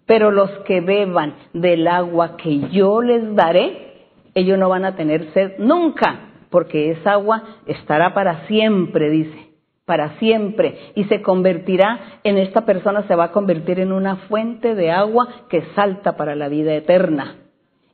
Pero 0.07 0.31
los 0.31 0.49
que 0.65 0.81
beban 0.81 1.35
del 1.53 1.87
agua 1.87 2.37
que 2.37 2.59
yo 2.71 3.03
les 3.03 3.35
daré, 3.35 4.07
ellos 4.33 4.57
no 4.57 4.67
van 4.67 4.85
a 4.85 4.95
tener 4.95 5.31
sed 5.33 5.59
nunca 5.59 6.31
porque 6.49 6.89
esa 6.89 7.11
agua 7.11 7.43
estará 7.67 8.15
para 8.15 8.47
siempre, 8.47 9.11
dice, 9.11 9.51
para 9.85 10.17
siempre, 10.17 10.91
y 10.95 11.03
se 11.03 11.21
convertirá 11.21 12.19
en 12.23 12.39
esta 12.39 12.65
persona, 12.65 13.05
se 13.07 13.15
va 13.15 13.25
a 13.25 13.31
convertir 13.31 13.79
en 13.79 13.91
una 13.91 14.15
fuente 14.27 14.73
de 14.73 14.89
agua 14.89 15.27
que 15.49 15.61
salta 15.75 16.17
para 16.17 16.33
la 16.33 16.49
vida 16.49 16.73
eterna. 16.73 17.44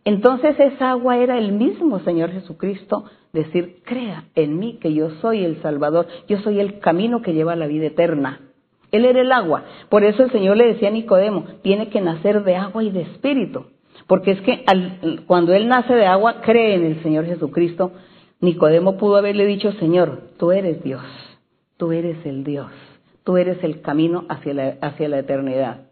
Entonces 0.04 0.60
esa 0.60 0.92
agua 0.92 1.18
era 1.18 1.38
el 1.38 1.52
mismo 1.52 2.00
Señor 2.00 2.32
Jesucristo, 2.32 3.06
decir, 3.34 3.82
crea 3.84 4.26
en 4.36 4.58
mí 4.58 4.78
que 4.82 4.94
yo 4.94 5.12
soy 5.22 5.46
el 5.46 5.62
Salvador, 5.62 6.08
yo 6.28 6.40
soy 6.40 6.60
el 6.60 6.80
camino 6.80 7.22
que 7.22 7.34
lleva 7.34 7.54
a 7.54 7.58
la 7.58 7.68
vida 7.68 7.88
eterna. 7.88 8.40
Él 8.92 9.06
era 9.06 9.22
el 9.22 9.32
agua. 9.32 9.64
Por 9.90 10.04
eso 10.04 10.24
el 10.24 10.32
Señor 10.32 10.58
le 10.58 10.68
decía 10.68 10.90
a 10.90 10.92
Nicodemo, 10.92 11.46
tiene 11.62 11.90
que 11.90 12.02
nacer 12.02 12.44
de 12.44 12.56
agua 12.56 12.84
y 12.84 12.92
de 12.92 13.02
espíritu. 13.02 13.68
Porque 14.08 14.32
es 14.32 14.42
que 14.42 14.66
cuando 15.28 15.54
Él 15.54 15.68
nace 15.68 15.94
de 15.94 16.06
agua, 16.06 16.42
cree 16.42 16.76
en 16.76 16.86
el 16.86 17.04
Señor 17.04 17.26
Jesucristo, 17.26 17.92
Nicodemo 18.42 18.98
pudo 18.98 19.18
haberle 19.18 19.46
dicho, 19.46 19.72
Señor, 19.74 20.32
tú 20.38 20.52
eres 20.52 20.84
Dios, 20.84 21.04
tú 21.78 21.92
eres 21.92 22.26
el 22.26 22.44
Dios, 22.44 22.72
tú 23.24 23.38
eres 23.38 23.64
el 23.64 23.82
camino 23.82 24.26
hacia 24.28 24.54
la, 24.54 24.78
hacia 24.82 25.08
la 25.08 25.20
eternidad. 25.20 25.91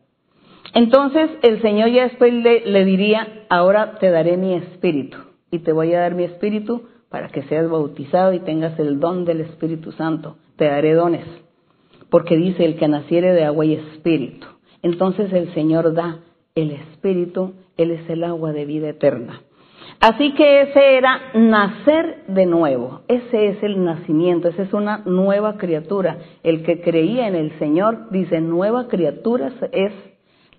Entonces 0.73 1.31
el 1.41 1.61
Señor 1.61 1.89
ya 1.89 2.03
después 2.03 2.33
le, 2.33 2.85
diría, 2.85 3.45
ahora 3.49 3.97
te 3.99 4.09
daré 4.09 4.37
mi 4.37 4.53
espíritu 4.53 5.17
y 5.51 5.59
te 5.59 5.71
voy 5.71 5.93
a 5.93 6.01
dar 6.01 6.15
mi 6.15 6.23
espíritu 6.23 6.83
para 7.09 7.29
que 7.29 7.43
seas 7.43 7.69
bautizado 7.69 8.33
y 8.33 8.39
tengas 8.39 8.77
el 8.79 8.99
don 8.99 9.25
del 9.25 9.41
Espíritu 9.41 9.91
Santo. 9.93 10.37
Te 10.57 10.65
daré 10.65 10.93
dones, 10.93 11.25
porque 12.09 12.37
dice 12.37 12.65
el 12.65 12.77
que 12.77 12.87
naciere 12.87 13.33
de 13.33 13.45
agua 13.45 13.65
y 13.65 13.73
espíritu. 13.73 14.45
Entonces 14.83 15.33
el 15.33 15.53
Señor 15.53 15.93
da 15.93 16.19
el 16.53 16.71
espíritu, 16.71 17.53
Él 17.77 17.91
es 17.91 18.07
el 18.09 18.23
agua 18.23 18.53
de 18.53 18.65
vida 18.65 18.89
eterna. 18.89 19.41
Así 19.99 20.33
que 20.33 20.61
ese 20.61 20.95
era 20.95 21.19
nacer 21.33 22.23
de 22.27 22.45
nuevo, 22.45 23.01
ese 23.09 23.47
es 23.47 23.63
el 23.63 23.83
nacimiento, 23.83 24.47
esa 24.47 24.63
es 24.63 24.73
una 24.73 24.99
nueva 24.99 25.57
criatura. 25.57 26.19
El 26.41 26.63
que 26.63 26.79
creía 26.79 27.27
en 27.27 27.35
el 27.35 27.57
Señor 27.59 28.09
dice, 28.09 28.39
nueva 28.39 28.87
criatura 28.87 29.51
es 29.73 29.91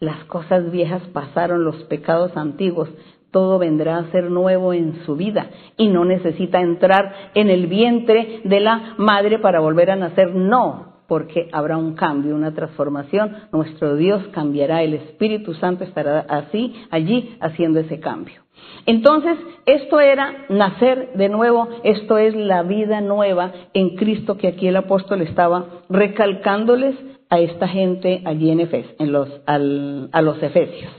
las 0.01 0.25
cosas 0.25 0.71
viejas 0.71 1.03
pasaron, 1.13 1.65
los 1.65 1.77
pecados 1.85 2.37
antiguos, 2.37 2.89
todo 3.31 3.59
vendrá 3.59 3.99
a 3.99 4.11
ser 4.11 4.31
nuevo 4.31 4.73
en 4.73 5.05
su 5.05 5.15
vida 5.15 5.51
y 5.77 5.89
no 5.89 6.05
necesita 6.05 6.61
entrar 6.61 7.15
en 7.35 7.49
el 7.49 7.67
vientre 7.69 8.41
de 8.45 8.61
la 8.61 8.95
madre 8.97 9.39
para 9.39 9.61
volver 9.61 9.91
a 9.91 9.97
nacer, 9.97 10.35
no, 10.35 10.91
porque 11.07 11.49
habrá 11.53 11.77
un 11.77 11.95
cambio, 11.95 12.35
una 12.35 12.55
transformación, 12.55 13.37
nuestro 13.53 13.97
Dios 13.97 14.27
cambiará, 14.33 14.83
el 14.83 14.95
Espíritu 14.95 15.55
Santo 15.55 15.85
estará 15.85 16.21
así, 16.29 16.75
allí 16.91 17.37
haciendo 17.41 17.81
ese 17.81 18.01
cambio. 18.01 18.43
Entonces, 18.87 19.39
esto 19.67 20.01
era 20.01 20.47
nacer 20.49 21.13
de 21.15 21.29
nuevo, 21.29 21.69
esto 21.85 22.19
es 22.19 22.35
la 22.35 22.63
vida 22.63 23.01
nueva 23.01 23.53
en 23.75 23.97
Cristo 23.97 24.37
que 24.37 24.49
aquí 24.49 24.67
el 24.69 24.77
apóstol 24.77 25.23
estaba 25.23 25.67
recalcándoles 25.89 26.97
a 27.31 27.39
esta 27.39 27.69
gente 27.69 28.23
allí 28.25 28.51
en 28.51 28.61
Efes, 28.61 28.87
en 28.99 29.13
los, 29.13 29.29
a 29.47 29.59
los 29.59 30.43
Efesios. 30.43 30.93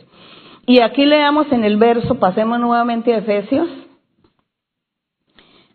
Y 0.66 0.80
aquí 0.80 1.06
leamos 1.06 1.52
en 1.52 1.66
el 1.66 1.78
verso, 1.78 2.16
pasemos 2.16 2.60
nuevamente 2.60 3.14
a 3.14 3.18
Efesios, 3.18 3.68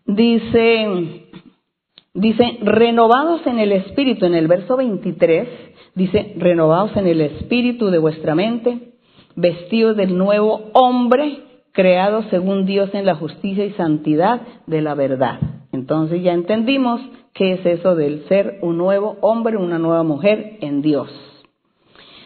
dice, 0.05 1.27
dice, 2.13 2.57
renovados 2.61 3.45
en 3.45 3.59
el 3.59 3.71
Espíritu, 3.73 4.25
en 4.25 4.33
el 4.33 4.47
verso 4.47 4.77
23, 4.77 5.47
dice, 5.93 6.33
renovados 6.37 6.95
en 6.97 7.05
el 7.05 7.21
Espíritu 7.21 7.91
de 7.91 7.99
vuestra 7.99 8.33
mente, 8.33 8.93
vestidos 9.35 9.95
del 9.95 10.17
nuevo 10.17 10.71
hombre, 10.73 11.43
creado 11.73 12.23
según 12.31 12.65
Dios 12.65 12.89
en 12.93 13.05
la 13.05 13.15
justicia 13.15 13.63
y 13.63 13.73
santidad 13.73 14.41
de 14.65 14.81
la 14.81 14.95
verdad. 14.95 15.39
Entonces 15.71 16.23
ya 16.23 16.33
entendimos 16.33 17.01
qué 17.37 17.53
es 17.53 17.65
eso 17.65 17.95
del 17.95 18.27
ser 18.27 18.57
un 18.61 18.77
nuevo 18.77 19.17
hombre, 19.21 19.57
una 19.57 19.77
nueva 19.79 20.03
mujer 20.03 20.57
en 20.61 20.81
Dios. 20.81 21.09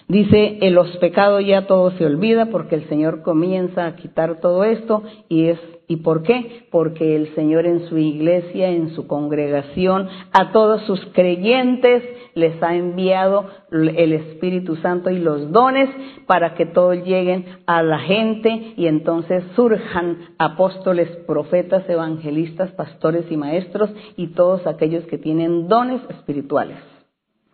Dice, 0.07 0.57
en 0.61 0.73
los 0.73 0.97
pecados 0.97 1.45
ya 1.45 1.67
todo 1.67 1.91
se 1.91 2.05
olvida 2.05 2.47
porque 2.47 2.75
el 2.75 2.87
Señor 2.89 3.21
comienza 3.21 3.85
a 3.85 3.95
quitar 3.95 4.41
todo 4.41 4.63
esto 4.63 5.03
y 5.29 5.45
es 5.45 5.59
¿Y 5.91 5.97
por 5.97 6.23
qué? 6.23 6.67
Porque 6.71 7.17
el 7.17 7.35
Señor 7.35 7.65
en 7.65 7.81
su 7.89 7.97
iglesia, 7.97 8.69
en 8.69 8.91
su 8.91 9.07
congregación, 9.07 10.07
a 10.31 10.53
todos 10.53 10.83
sus 10.83 11.05
creyentes 11.07 12.01
les 12.33 12.63
ha 12.63 12.77
enviado 12.77 13.47
el 13.71 14.13
Espíritu 14.13 14.77
Santo 14.77 15.09
y 15.09 15.19
los 15.19 15.51
dones 15.51 15.89
para 16.27 16.53
que 16.53 16.65
todos 16.65 16.95
lleguen 17.03 17.43
a 17.65 17.83
la 17.83 17.99
gente 17.99 18.73
y 18.77 18.87
entonces 18.87 19.43
surjan 19.53 20.29
apóstoles, 20.37 21.09
profetas, 21.27 21.83
evangelistas, 21.89 22.71
pastores 22.71 23.29
y 23.29 23.35
maestros 23.35 23.89
y 24.15 24.27
todos 24.27 24.65
aquellos 24.67 25.03
que 25.07 25.17
tienen 25.17 25.67
dones 25.67 25.99
espirituales. 26.09 26.90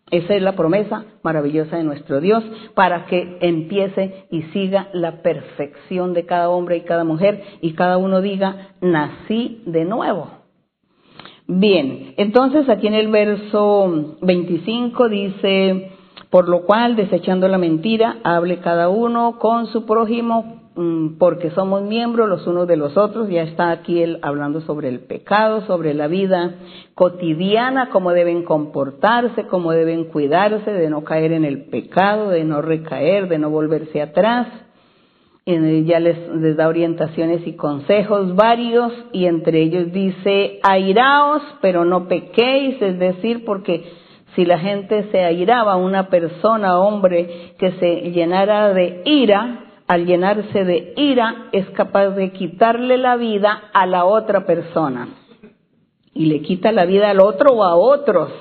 Esa 0.10 0.36
es 0.36 0.41
la 0.41 0.55
promesa 0.55 1.03
maravillosa 1.22 1.76
de 1.78 1.84
nuestro 1.84 2.22
Dios 2.22 2.43
para 2.76 3.05
que 3.08 3.39
empiece 3.41 4.26
y 4.32 4.43
siga 4.53 4.88
la 4.93 5.22
perfección 5.22 6.14
de 6.14 6.26
cada 6.26 6.49
hombre 6.49 6.78
y 6.78 6.82
cada 6.82 7.03
mujer 7.03 7.43
y 7.62 7.74
cada 7.74 7.97
uno 7.97 8.22
diga, 8.22 8.76
nací 8.80 9.64
de 9.66 9.84
nuevo. 9.84 10.30
Bien, 11.45 12.14
entonces 12.18 12.70
aquí 12.70 12.88
en 12.88 12.93
el 12.93 13.10
verso 13.10 14.16
25 14.22 15.10
dice, 15.10 15.91
por 16.30 16.49
lo 16.49 16.66
cual, 16.66 16.95
desechando 16.95 17.47
la 17.47 17.58
mentira, 17.58 18.18
hable 18.24 18.60
cada 18.60 18.89
uno 18.89 19.39
con 19.39 19.68
su 19.68 19.86
prójimo 19.86 20.57
porque 21.17 21.49
somos 21.51 21.82
miembros 21.82 22.30
los 22.30 22.45
unos 22.45 22.67
de 22.67 22.78
los 22.78 22.97
otros, 22.97 23.30
ya 23.30 23.41
está 23.41 23.71
aquí 23.71 24.03
él 24.03 24.19
hablando 24.21 24.61
sobre 24.61 24.89
el 24.89 24.99
pecado, 24.99 25.61
sobre 25.65 25.95
la 25.95 26.07
vida 26.07 26.53
cotidiana, 26.93 27.89
cómo 27.89 28.11
deben 28.11 28.43
comportarse, 28.43 29.47
cómo 29.47 29.71
deben 29.71 30.05
cuidarse 30.05 30.71
de 30.71 30.89
no 30.91 31.03
caer 31.03 31.32
en 31.32 31.45
el 31.45 31.65
pecado, 31.65 32.30
de 32.30 32.43
no 32.43 32.61
recaer, 32.61 33.28
de 33.28 33.39
no 33.39 33.49
volverse 33.49 34.01
atrás. 34.01 34.47
Ya 35.47 35.99
les, 35.99 36.30
les 36.36 36.57
da 36.57 36.67
orientaciones 36.67 37.47
y 37.47 37.53
consejos 37.53 38.36
varios 38.36 38.91
y 39.13 39.25
entre 39.25 39.61
ellos 39.61 39.91
dice, 39.91 40.59
airaos, 40.61 41.41
pero 41.61 41.86
no 41.86 42.07
pequéis, 42.07 42.80
es 42.82 42.99
decir, 42.99 43.45
porque 43.45 43.84
si 44.36 44.45
la 44.45 44.59
gente 44.59 45.09
se 45.09 45.23
airaba, 45.23 45.78
una 45.78 46.09
persona, 46.09 46.78
hombre, 46.78 47.53
que 47.57 47.71
se 47.71 48.11
llenara 48.11 48.73
de 48.73 49.01
ira, 49.05 49.63
al 49.88 50.05
llenarse 50.05 50.63
de 50.63 50.93
ira, 50.97 51.47
es 51.51 51.69
capaz 51.71 52.09
de 52.09 52.31
quitarle 52.31 52.97
la 52.97 53.15
vida 53.15 53.69
a 53.73 53.85
la 53.85 54.05
otra 54.05 54.45
persona. 54.45 55.07
Y 56.13 56.25
le 56.25 56.41
quita 56.41 56.71
la 56.71 56.85
vida 56.85 57.09
al 57.09 57.19
otro 57.19 57.53
o 57.53 57.63
a 57.63 57.75
otros, 57.75 58.31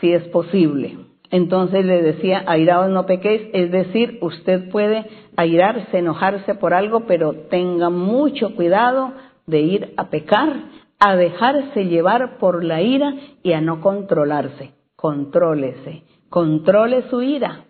si 0.00 0.12
es 0.12 0.22
posible. 0.28 0.98
Entonces 1.30 1.84
le 1.84 2.02
decía, 2.02 2.44
airaos 2.46 2.90
no 2.90 3.06
pequéis, 3.06 3.48
es 3.52 3.72
decir, 3.72 4.18
usted 4.20 4.70
puede 4.70 5.06
airarse, 5.36 5.98
enojarse 5.98 6.54
por 6.54 6.74
algo, 6.74 7.06
pero 7.06 7.32
tenga 7.50 7.90
mucho 7.90 8.54
cuidado 8.54 9.12
de 9.46 9.60
ir 9.60 9.94
a 9.96 10.10
pecar 10.10 10.54
a 10.98 11.16
dejarse 11.16 11.84
llevar 11.84 12.38
por 12.38 12.64
la 12.64 12.80
ira 12.80 13.14
y 13.42 13.52
a 13.52 13.60
no 13.60 13.80
controlarse. 13.80 14.72
Contrólese, 14.96 16.02
controle 16.30 17.08
su 17.10 17.20
ira, 17.20 17.66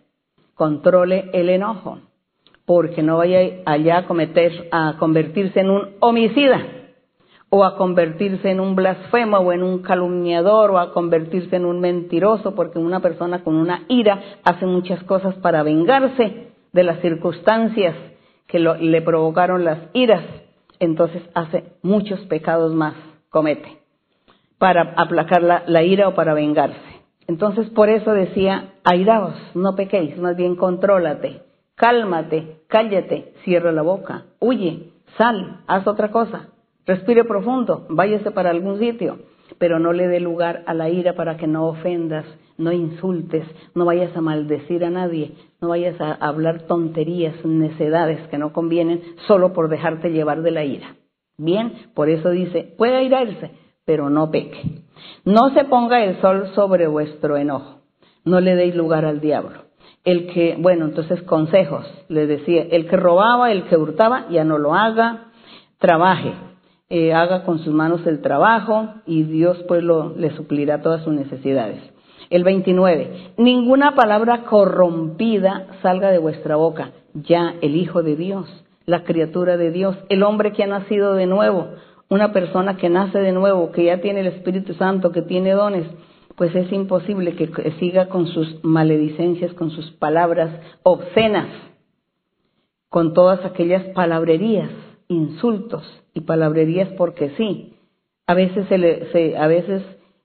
controle 0.54 1.30
el 1.32 1.48
enojo, 1.48 1.98
porque 2.66 3.02
no 3.02 3.18
vaya 3.18 3.40
allá 3.66 3.98
a 3.98 4.06
cometer, 4.06 4.68
a 4.72 4.96
convertirse 4.98 5.60
en 5.60 5.70
un 5.70 5.90
homicida 6.00 6.60
o 7.56 7.62
a 7.62 7.76
convertirse 7.76 8.50
en 8.50 8.58
un 8.58 8.74
blasfemo 8.74 9.38
o 9.38 9.52
en 9.52 9.62
un 9.62 9.78
calumniador 9.78 10.72
o 10.72 10.78
a 10.80 10.92
convertirse 10.92 11.54
en 11.54 11.64
un 11.64 11.78
mentiroso, 11.78 12.54
porque 12.56 12.80
una 12.80 12.98
persona 12.98 13.44
con 13.44 13.54
una 13.54 13.84
ira 13.88 14.20
hace 14.42 14.66
muchas 14.66 15.02
cosas 15.04 15.36
para 15.36 15.62
vengarse 15.62 16.48
de 16.72 16.82
las 16.82 17.00
circunstancias 17.00 17.94
que 18.48 18.58
le 18.58 19.02
provocaron 19.02 19.64
las 19.64 19.78
iras, 19.92 20.24
entonces 20.80 21.22
hace 21.34 21.76
muchos 21.82 22.18
pecados 22.22 22.74
más, 22.74 22.94
comete, 23.30 23.78
para 24.58 24.92
aplacar 24.96 25.42
la, 25.42 25.62
la 25.68 25.84
ira 25.84 26.08
o 26.08 26.14
para 26.14 26.34
vengarse. 26.34 26.80
Entonces 27.28 27.70
por 27.70 27.88
eso 27.88 28.12
decía, 28.14 28.72
airaos, 28.82 29.36
no 29.54 29.76
pequéis, 29.76 30.18
más 30.18 30.36
bien 30.36 30.56
contrólate, 30.56 31.43
cálmate, 31.76 32.60
cállate, 32.68 33.34
cierra 33.44 33.72
la 33.72 33.82
boca, 33.82 34.26
huye, 34.40 34.92
sal, 35.16 35.60
haz 35.66 35.86
otra 35.86 36.10
cosa, 36.10 36.48
respire 36.86 37.24
profundo, 37.24 37.86
váyase 37.88 38.30
para 38.30 38.50
algún 38.50 38.78
sitio, 38.78 39.18
pero 39.58 39.78
no 39.78 39.92
le 39.92 40.08
dé 40.08 40.20
lugar 40.20 40.62
a 40.66 40.74
la 40.74 40.88
ira 40.88 41.14
para 41.14 41.36
que 41.36 41.46
no 41.46 41.66
ofendas, 41.66 42.24
no 42.56 42.72
insultes, 42.72 43.44
no 43.74 43.84
vayas 43.84 44.16
a 44.16 44.20
maldecir 44.20 44.84
a 44.84 44.90
nadie, 44.90 45.32
no 45.60 45.68
vayas 45.68 46.00
a 46.00 46.12
hablar 46.14 46.62
tonterías, 46.62 47.44
necedades 47.44 48.26
que 48.28 48.38
no 48.38 48.52
convienen 48.52 49.02
solo 49.26 49.52
por 49.52 49.68
dejarte 49.68 50.10
llevar 50.10 50.42
de 50.42 50.50
la 50.52 50.64
ira. 50.64 50.96
Bien, 51.36 51.72
por 51.94 52.08
eso 52.08 52.30
dice, 52.30 52.74
puede 52.78 52.96
airarse, 52.96 53.50
pero 53.84 54.08
no 54.08 54.30
peque. 54.30 54.84
No 55.24 55.50
se 55.50 55.64
ponga 55.64 56.04
el 56.04 56.20
sol 56.20 56.52
sobre 56.54 56.86
vuestro 56.86 57.36
enojo, 57.36 57.80
no 58.24 58.40
le 58.40 58.54
deis 58.54 58.74
lugar 58.74 59.04
al 59.04 59.20
diablo. 59.20 59.63
El 60.04 60.26
que, 60.26 60.56
bueno, 60.58 60.84
entonces 60.84 61.22
consejos, 61.22 61.86
le 62.08 62.26
decía, 62.26 62.66
el 62.70 62.86
que 62.86 62.96
robaba, 62.96 63.50
el 63.50 63.64
que 63.64 63.76
hurtaba, 63.76 64.26
ya 64.28 64.44
no 64.44 64.58
lo 64.58 64.74
haga, 64.74 65.32
trabaje, 65.78 66.34
eh, 66.90 67.14
haga 67.14 67.44
con 67.44 67.58
sus 67.60 67.72
manos 67.72 68.06
el 68.06 68.20
trabajo 68.20 68.88
y 69.06 69.22
Dios 69.22 69.64
pues 69.66 69.82
lo, 69.82 70.14
le 70.16 70.30
suplirá 70.36 70.82
todas 70.82 71.02
sus 71.02 71.14
necesidades. 71.14 71.80
El 72.30 72.44
29. 72.44 73.32
Ninguna 73.38 73.94
palabra 73.94 74.44
corrompida 74.44 75.66
salga 75.82 76.10
de 76.10 76.18
vuestra 76.18 76.56
boca. 76.56 76.90
Ya 77.14 77.54
el 77.62 77.76
Hijo 77.76 78.02
de 78.02 78.16
Dios, 78.16 78.46
la 78.86 79.04
criatura 79.04 79.56
de 79.56 79.70
Dios, 79.70 79.96
el 80.08 80.22
hombre 80.22 80.52
que 80.52 80.64
ha 80.64 80.66
nacido 80.66 81.14
de 81.14 81.26
nuevo, 81.26 81.68
una 82.08 82.32
persona 82.32 82.76
que 82.76 82.88
nace 82.88 83.18
de 83.18 83.32
nuevo, 83.32 83.72
que 83.72 83.84
ya 83.84 84.00
tiene 84.00 84.20
el 84.20 84.26
Espíritu 84.28 84.74
Santo, 84.74 85.10
que 85.10 85.22
tiene 85.22 85.52
dones, 85.52 85.86
pues 86.36 86.54
es 86.54 86.70
imposible 86.72 87.34
que 87.36 87.72
siga 87.78 88.08
con 88.08 88.26
sus 88.26 88.62
maledicencias, 88.64 89.52
con 89.54 89.70
sus 89.70 89.90
palabras 89.92 90.50
obscenas, 90.82 91.48
con 92.88 93.12
todas 93.12 93.44
aquellas 93.44 93.84
palabrerías, 93.94 94.70
insultos 95.08 95.82
y 96.12 96.20
palabrerías 96.20 96.88
porque 96.96 97.30
sí. 97.36 97.74
A 98.26 98.34
veces, 98.34 98.66
se 98.68 99.06
se, 99.12 99.36
a 99.36 99.46
veces 99.46 99.82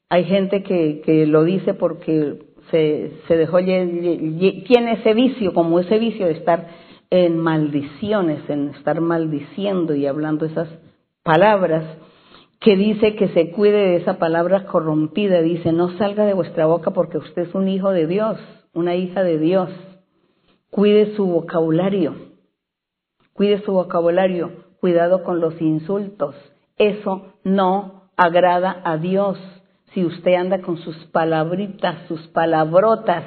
hay 0.09 0.23
gente 0.25 0.63
que, 0.63 1.25
lo 1.27 1.43
dice 1.43 1.73
porque 1.73 2.39
se, 2.71 3.11
dejó, 3.35 3.57
tiene 3.57 4.93
ese 4.93 5.13
vicio, 5.13 5.53
como 5.53 5.79
ese 5.79 5.99
vicio 5.99 6.25
de 6.25 6.33
estar 6.33 6.67
en 7.09 7.37
maldiciones, 7.39 8.47
en 8.49 8.69
estar 8.69 9.01
maldiciendo 9.01 9.95
y 9.95 10.05
hablando 10.05 10.45
esas 10.45 10.69
palabras, 11.23 11.83
que 12.59 12.75
dice 12.75 13.15
que 13.15 13.29
se 13.29 13.51
cuide 13.51 13.77
de 13.77 13.95
esa 13.97 14.19
palabra 14.19 14.65
corrompida, 14.65 15.41
dice, 15.41 15.71
no 15.71 15.97
salga 15.97 16.25
de 16.25 16.33
vuestra 16.33 16.65
boca 16.65 16.91
porque 16.91 17.17
usted 17.17 17.43
es 17.43 17.55
un 17.55 17.69
hijo 17.69 17.91
de 17.91 18.05
Dios, 18.05 18.37
una 18.73 18.95
hija 18.95 19.23
de 19.23 19.39
Dios. 19.39 19.69
Cuide 20.69 21.15
su 21.15 21.25
vocabulario, 21.25 22.15
cuide 23.33 23.61
su 23.63 23.71
vocabulario, 23.71 24.65
cuidado 24.81 25.23
con 25.23 25.39
los 25.39 25.59
insultos, 25.61 26.35
eso 26.77 27.33
no 27.43 28.09
agrada 28.17 28.81
a 28.83 28.97
Dios. 28.97 29.39
Si 29.93 30.05
usted 30.05 30.35
anda 30.35 30.61
con 30.61 30.77
sus 30.77 30.95
palabritas, 31.07 32.07
sus 32.07 32.27
palabrotas, 32.27 33.23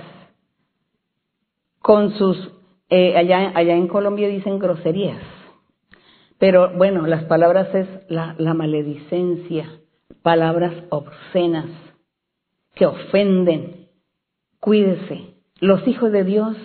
con 1.81 2.13
sus, 2.13 2.53
eh, 2.91 3.17
allá, 3.17 3.53
allá 3.55 3.75
en 3.75 3.89
Colombia 3.89 4.29
dicen 4.29 4.59
groserías, 4.59 5.21
pero 6.43 6.71
bueno, 6.71 7.07
las 7.07 7.23
palabras 7.27 7.73
es 7.73 7.87
la, 8.09 8.35
la 8.37 8.53
maledicencia, 8.53 9.79
palabras 10.25 10.75
obscenas 10.89 11.67
que 12.75 12.85
ofenden. 12.85 13.87
Cuídese, 14.59 15.37
los 15.61 15.87
hijos 15.87 16.11
de 16.11 16.25
Dios 16.25 16.57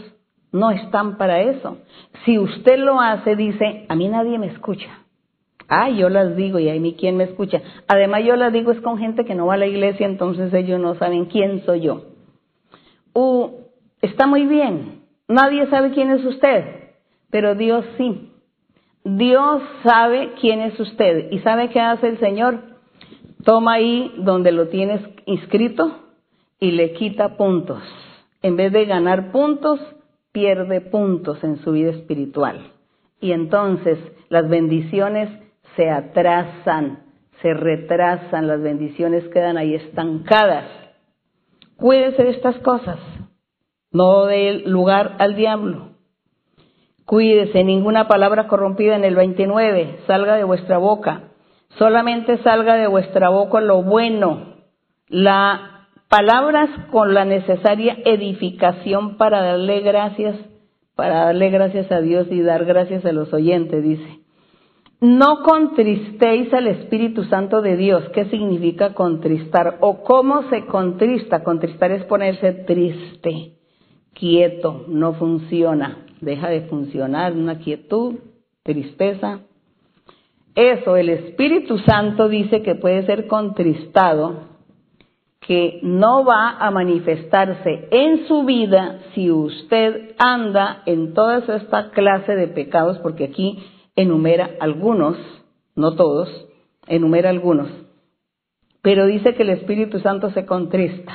no 0.51 0.71
están 0.71 1.19
para 1.19 1.41
eso. 1.41 1.77
Si 2.25 2.39
usted 2.39 2.79
lo 2.79 2.99
hace, 2.99 3.35
dice, 3.35 3.85
a 3.87 3.93
mí 3.93 4.07
nadie 4.07 4.39
me 4.39 4.47
escucha. 4.47 5.05
Ah, 5.67 5.91
yo 5.91 6.09
las 6.09 6.35
digo 6.35 6.57
y 6.57 6.69
a 6.69 6.73
mí 6.79 6.95
quién 6.99 7.15
me 7.15 7.25
escucha. 7.25 7.61
Además 7.87 8.23
yo 8.25 8.35
las 8.35 8.51
digo 8.51 8.71
es 8.71 8.81
con 8.81 8.97
gente 8.97 9.25
que 9.25 9.35
no 9.35 9.45
va 9.45 9.53
a 9.53 9.57
la 9.57 9.67
iglesia, 9.67 10.07
entonces 10.07 10.51
ellos 10.55 10.79
no 10.79 10.95
saben 10.95 11.25
quién 11.25 11.63
soy 11.67 11.81
yo. 11.81 12.05
Uh, 13.13 13.51
está 14.01 14.25
muy 14.25 14.47
bien, 14.47 15.03
nadie 15.27 15.67
sabe 15.67 15.91
quién 15.91 16.09
es 16.09 16.25
usted, 16.25 16.65
pero 17.29 17.53
Dios 17.53 17.85
sí. 17.99 18.26
Dios 19.15 19.61
sabe 19.83 20.33
quién 20.41 20.59
es 20.59 20.77
usted 20.77 21.31
y 21.31 21.39
sabe 21.39 21.69
qué 21.69 21.79
hace 21.79 22.09
el 22.09 22.19
Señor. 22.19 22.59
Toma 23.45 23.75
ahí 23.75 24.13
donde 24.17 24.51
lo 24.51 24.67
tienes 24.67 24.99
inscrito 25.25 25.99
y 26.59 26.71
le 26.71 26.91
quita 26.91 27.37
puntos. 27.37 27.81
En 28.41 28.57
vez 28.57 28.73
de 28.73 28.83
ganar 28.83 29.31
puntos, 29.31 29.79
pierde 30.33 30.81
puntos 30.81 31.41
en 31.45 31.57
su 31.63 31.71
vida 31.71 31.91
espiritual. 31.91 32.73
Y 33.21 33.31
entonces 33.31 33.97
las 34.27 34.49
bendiciones 34.49 35.29
se 35.77 35.89
atrasan, 35.89 37.05
se 37.41 37.53
retrasan, 37.53 38.47
las 38.47 38.61
bendiciones 38.61 39.23
quedan 39.29 39.55
ahí 39.55 39.73
estancadas. 39.73 40.65
Cuídese 41.77 42.23
de 42.23 42.31
estas 42.31 42.57
cosas, 42.57 42.99
no 43.89 44.25
dé 44.25 44.63
lugar 44.65 45.15
al 45.19 45.37
diablo. 45.37 45.86
Cuídese, 47.07 47.63
ninguna 47.63 48.09
palabra 48.09 48.49
corrompida 48.49 48.97
en 48.97 49.05
el 49.05 49.15
29 49.15 49.99
salga 50.07 50.35
de 50.35 50.43
vuestra 50.43 50.77
boca, 50.77 51.29
solamente 51.79 52.37
salga 52.39 52.75
de 52.75 52.87
vuestra 52.87 53.29
boca 53.29 53.61
lo 53.61 53.81
bueno, 53.81 54.57
las 55.07 55.61
palabras 56.09 56.69
con 56.91 57.13
la 57.13 57.23
necesaria 57.23 57.97
edificación 58.03 59.15
para 59.15 59.41
darle 59.41 59.79
gracias, 59.79 60.35
para 60.97 61.27
darle 61.27 61.49
gracias 61.49 61.89
a 61.93 62.01
Dios 62.01 62.27
y 62.29 62.41
dar 62.41 62.65
gracias 62.65 63.05
a 63.05 63.13
los 63.13 63.31
oyentes, 63.33 63.81
dice. 63.81 64.19
No 64.99 65.43
contristéis 65.43 66.53
al 66.53 66.67
Espíritu 66.67 67.23
Santo 67.23 67.61
de 67.61 67.77
Dios. 67.77 68.03
¿Qué 68.09 68.25
significa 68.25 68.93
contristar? 68.93 69.77
¿O 69.79 70.03
cómo 70.03 70.49
se 70.49 70.65
contrista? 70.65 71.41
Contristar 71.41 71.91
es 71.91 72.03
ponerse 72.03 72.51
triste, 72.51 73.53
quieto, 74.13 74.83
no 74.89 75.13
funciona, 75.13 76.06
deja 76.21 76.49
de 76.49 76.61
funcionar, 76.61 77.33
una 77.33 77.59
quietud, 77.59 78.15
tristeza. 78.63 79.39
Eso, 80.55 80.95
el 80.95 81.09
Espíritu 81.09 81.77
Santo 81.79 82.27
dice 82.27 82.61
que 82.61 82.75
puede 82.75 83.05
ser 83.05 83.27
contristado, 83.27 84.47
que 85.39 85.79
no 85.83 86.25
va 86.25 86.57
a 86.57 86.71
manifestarse 86.71 87.87
en 87.91 88.27
su 88.27 88.43
vida 88.43 88.99
si 89.13 89.31
usted 89.31 90.15
anda 90.17 90.81
en 90.85 91.13
toda 91.13 91.37
esta 91.37 91.91
clase 91.91 92.35
de 92.35 92.47
pecados, 92.47 92.97
porque 92.99 93.25
aquí 93.25 93.59
enumera 93.95 94.51
algunos, 94.59 95.15
no 95.75 95.95
todos, 95.95 96.29
enumera 96.87 97.29
algunos, 97.29 97.69
pero 98.81 99.05
dice 99.05 99.35
que 99.35 99.43
el 99.43 99.51
Espíritu 99.51 99.99
Santo 99.99 100.31
se 100.31 100.45
contrista. 100.45 101.13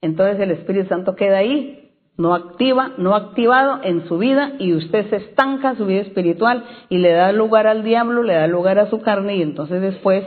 Entonces 0.00 0.40
el 0.40 0.52
Espíritu 0.52 0.88
Santo 0.88 1.16
queda 1.16 1.38
ahí, 1.38 1.87
no 2.18 2.34
activa, 2.34 2.92
no 2.98 3.14
activado 3.14 3.80
en 3.84 4.06
su 4.08 4.18
vida 4.18 4.54
y 4.58 4.74
usted 4.74 5.08
se 5.08 5.16
estanca 5.16 5.76
su 5.76 5.86
vida 5.86 6.02
espiritual 6.02 6.64
y 6.88 6.98
le 6.98 7.12
da 7.12 7.32
lugar 7.32 7.66
al 7.66 7.84
diablo, 7.84 8.24
le 8.24 8.34
da 8.34 8.48
lugar 8.48 8.78
a 8.80 8.90
su 8.90 9.00
carne 9.00 9.36
y 9.36 9.42
entonces 9.42 9.80
después 9.80 10.24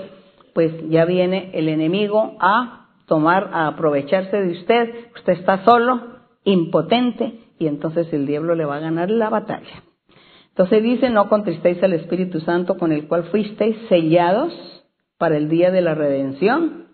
pues 0.53 0.71
ya 0.89 1.05
viene 1.05 1.51
el 1.53 1.67
enemigo 1.67 2.37
a 2.39 2.87
tomar, 3.05 3.49
a 3.53 3.67
aprovecharse 3.67 4.37
de 4.37 4.51
usted, 4.53 4.89
usted 5.15 5.33
está 5.33 5.65
solo, 5.65 6.01
impotente 6.45 7.39
y 7.59 7.67
entonces 7.67 8.11
el 8.13 8.25
diablo 8.25 8.55
le 8.55 8.65
va 8.65 8.77
a 8.77 8.81
ganar 8.81 9.11
la 9.11 9.29
batalla. 9.29 9.83
Entonces 10.49 10.83
dice, 10.83 11.09
no 11.09 11.29
contristéis 11.29 11.81
al 11.83 11.93
Espíritu 11.93 12.39
Santo 12.41 12.77
con 12.77 12.91
el 12.91 13.07
cual 13.07 13.25
fuisteis 13.25 13.75
sellados 13.89 14.53
para 15.17 15.37
el 15.37 15.49
día 15.49 15.71
de 15.71 15.81
la 15.81 15.93
redención. 15.93 16.87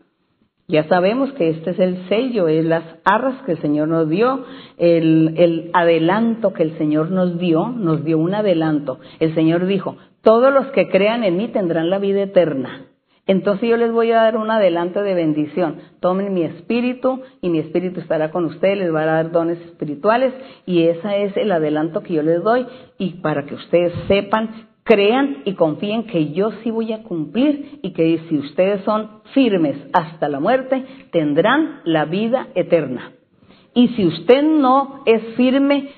Ya 0.69 0.83
sabemos 0.89 1.31
que 1.31 1.49
este 1.49 1.69
es 1.69 1.79
el 1.79 2.09
sello, 2.09 2.49
es 2.49 2.65
las 2.65 2.83
arras 3.05 3.41
que 3.43 3.53
el 3.53 3.61
Señor 3.61 3.87
nos 3.87 4.09
dio, 4.09 4.43
el, 4.77 5.33
el 5.37 5.71
adelanto 5.73 6.51
que 6.51 6.63
el 6.63 6.77
Señor 6.77 7.09
nos 7.09 7.39
dio, 7.39 7.69
nos 7.69 8.03
dio 8.03 8.17
un 8.17 8.35
adelanto. 8.35 8.99
El 9.21 9.33
Señor 9.33 9.65
dijo, 9.65 9.95
todos 10.21 10.53
los 10.53 10.67
que 10.73 10.89
crean 10.89 11.23
en 11.23 11.37
mí 11.37 11.47
tendrán 11.47 11.89
la 11.89 11.99
vida 11.99 12.21
eterna. 12.21 12.87
Entonces 13.27 13.69
yo 13.69 13.77
les 13.77 13.93
voy 13.93 14.11
a 14.11 14.17
dar 14.17 14.35
un 14.35 14.51
adelanto 14.51 15.03
de 15.03 15.13
bendición. 15.13 15.77
Tomen 16.01 16.33
mi 16.33 16.43
espíritu 16.43 17.21
y 17.41 17.49
mi 17.49 17.59
espíritu 17.59 18.01
estará 18.01 18.31
con 18.31 18.43
ustedes, 18.43 18.77
les 18.77 18.93
va 18.93 19.03
a 19.03 19.05
dar 19.05 19.31
dones 19.31 19.61
espirituales 19.61 20.33
y 20.65 20.83
ese 20.83 21.23
es 21.23 21.37
el 21.37 21.53
adelanto 21.53 22.03
que 22.03 22.13
yo 22.13 22.23
les 22.23 22.43
doy 22.43 22.65
y 22.97 23.21
para 23.21 23.45
que 23.45 23.55
ustedes 23.55 23.93
sepan, 24.09 24.66
crean 24.87 25.41
y 25.43 25.53
confíen 25.53 26.07
que 26.07 26.31
yo 26.31 26.51
sí 26.63 26.71
voy 26.71 26.93
a 26.93 27.03
cumplir 27.03 27.79
y 27.83 27.91
que 27.91 28.21
si 28.29 28.37
ustedes 28.37 28.83
son 28.85 29.21
firmes 29.33 29.75
hasta 29.91 30.29
la 30.29 30.39
muerte, 30.39 30.83
tendrán 31.11 31.81
la 31.83 32.05
vida 32.05 32.47
eterna. 32.55 33.11
Y 33.73 33.89
si 33.89 34.05
usted 34.05 34.41
no 34.41 35.03
es 35.05 35.21
firme, 35.35 35.89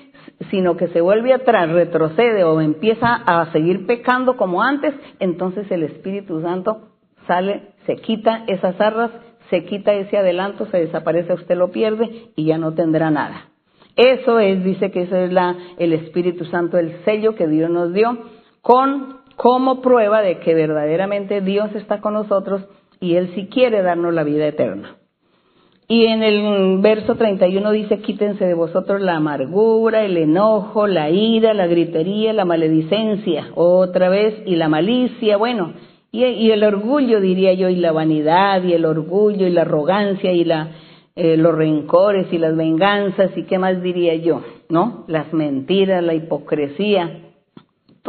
sino 0.50 0.76
que 0.76 0.88
se 0.88 1.00
vuelve 1.00 1.32
atrás, 1.32 1.70
retrocede 1.70 2.42
o 2.42 2.60
empieza 2.60 3.14
a 3.14 3.50
seguir 3.52 3.86
pecando 3.86 4.36
como 4.36 4.62
antes, 4.62 4.92
entonces 5.20 5.70
el 5.70 5.84
Espíritu 5.84 6.42
Santo 6.42 6.88
sale, 7.26 7.68
se 7.86 7.96
quita 7.96 8.44
esas 8.48 8.78
arras, 8.80 9.12
se 9.50 9.64
quita 9.64 9.94
ese 9.94 10.18
adelanto, 10.18 10.66
se 10.66 10.78
desaparece, 10.78 11.32
usted 11.32 11.56
lo 11.56 11.70
pierde 11.70 12.32
y 12.34 12.46
ya 12.46 12.58
no 12.58 12.74
tendrá 12.74 13.10
nada. 13.10 13.50
Eso 13.96 14.40
es, 14.40 14.64
dice 14.64 14.90
que 14.90 15.02
eso 15.02 15.16
es 15.16 15.32
la, 15.32 15.56
el 15.78 15.92
Espíritu 15.92 16.44
Santo, 16.46 16.76
el 16.76 17.04
sello 17.04 17.34
que 17.34 17.46
Dios 17.46 17.70
nos 17.70 17.92
dio, 17.92 18.18
con, 18.62 19.18
como 19.36 19.80
prueba 19.80 20.22
de 20.22 20.38
que 20.38 20.54
verdaderamente 20.54 21.40
Dios 21.40 21.74
está 21.74 22.00
con 22.00 22.14
nosotros 22.14 22.62
y 23.00 23.16
Él 23.16 23.32
sí 23.34 23.46
quiere 23.46 23.82
darnos 23.82 24.12
la 24.14 24.24
vida 24.24 24.46
eterna. 24.46 24.96
Y 25.90 26.06
en 26.06 26.22
el 26.22 26.78
verso 26.78 27.16
31 27.16 27.72
dice, 27.72 27.98
quítense 27.98 28.44
de 28.44 28.54
vosotros 28.54 29.00
la 29.00 29.16
amargura, 29.16 30.04
el 30.04 30.16
enojo, 30.18 30.86
la 30.86 31.10
ira, 31.10 31.52
la 31.52 31.66
gritería, 31.66 32.32
la 32.32 32.44
maledicencia, 32.44 33.48
otra 33.56 34.08
vez, 34.08 34.40
y 34.46 34.54
la 34.54 34.68
malicia, 34.68 35.36
bueno, 35.36 35.72
y, 36.12 36.50
el 36.50 36.62
orgullo, 36.62 37.20
diría 37.20 37.54
yo, 37.54 37.68
y 37.68 37.74
la 37.74 37.90
vanidad, 37.90 38.62
y 38.62 38.72
el 38.72 38.84
orgullo, 38.84 39.48
y 39.48 39.50
la 39.50 39.62
arrogancia, 39.62 40.32
y 40.32 40.44
la, 40.44 40.70
eh, 41.16 41.36
los 41.36 41.56
rencores, 41.56 42.32
y 42.32 42.38
las 42.38 42.56
venganzas, 42.56 43.36
y 43.36 43.42
qué 43.46 43.58
más 43.58 43.82
diría 43.82 44.14
yo, 44.14 44.42
¿no? 44.68 45.04
Las 45.08 45.32
mentiras, 45.32 46.04
la 46.04 46.14
hipocresía, 46.14 47.29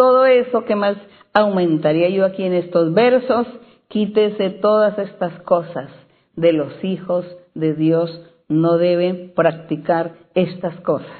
todo 0.01 0.25
eso 0.25 0.65
que 0.65 0.75
más 0.75 0.97
aumentaría 1.31 2.09
yo 2.09 2.25
aquí 2.25 2.41
en 2.41 2.55
estos 2.55 2.91
versos, 2.91 3.45
quítese 3.87 4.49
todas 4.49 4.97
estas 4.97 5.39
cosas 5.43 5.91
de 6.35 6.53
los 6.53 6.83
hijos 6.83 7.23
de 7.53 7.75
Dios, 7.75 8.09
no 8.47 8.79
deben 8.79 9.31
practicar 9.35 10.13
estas 10.33 10.75
cosas. 10.79 11.11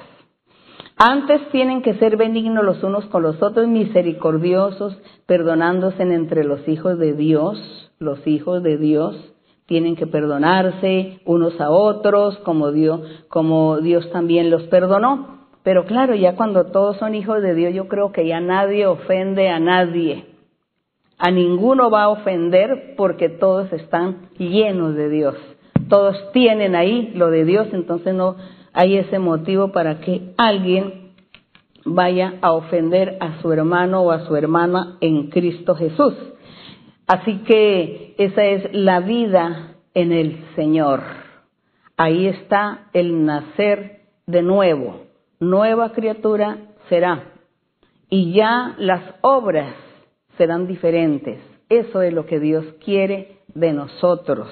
Antes 0.98 1.48
tienen 1.52 1.84
que 1.84 1.94
ser 2.00 2.18
benignos 2.18 2.66
los 2.66 2.82
unos 2.82 3.06
con 3.06 3.22
los 3.22 3.44
otros, 3.44 3.68
misericordiosos, 3.68 4.98
perdonándose 5.28 6.02
entre 6.02 6.44
los 6.44 6.68
hijos 6.68 6.98
de 6.98 7.14
Dios. 7.14 7.92
Los 8.00 8.26
hijos 8.26 8.64
de 8.64 8.80
Dios 8.80 9.16
tienen 9.68 9.96
que 9.96 10.08
perdonarse 10.08 11.20
unos 11.26 11.62
a 11.62 11.70
otros, 11.70 12.40
como 12.40 12.72
Dios, 12.72 13.02
como 13.30 13.80
Dios 13.80 14.10
también 14.10 14.50
los 14.50 14.64
perdonó. 14.64 15.41
Pero 15.64 15.86
claro, 15.86 16.16
ya 16.16 16.36
cuando 16.36 16.66
todos 16.68 16.98
son 16.98 17.14
hijos 17.14 17.42
de 17.42 17.54
Dios, 17.54 17.74
yo 17.74 17.88
creo 17.88 18.12
que 18.12 18.26
ya 18.26 18.40
nadie 18.40 18.88
ofende 18.88 19.50
a 19.50 19.60
nadie. 19.60 20.26
A 21.18 21.30
ninguno 21.30 21.92
va 21.92 22.04
a 22.04 22.10
ofender 22.10 22.96
porque 22.98 23.30
todos 23.30 23.72
están 23.72 24.30
llenos 24.38 24.96
de 24.96 25.10
Dios. 25.10 25.36
Todos 25.88 26.32
tienen 26.32 26.76
ahí 26.76 27.12
lo 27.14 27.30
de 27.30 27.46
Dios, 27.46 27.68
entonces 27.74 28.16
no 28.16 28.38
hay 28.74 28.98
ese 28.98 29.20
motivo 29.20 29.72
para 29.72 30.00
que 30.00 30.34
alguien 30.38 31.12
vaya 31.86 32.36
a 32.42 32.54
ofender 32.54 33.18
a 33.20 33.42
su 33.42 33.52
hermano 33.52 34.02
o 34.02 34.12
a 34.12 34.26
su 34.26 34.36
hermana 34.36 34.98
en 35.02 35.30
Cristo 35.30 35.76
Jesús. 35.76 36.16
Así 37.08 37.40
que 37.40 38.16
esa 38.18 38.46
es 38.46 38.74
la 38.74 39.00
vida 39.02 39.76
en 39.94 40.12
el 40.12 40.44
Señor. 40.56 41.02
Ahí 41.98 42.28
está 42.28 42.88
el 42.94 43.26
nacer 43.26 44.02
de 44.26 44.42
nuevo. 44.42 45.11
Nueva 45.42 45.92
criatura 45.92 46.56
será. 46.88 47.24
Y 48.12 48.32
ya 48.32 48.76
las 48.78 49.02
obras 49.22 49.74
serán 50.38 50.68
diferentes. 50.68 51.40
Eso 51.68 52.04
es 52.04 52.14
lo 52.14 52.28
que 52.28 52.40
Dios 52.40 52.64
quiere 52.86 53.40
de 53.56 53.74
nosotros. 53.74 54.50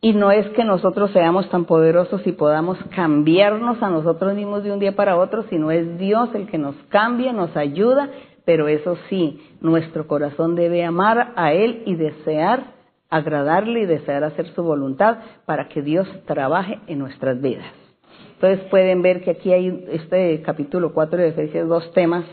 Y 0.00 0.12
no 0.12 0.30
es 0.30 0.48
que 0.50 0.62
nosotros 0.62 1.10
seamos 1.10 1.50
tan 1.50 1.64
poderosos 1.64 2.24
y 2.28 2.30
podamos 2.30 2.78
cambiarnos 2.94 3.82
a 3.82 3.90
nosotros 3.90 4.36
mismos 4.36 4.62
de 4.62 4.70
un 4.70 4.78
día 4.78 4.94
para 4.94 5.16
otro, 5.16 5.42
sino 5.50 5.72
es 5.72 5.98
Dios 5.98 6.28
el 6.32 6.46
que 6.46 6.58
nos 6.58 6.76
cambia, 6.88 7.32
nos 7.32 7.56
ayuda, 7.56 8.08
pero 8.44 8.68
eso 8.68 8.96
sí, 9.08 9.40
nuestro 9.60 10.06
corazón 10.06 10.54
debe 10.54 10.84
amar 10.84 11.32
a 11.34 11.52
Él 11.54 11.82
y 11.86 11.96
desear 11.96 12.66
agradarle 13.10 13.80
y 13.80 13.86
desear 13.86 14.22
hacer 14.22 14.46
su 14.54 14.62
voluntad 14.62 15.18
para 15.44 15.68
que 15.68 15.82
Dios 15.82 16.06
trabaje 16.24 16.78
en 16.86 17.00
nuestras 17.00 17.40
vidas. 17.40 17.81
Entonces 18.42 18.68
pueden 18.70 19.02
ver 19.02 19.22
que 19.22 19.30
aquí 19.30 19.52
hay 19.52 19.86
este 19.92 20.42
capítulo 20.42 20.92
4 20.92 21.16
de 21.16 21.28
Efesios 21.28 21.68
dos 21.68 21.92
temas 21.92 22.24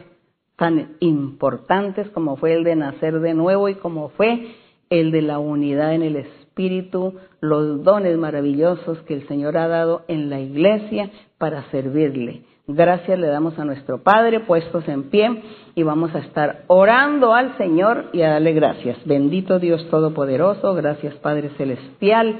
tan 0.55 0.95
importantes 1.01 2.09
como 2.09 2.35
fue 2.35 2.53
el 2.53 2.63
de 2.63 2.75
nacer 2.75 3.19
de 3.19 3.35
nuevo 3.35 3.69
y 3.69 3.75
como 3.75 4.09
fue 4.09 4.47
el 4.89 5.11
de 5.11 5.21
la 5.21 5.37
unidad 5.37 5.93
en 5.93 6.01
el 6.01 6.15
Espíritu 6.15 7.13
los 7.41 7.83
dones 7.83 8.17
maravillosos 8.17 8.97
que 9.03 9.13
el 9.13 9.27
Señor 9.27 9.55
ha 9.55 9.67
dado 9.67 10.01
en 10.07 10.31
la 10.31 10.39
iglesia 10.39 11.11
para 11.37 11.69
servirle. 11.69 12.41
Gracias 12.65 13.19
le 13.19 13.27
damos 13.27 13.59
a 13.59 13.65
nuestro 13.65 14.01
Padre 14.01 14.39
puestos 14.39 14.87
en 14.87 15.11
pie 15.11 15.43
y 15.75 15.83
vamos 15.83 16.15
a 16.15 16.19
estar 16.19 16.63
orando 16.65 17.35
al 17.35 17.55
Señor 17.59 18.05
y 18.13 18.23
a 18.23 18.31
darle 18.31 18.53
gracias. 18.53 18.97
Bendito 19.05 19.59
Dios 19.59 19.87
Todopoderoso, 19.91 20.73
gracias 20.73 21.13
Padre 21.17 21.51
Celestial. 21.55 22.35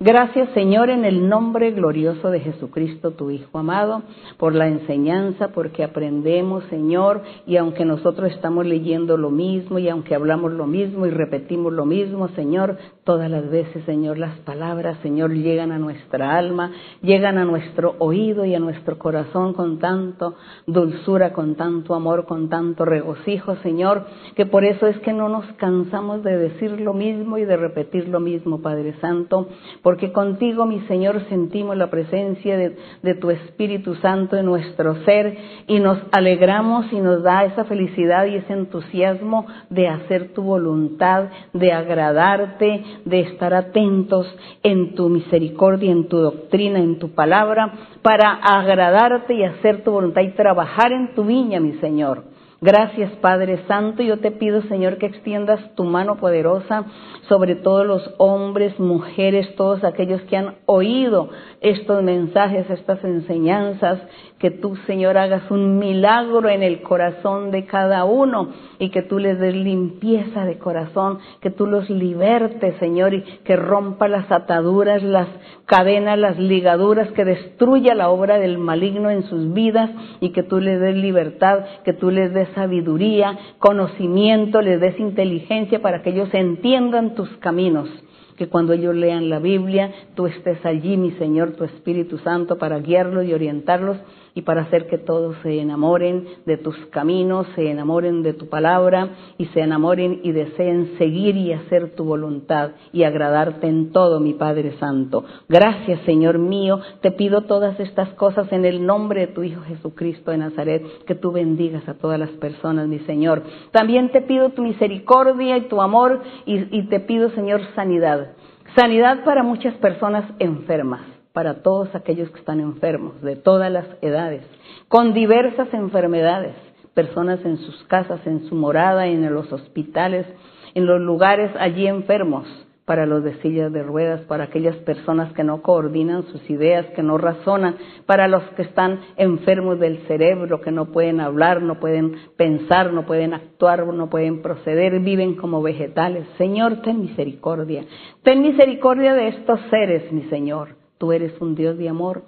Gracias 0.00 0.48
Señor 0.54 0.90
en 0.90 1.04
el 1.04 1.28
nombre 1.28 1.70
glorioso 1.70 2.28
de 2.28 2.40
Jesucristo, 2.40 3.12
tu 3.12 3.30
Hijo 3.30 3.58
amado, 3.58 4.02
por 4.38 4.52
la 4.52 4.66
enseñanza, 4.66 5.52
porque 5.54 5.84
aprendemos 5.84 6.64
Señor, 6.64 7.22
y 7.46 7.56
aunque 7.58 7.84
nosotros 7.84 8.32
estamos 8.32 8.66
leyendo 8.66 9.16
lo 9.16 9.30
mismo 9.30 9.78
y 9.78 9.88
aunque 9.88 10.16
hablamos 10.16 10.50
lo 10.50 10.66
mismo 10.66 11.06
y 11.06 11.10
repetimos 11.10 11.72
lo 11.72 11.86
mismo, 11.86 12.26
Señor, 12.30 12.76
todas 13.04 13.30
las 13.30 13.48
veces 13.48 13.84
Señor 13.84 14.18
las 14.18 14.36
palabras, 14.40 14.98
Señor, 15.00 15.32
llegan 15.32 15.70
a 15.70 15.78
nuestra 15.78 16.36
alma, 16.36 16.72
llegan 17.00 17.38
a 17.38 17.44
nuestro 17.44 17.94
oído 18.00 18.44
y 18.44 18.56
a 18.56 18.60
nuestro 18.60 18.98
corazón 18.98 19.52
con 19.54 19.78
tanto 19.78 20.34
dulzura, 20.66 21.32
con 21.32 21.54
tanto 21.54 21.94
amor, 21.94 22.26
con 22.26 22.48
tanto 22.48 22.84
regocijo, 22.84 23.54
Señor, 23.62 24.06
que 24.34 24.44
por 24.44 24.64
eso 24.64 24.88
es 24.88 24.98
que 24.98 25.12
no 25.12 25.28
nos 25.28 25.46
cansamos 25.52 26.24
de 26.24 26.36
decir 26.36 26.80
lo 26.80 26.94
mismo 26.94 27.38
y 27.38 27.44
de 27.44 27.56
repetir 27.56 28.08
lo 28.08 28.18
mismo, 28.18 28.60
Padre 28.60 28.94
Santo 29.00 29.46
porque 29.84 30.12
contigo, 30.12 30.64
mi 30.64 30.80
Señor, 30.88 31.20
sentimos 31.28 31.76
la 31.76 31.90
presencia 31.90 32.56
de, 32.56 33.14
tu 33.20 33.30
Espíritu 33.30 33.94
Santo 33.96 34.34
en 34.34 34.46
nuestro 34.46 35.04
ser 35.04 35.36
y 35.66 35.78
nos 35.78 35.98
alegramos 36.10 36.90
y 36.90 36.96
nos 37.00 37.22
da 37.22 37.44
esa 37.44 37.66
felicidad 37.66 38.24
y 38.24 38.36
ese 38.36 38.54
entusiasmo 38.54 39.46
de 39.68 39.88
hacer 39.88 40.32
tu 40.32 40.42
voluntad, 40.42 41.26
de 41.52 41.70
agradarte, 41.70 42.82
de 43.04 43.20
estar 43.20 43.52
atentos 43.52 44.26
en 44.62 44.94
tu 44.94 45.10
misericordia, 45.10 45.92
en 45.92 46.08
tu 46.08 46.16
doctrina, 46.16 46.78
en 46.78 46.98
tu 46.98 47.10
palabra, 47.10 47.74
para 48.00 48.32
agradarte 48.32 49.34
y 49.34 49.44
hacer 49.44 49.84
tu 49.84 49.90
voluntad 49.90 50.22
y 50.22 50.30
trabajar 50.30 50.92
en 50.92 51.14
tu 51.14 51.24
viña, 51.24 51.60
mi 51.60 51.74
Señor. 51.74 52.33
Gracias, 52.64 53.12
Padre 53.16 53.62
Santo. 53.68 54.02
Yo 54.02 54.20
te 54.20 54.30
pido, 54.30 54.62
Señor, 54.62 54.96
que 54.96 55.04
extiendas 55.04 55.60
tu 55.74 55.84
mano 55.84 56.16
poderosa 56.16 56.86
sobre 57.28 57.56
todos 57.56 57.86
los 57.86 58.14
hombres, 58.16 58.80
mujeres, 58.80 59.54
todos 59.54 59.84
aquellos 59.84 60.22
que 60.22 60.38
han 60.38 60.54
oído 60.64 61.28
estos 61.60 62.02
mensajes, 62.02 62.70
estas 62.70 63.04
enseñanzas, 63.04 64.00
que 64.44 64.50
tú, 64.50 64.76
Señor, 64.86 65.16
hagas 65.16 65.50
un 65.50 65.78
milagro 65.78 66.50
en 66.50 66.62
el 66.62 66.82
corazón 66.82 67.50
de 67.50 67.64
cada 67.64 68.04
uno 68.04 68.50
y 68.78 68.90
que 68.90 69.00
tú 69.00 69.18
les 69.18 69.38
des 69.38 69.54
limpieza 69.54 70.44
de 70.44 70.58
corazón, 70.58 71.18
que 71.40 71.48
tú 71.48 71.64
los 71.66 71.88
libertes, 71.88 72.74
Señor, 72.78 73.14
y 73.14 73.22
que 73.22 73.56
rompa 73.56 74.06
las 74.06 74.30
ataduras, 74.30 75.02
las 75.02 75.28
cadenas, 75.64 76.18
las 76.18 76.38
ligaduras, 76.38 77.10
que 77.12 77.24
destruya 77.24 77.94
la 77.94 78.10
obra 78.10 78.38
del 78.38 78.58
maligno 78.58 79.08
en 79.08 79.22
sus 79.22 79.54
vidas 79.54 79.88
y 80.20 80.28
que 80.28 80.42
tú 80.42 80.60
les 80.60 80.78
des 80.78 80.94
libertad, 80.94 81.64
que 81.82 81.94
tú 81.94 82.10
les 82.10 82.34
des 82.34 82.50
sabiduría, 82.54 83.38
conocimiento, 83.58 84.60
les 84.60 84.78
des 84.78 85.00
inteligencia 85.00 85.80
para 85.80 86.02
que 86.02 86.10
ellos 86.10 86.28
entiendan 86.34 87.14
tus 87.14 87.30
caminos. 87.38 87.88
Que 88.36 88.48
cuando 88.48 88.72
ellos 88.72 88.96
lean 88.96 89.30
la 89.30 89.38
Biblia, 89.38 89.92
tú 90.16 90.26
estés 90.26 90.58
allí, 90.66 90.96
mi 90.96 91.12
Señor, 91.12 91.52
tu 91.52 91.62
Espíritu 91.62 92.18
Santo, 92.18 92.58
para 92.58 92.80
guiarlos 92.80 93.24
y 93.24 93.32
orientarlos 93.32 93.96
y 94.34 94.42
para 94.42 94.62
hacer 94.62 94.88
que 94.88 94.98
todos 94.98 95.36
se 95.42 95.60
enamoren 95.60 96.26
de 96.44 96.56
tus 96.56 96.76
caminos, 96.86 97.46
se 97.54 97.70
enamoren 97.70 98.22
de 98.22 98.32
tu 98.32 98.48
palabra 98.48 99.10
y 99.38 99.46
se 99.46 99.60
enamoren 99.60 100.20
y 100.24 100.32
deseen 100.32 100.98
seguir 100.98 101.36
y 101.36 101.52
hacer 101.52 101.94
tu 101.94 102.04
voluntad 102.04 102.72
y 102.92 103.04
agradarte 103.04 103.68
en 103.68 103.92
todo, 103.92 104.18
mi 104.18 104.34
Padre 104.34 104.72
Santo. 104.78 105.24
Gracias, 105.48 106.00
Señor 106.00 106.38
mío, 106.38 106.80
te 107.00 107.12
pido 107.12 107.42
todas 107.42 107.78
estas 107.78 108.08
cosas 108.14 108.50
en 108.52 108.64
el 108.64 108.84
nombre 108.84 109.20
de 109.20 109.26
tu 109.28 109.44
Hijo 109.44 109.62
Jesucristo 109.62 110.32
de 110.32 110.38
Nazaret, 110.38 110.84
que 111.06 111.14
tú 111.14 111.30
bendigas 111.30 111.88
a 111.88 111.94
todas 111.94 112.18
las 112.18 112.30
personas, 112.30 112.88
mi 112.88 112.98
Señor. 113.00 113.42
También 113.70 114.10
te 114.10 114.22
pido 114.22 114.50
tu 114.50 114.62
misericordia 114.62 115.56
y 115.58 115.68
tu 115.68 115.80
amor 115.80 116.22
y, 116.44 116.76
y 116.76 116.82
te 116.88 116.98
pido, 117.00 117.30
Señor, 117.30 117.60
sanidad. 117.76 118.32
Sanidad 118.74 119.22
para 119.24 119.44
muchas 119.44 119.74
personas 119.74 120.24
enfermas 120.40 121.13
para 121.34 121.62
todos 121.62 121.92
aquellos 121.96 122.30
que 122.30 122.38
están 122.38 122.60
enfermos, 122.60 123.20
de 123.20 123.34
todas 123.34 123.70
las 123.70 123.86
edades, 124.02 124.42
con 124.86 125.12
diversas 125.12 125.74
enfermedades, 125.74 126.54
personas 126.94 127.44
en 127.44 127.58
sus 127.58 127.82
casas, 127.84 128.24
en 128.24 128.48
su 128.48 128.54
morada, 128.54 129.08
en 129.08 129.34
los 129.34 129.52
hospitales, 129.52 130.26
en 130.74 130.86
los 130.86 131.00
lugares 131.00 131.50
allí 131.58 131.88
enfermos, 131.88 132.46
para 132.84 133.04
los 133.04 133.24
de 133.24 133.34
sillas 133.40 133.72
de 133.72 133.82
ruedas, 133.82 134.20
para 134.28 134.44
aquellas 134.44 134.76
personas 134.76 135.32
que 135.32 135.42
no 135.42 135.60
coordinan 135.60 136.22
sus 136.24 136.48
ideas, 136.48 136.86
que 136.94 137.02
no 137.02 137.18
razonan, 137.18 137.78
para 138.06 138.28
los 138.28 138.44
que 138.50 138.62
están 138.62 139.00
enfermos 139.16 139.80
del 139.80 140.06
cerebro, 140.06 140.60
que 140.60 140.70
no 140.70 140.92
pueden 140.92 141.18
hablar, 141.18 141.62
no 141.62 141.80
pueden 141.80 142.14
pensar, 142.36 142.92
no 142.92 143.06
pueden 143.06 143.34
actuar, 143.34 143.84
no 143.86 144.08
pueden 144.08 144.40
proceder, 144.40 145.00
viven 145.00 145.34
como 145.34 145.62
vegetales. 145.62 146.28
Señor, 146.38 146.82
ten 146.82 147.00
misericordia. 147.00 147.86
Ten 148.22 148.42
misericordia 148.42 149.14
de 149.14 149.28
estos 149.28 149.58
seres, 149.70 150.12
mi 150.12 150.22
Señor 150.24 150.83
tú 151.04 151.12
eres 151.12 151.38
un 151.38 151.54
Dios 151.54 151.76
de 151.76 151.90
amor. 151.90 152.22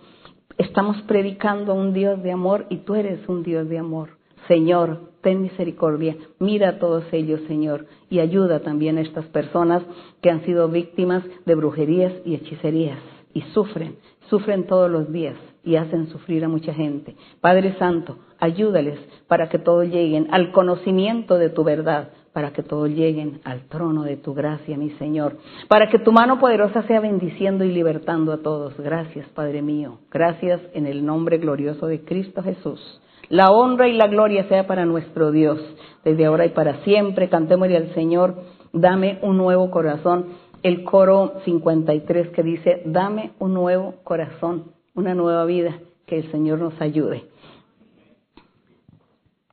Estamos 0.58 1.00
predicando 1.08 1.72
a 1.72 1.74
un 1.74 1.94
Dios 1.94 2.22
de 2.22 2.30
amor 2.30 2.66
y 2.68 2.76
tú 2.84 2.94
eres 2.94 3.26
un 3.26 3.42
Dios 3.42 3.70
de 3.70 3.78
amor. 3.78 4.18
Señor, 4.48 5.12
ten 5.22 5.40
misericordia, 5.40 6.14
mira 6.38 6.68
a 6.68 6.78
todos 6.78 7.04
ellos, 7.10 7.40
Señor, 7.48 7.86
y 8.10 8.18
ayuda 8.18 8.60
también 8.60 8.98
a 8.98 9.00
estas 9.00 9.24
personas 9.28 9.82
que 10.20 10.28
han 10.28 10.44
sido 10.44 10.68
víctimas 10.68 11.24
de 11.46 11.54
brujerías 11.54 12.12
y 12.26 12.34
hechicerías 12.34 12.98
y 13.32 13.40
sufren, 13.54 13.96
sufren 14.28 14.66
todos 14.66 14.90
los 14.90 15.10
días 15.10 15.36
y 15.64 15.76
hacen 15.76 16.08
sufrir 16.08 16.44
a 16.44 16.48
mucha 16.48 16.74
gente. 16.74 17.16
Padre 17.40 17.76
Santo, 17.78 18.18
ayúdales 18.38 18.98
para 19.26 19.48
que 19.48 19.58
todos 19.58 19.86
lleguen 19.86 20.28
al 20.32 20.52
conocimiento 20.52 21.38
de 21.38 21.48
tu 21.48 21.64
verdad, 21.64 22.10
para 22.36 22.50
que 22.50 22.62
todos 22.62 22.90
lleguen 22.90 23.40
al 23.44 23.62
trono 23.62 24.02
de 24.02 24.18
tu 24.18 24.34
gracia, 24.34 24.76
mi 24.76 24.90
Señor, 24.98 25.38
para 25.68 25.88
que 25.88 25.98
tu 25.98 26.12
mano 26.12 26.38
poderosa 26.38 26.82
sea 26.82 27.00
bendiciendo 27.00 27.64
y 27.64 27.72
libertando 27.72 28.30
a 28.30 28.42
todos. 28.42 28.76
Gracias, 28.76 29.26
Padre 29.30 29.62
mío. 29.62 30.00
Gracias 30.10 30.60
en 30.74 30.84
el 30.86 31.06
nombre 31.06 31.38
glorioso 31.38 31.86
de 31.86 32.04
Cristo 32.04 32.42
Jesús. 32.42 33.00
La 33.30 33.50
honra 33.50 33.88
y 33.88 33.94
la 33.94 34.06
gloria 34.06 34.46
sea 34.50 34.66
para 34.66 34.84
nuestro 34.84 35.30
Dios, 35.30 35.58
desde 36.04 36.26
ahora 36.26 36.44
y 36.44 36.50
para 36.50 36.84
siempre. 36.84 37.30
Cantémosle 37.30 37.78
al 37.78 37.94
Señor, 37.94 38.34
dame 38.74 39.18
un 39.22 39.38
nuevo 39.38 39.70
corazón. 39.70 40.26
El 40.62 40.84
coro 40.84 41.40
53 41.46 42.28
que 42.32 42.42
dice, 42.42 42.82
dame 42.84 43.30
un 43.38 43.54
nuevo 43.54 43.94
corazón, 44.04 44.72
una 44.94 45.14
nueva 45.14 45.46
vida, 45.46 45.78
que 46.04 46.18
el 46.18 46.30
Señor 46.30 46.58
nos 46.58 46.78
ayude. 46.82 47.24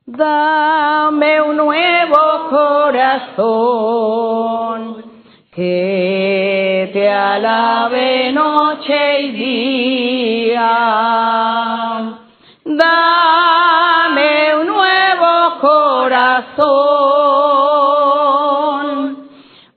Dame 0.06 1.40
un 1.40 1.56
nuevo 1.56 2.50
corazón 2.50 3.72
que 5.50 6.90
te 6.92 7.08
alabe 7.10 8.30
noche 8.32 9.20
y 9.22 9.30
día. 9.30 10.60
Dame 12.66 14.56
un 14.56 14.66
nuevo 14.66 15.58
corazón. 15.62 16.66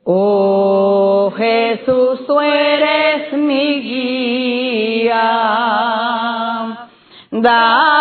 Oh 0.03 1.31
Jesús, 1.37 2.27
tú 2.27 2.41
eres 2.41 3.31
mi 3.31 3.79
guía. 3.79 5.21
Dame 7.31 7.96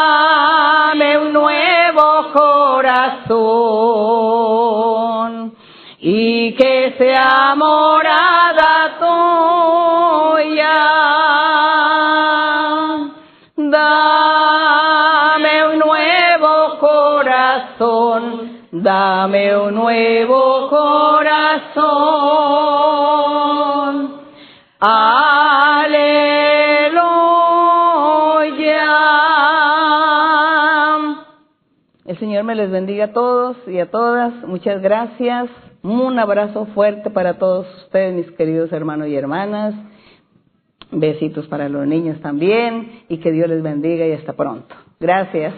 y 5.99 6.55
que 6.55 6.95
sea 6.97 7.55
morada 7.57 8.97
tuya. 10.37 10.79
Dame 13.57 15.67
un 15.69 15.79
nuevo 15.79 16.79
corazón, 16.79 18.63
dame 18.71 19.57
un 19.57 19.75
nuevo 19.75 20.69
corazón. 20.69 22.26
Señor 32.37 32.49
me 32.49 32.55
les 32.55 32.71
bendiga 32.71 33.07
a 33.07 33.13
todos 33.15 33.57
y 33.67 33.79
a 33.79 33.91
todas. 33.91 34.31
Muchas 34.47 34.83
gracias. 34.83 35.49
Un 35.83 36.19
abrazo 36.19 36.67
fuerte 36.75 37.09
para 37.09 37.39
todos 37.39 37.67
ustedes, 37.85 38.15
mis 38.15 38.31
queridos 38.33 38.71
hermanos 38.73 39.09
y 39.09 39.17
hermanas. 39.17 39.75
Besitos 40.91 41.47
para 41.47 41.71
los 41.71 41.87
niños 41.87 42.21
también 42.21 43.05
y 43.09 43.21
que 43.21 43.33
Dios 43.33 43.49
les 43.49 43.63
bendiga 43.63 44.07
y 44.07 44.13
hasta 44.13 44.35
pronto. 44.35 44.75
Gracias. 45.01 45.55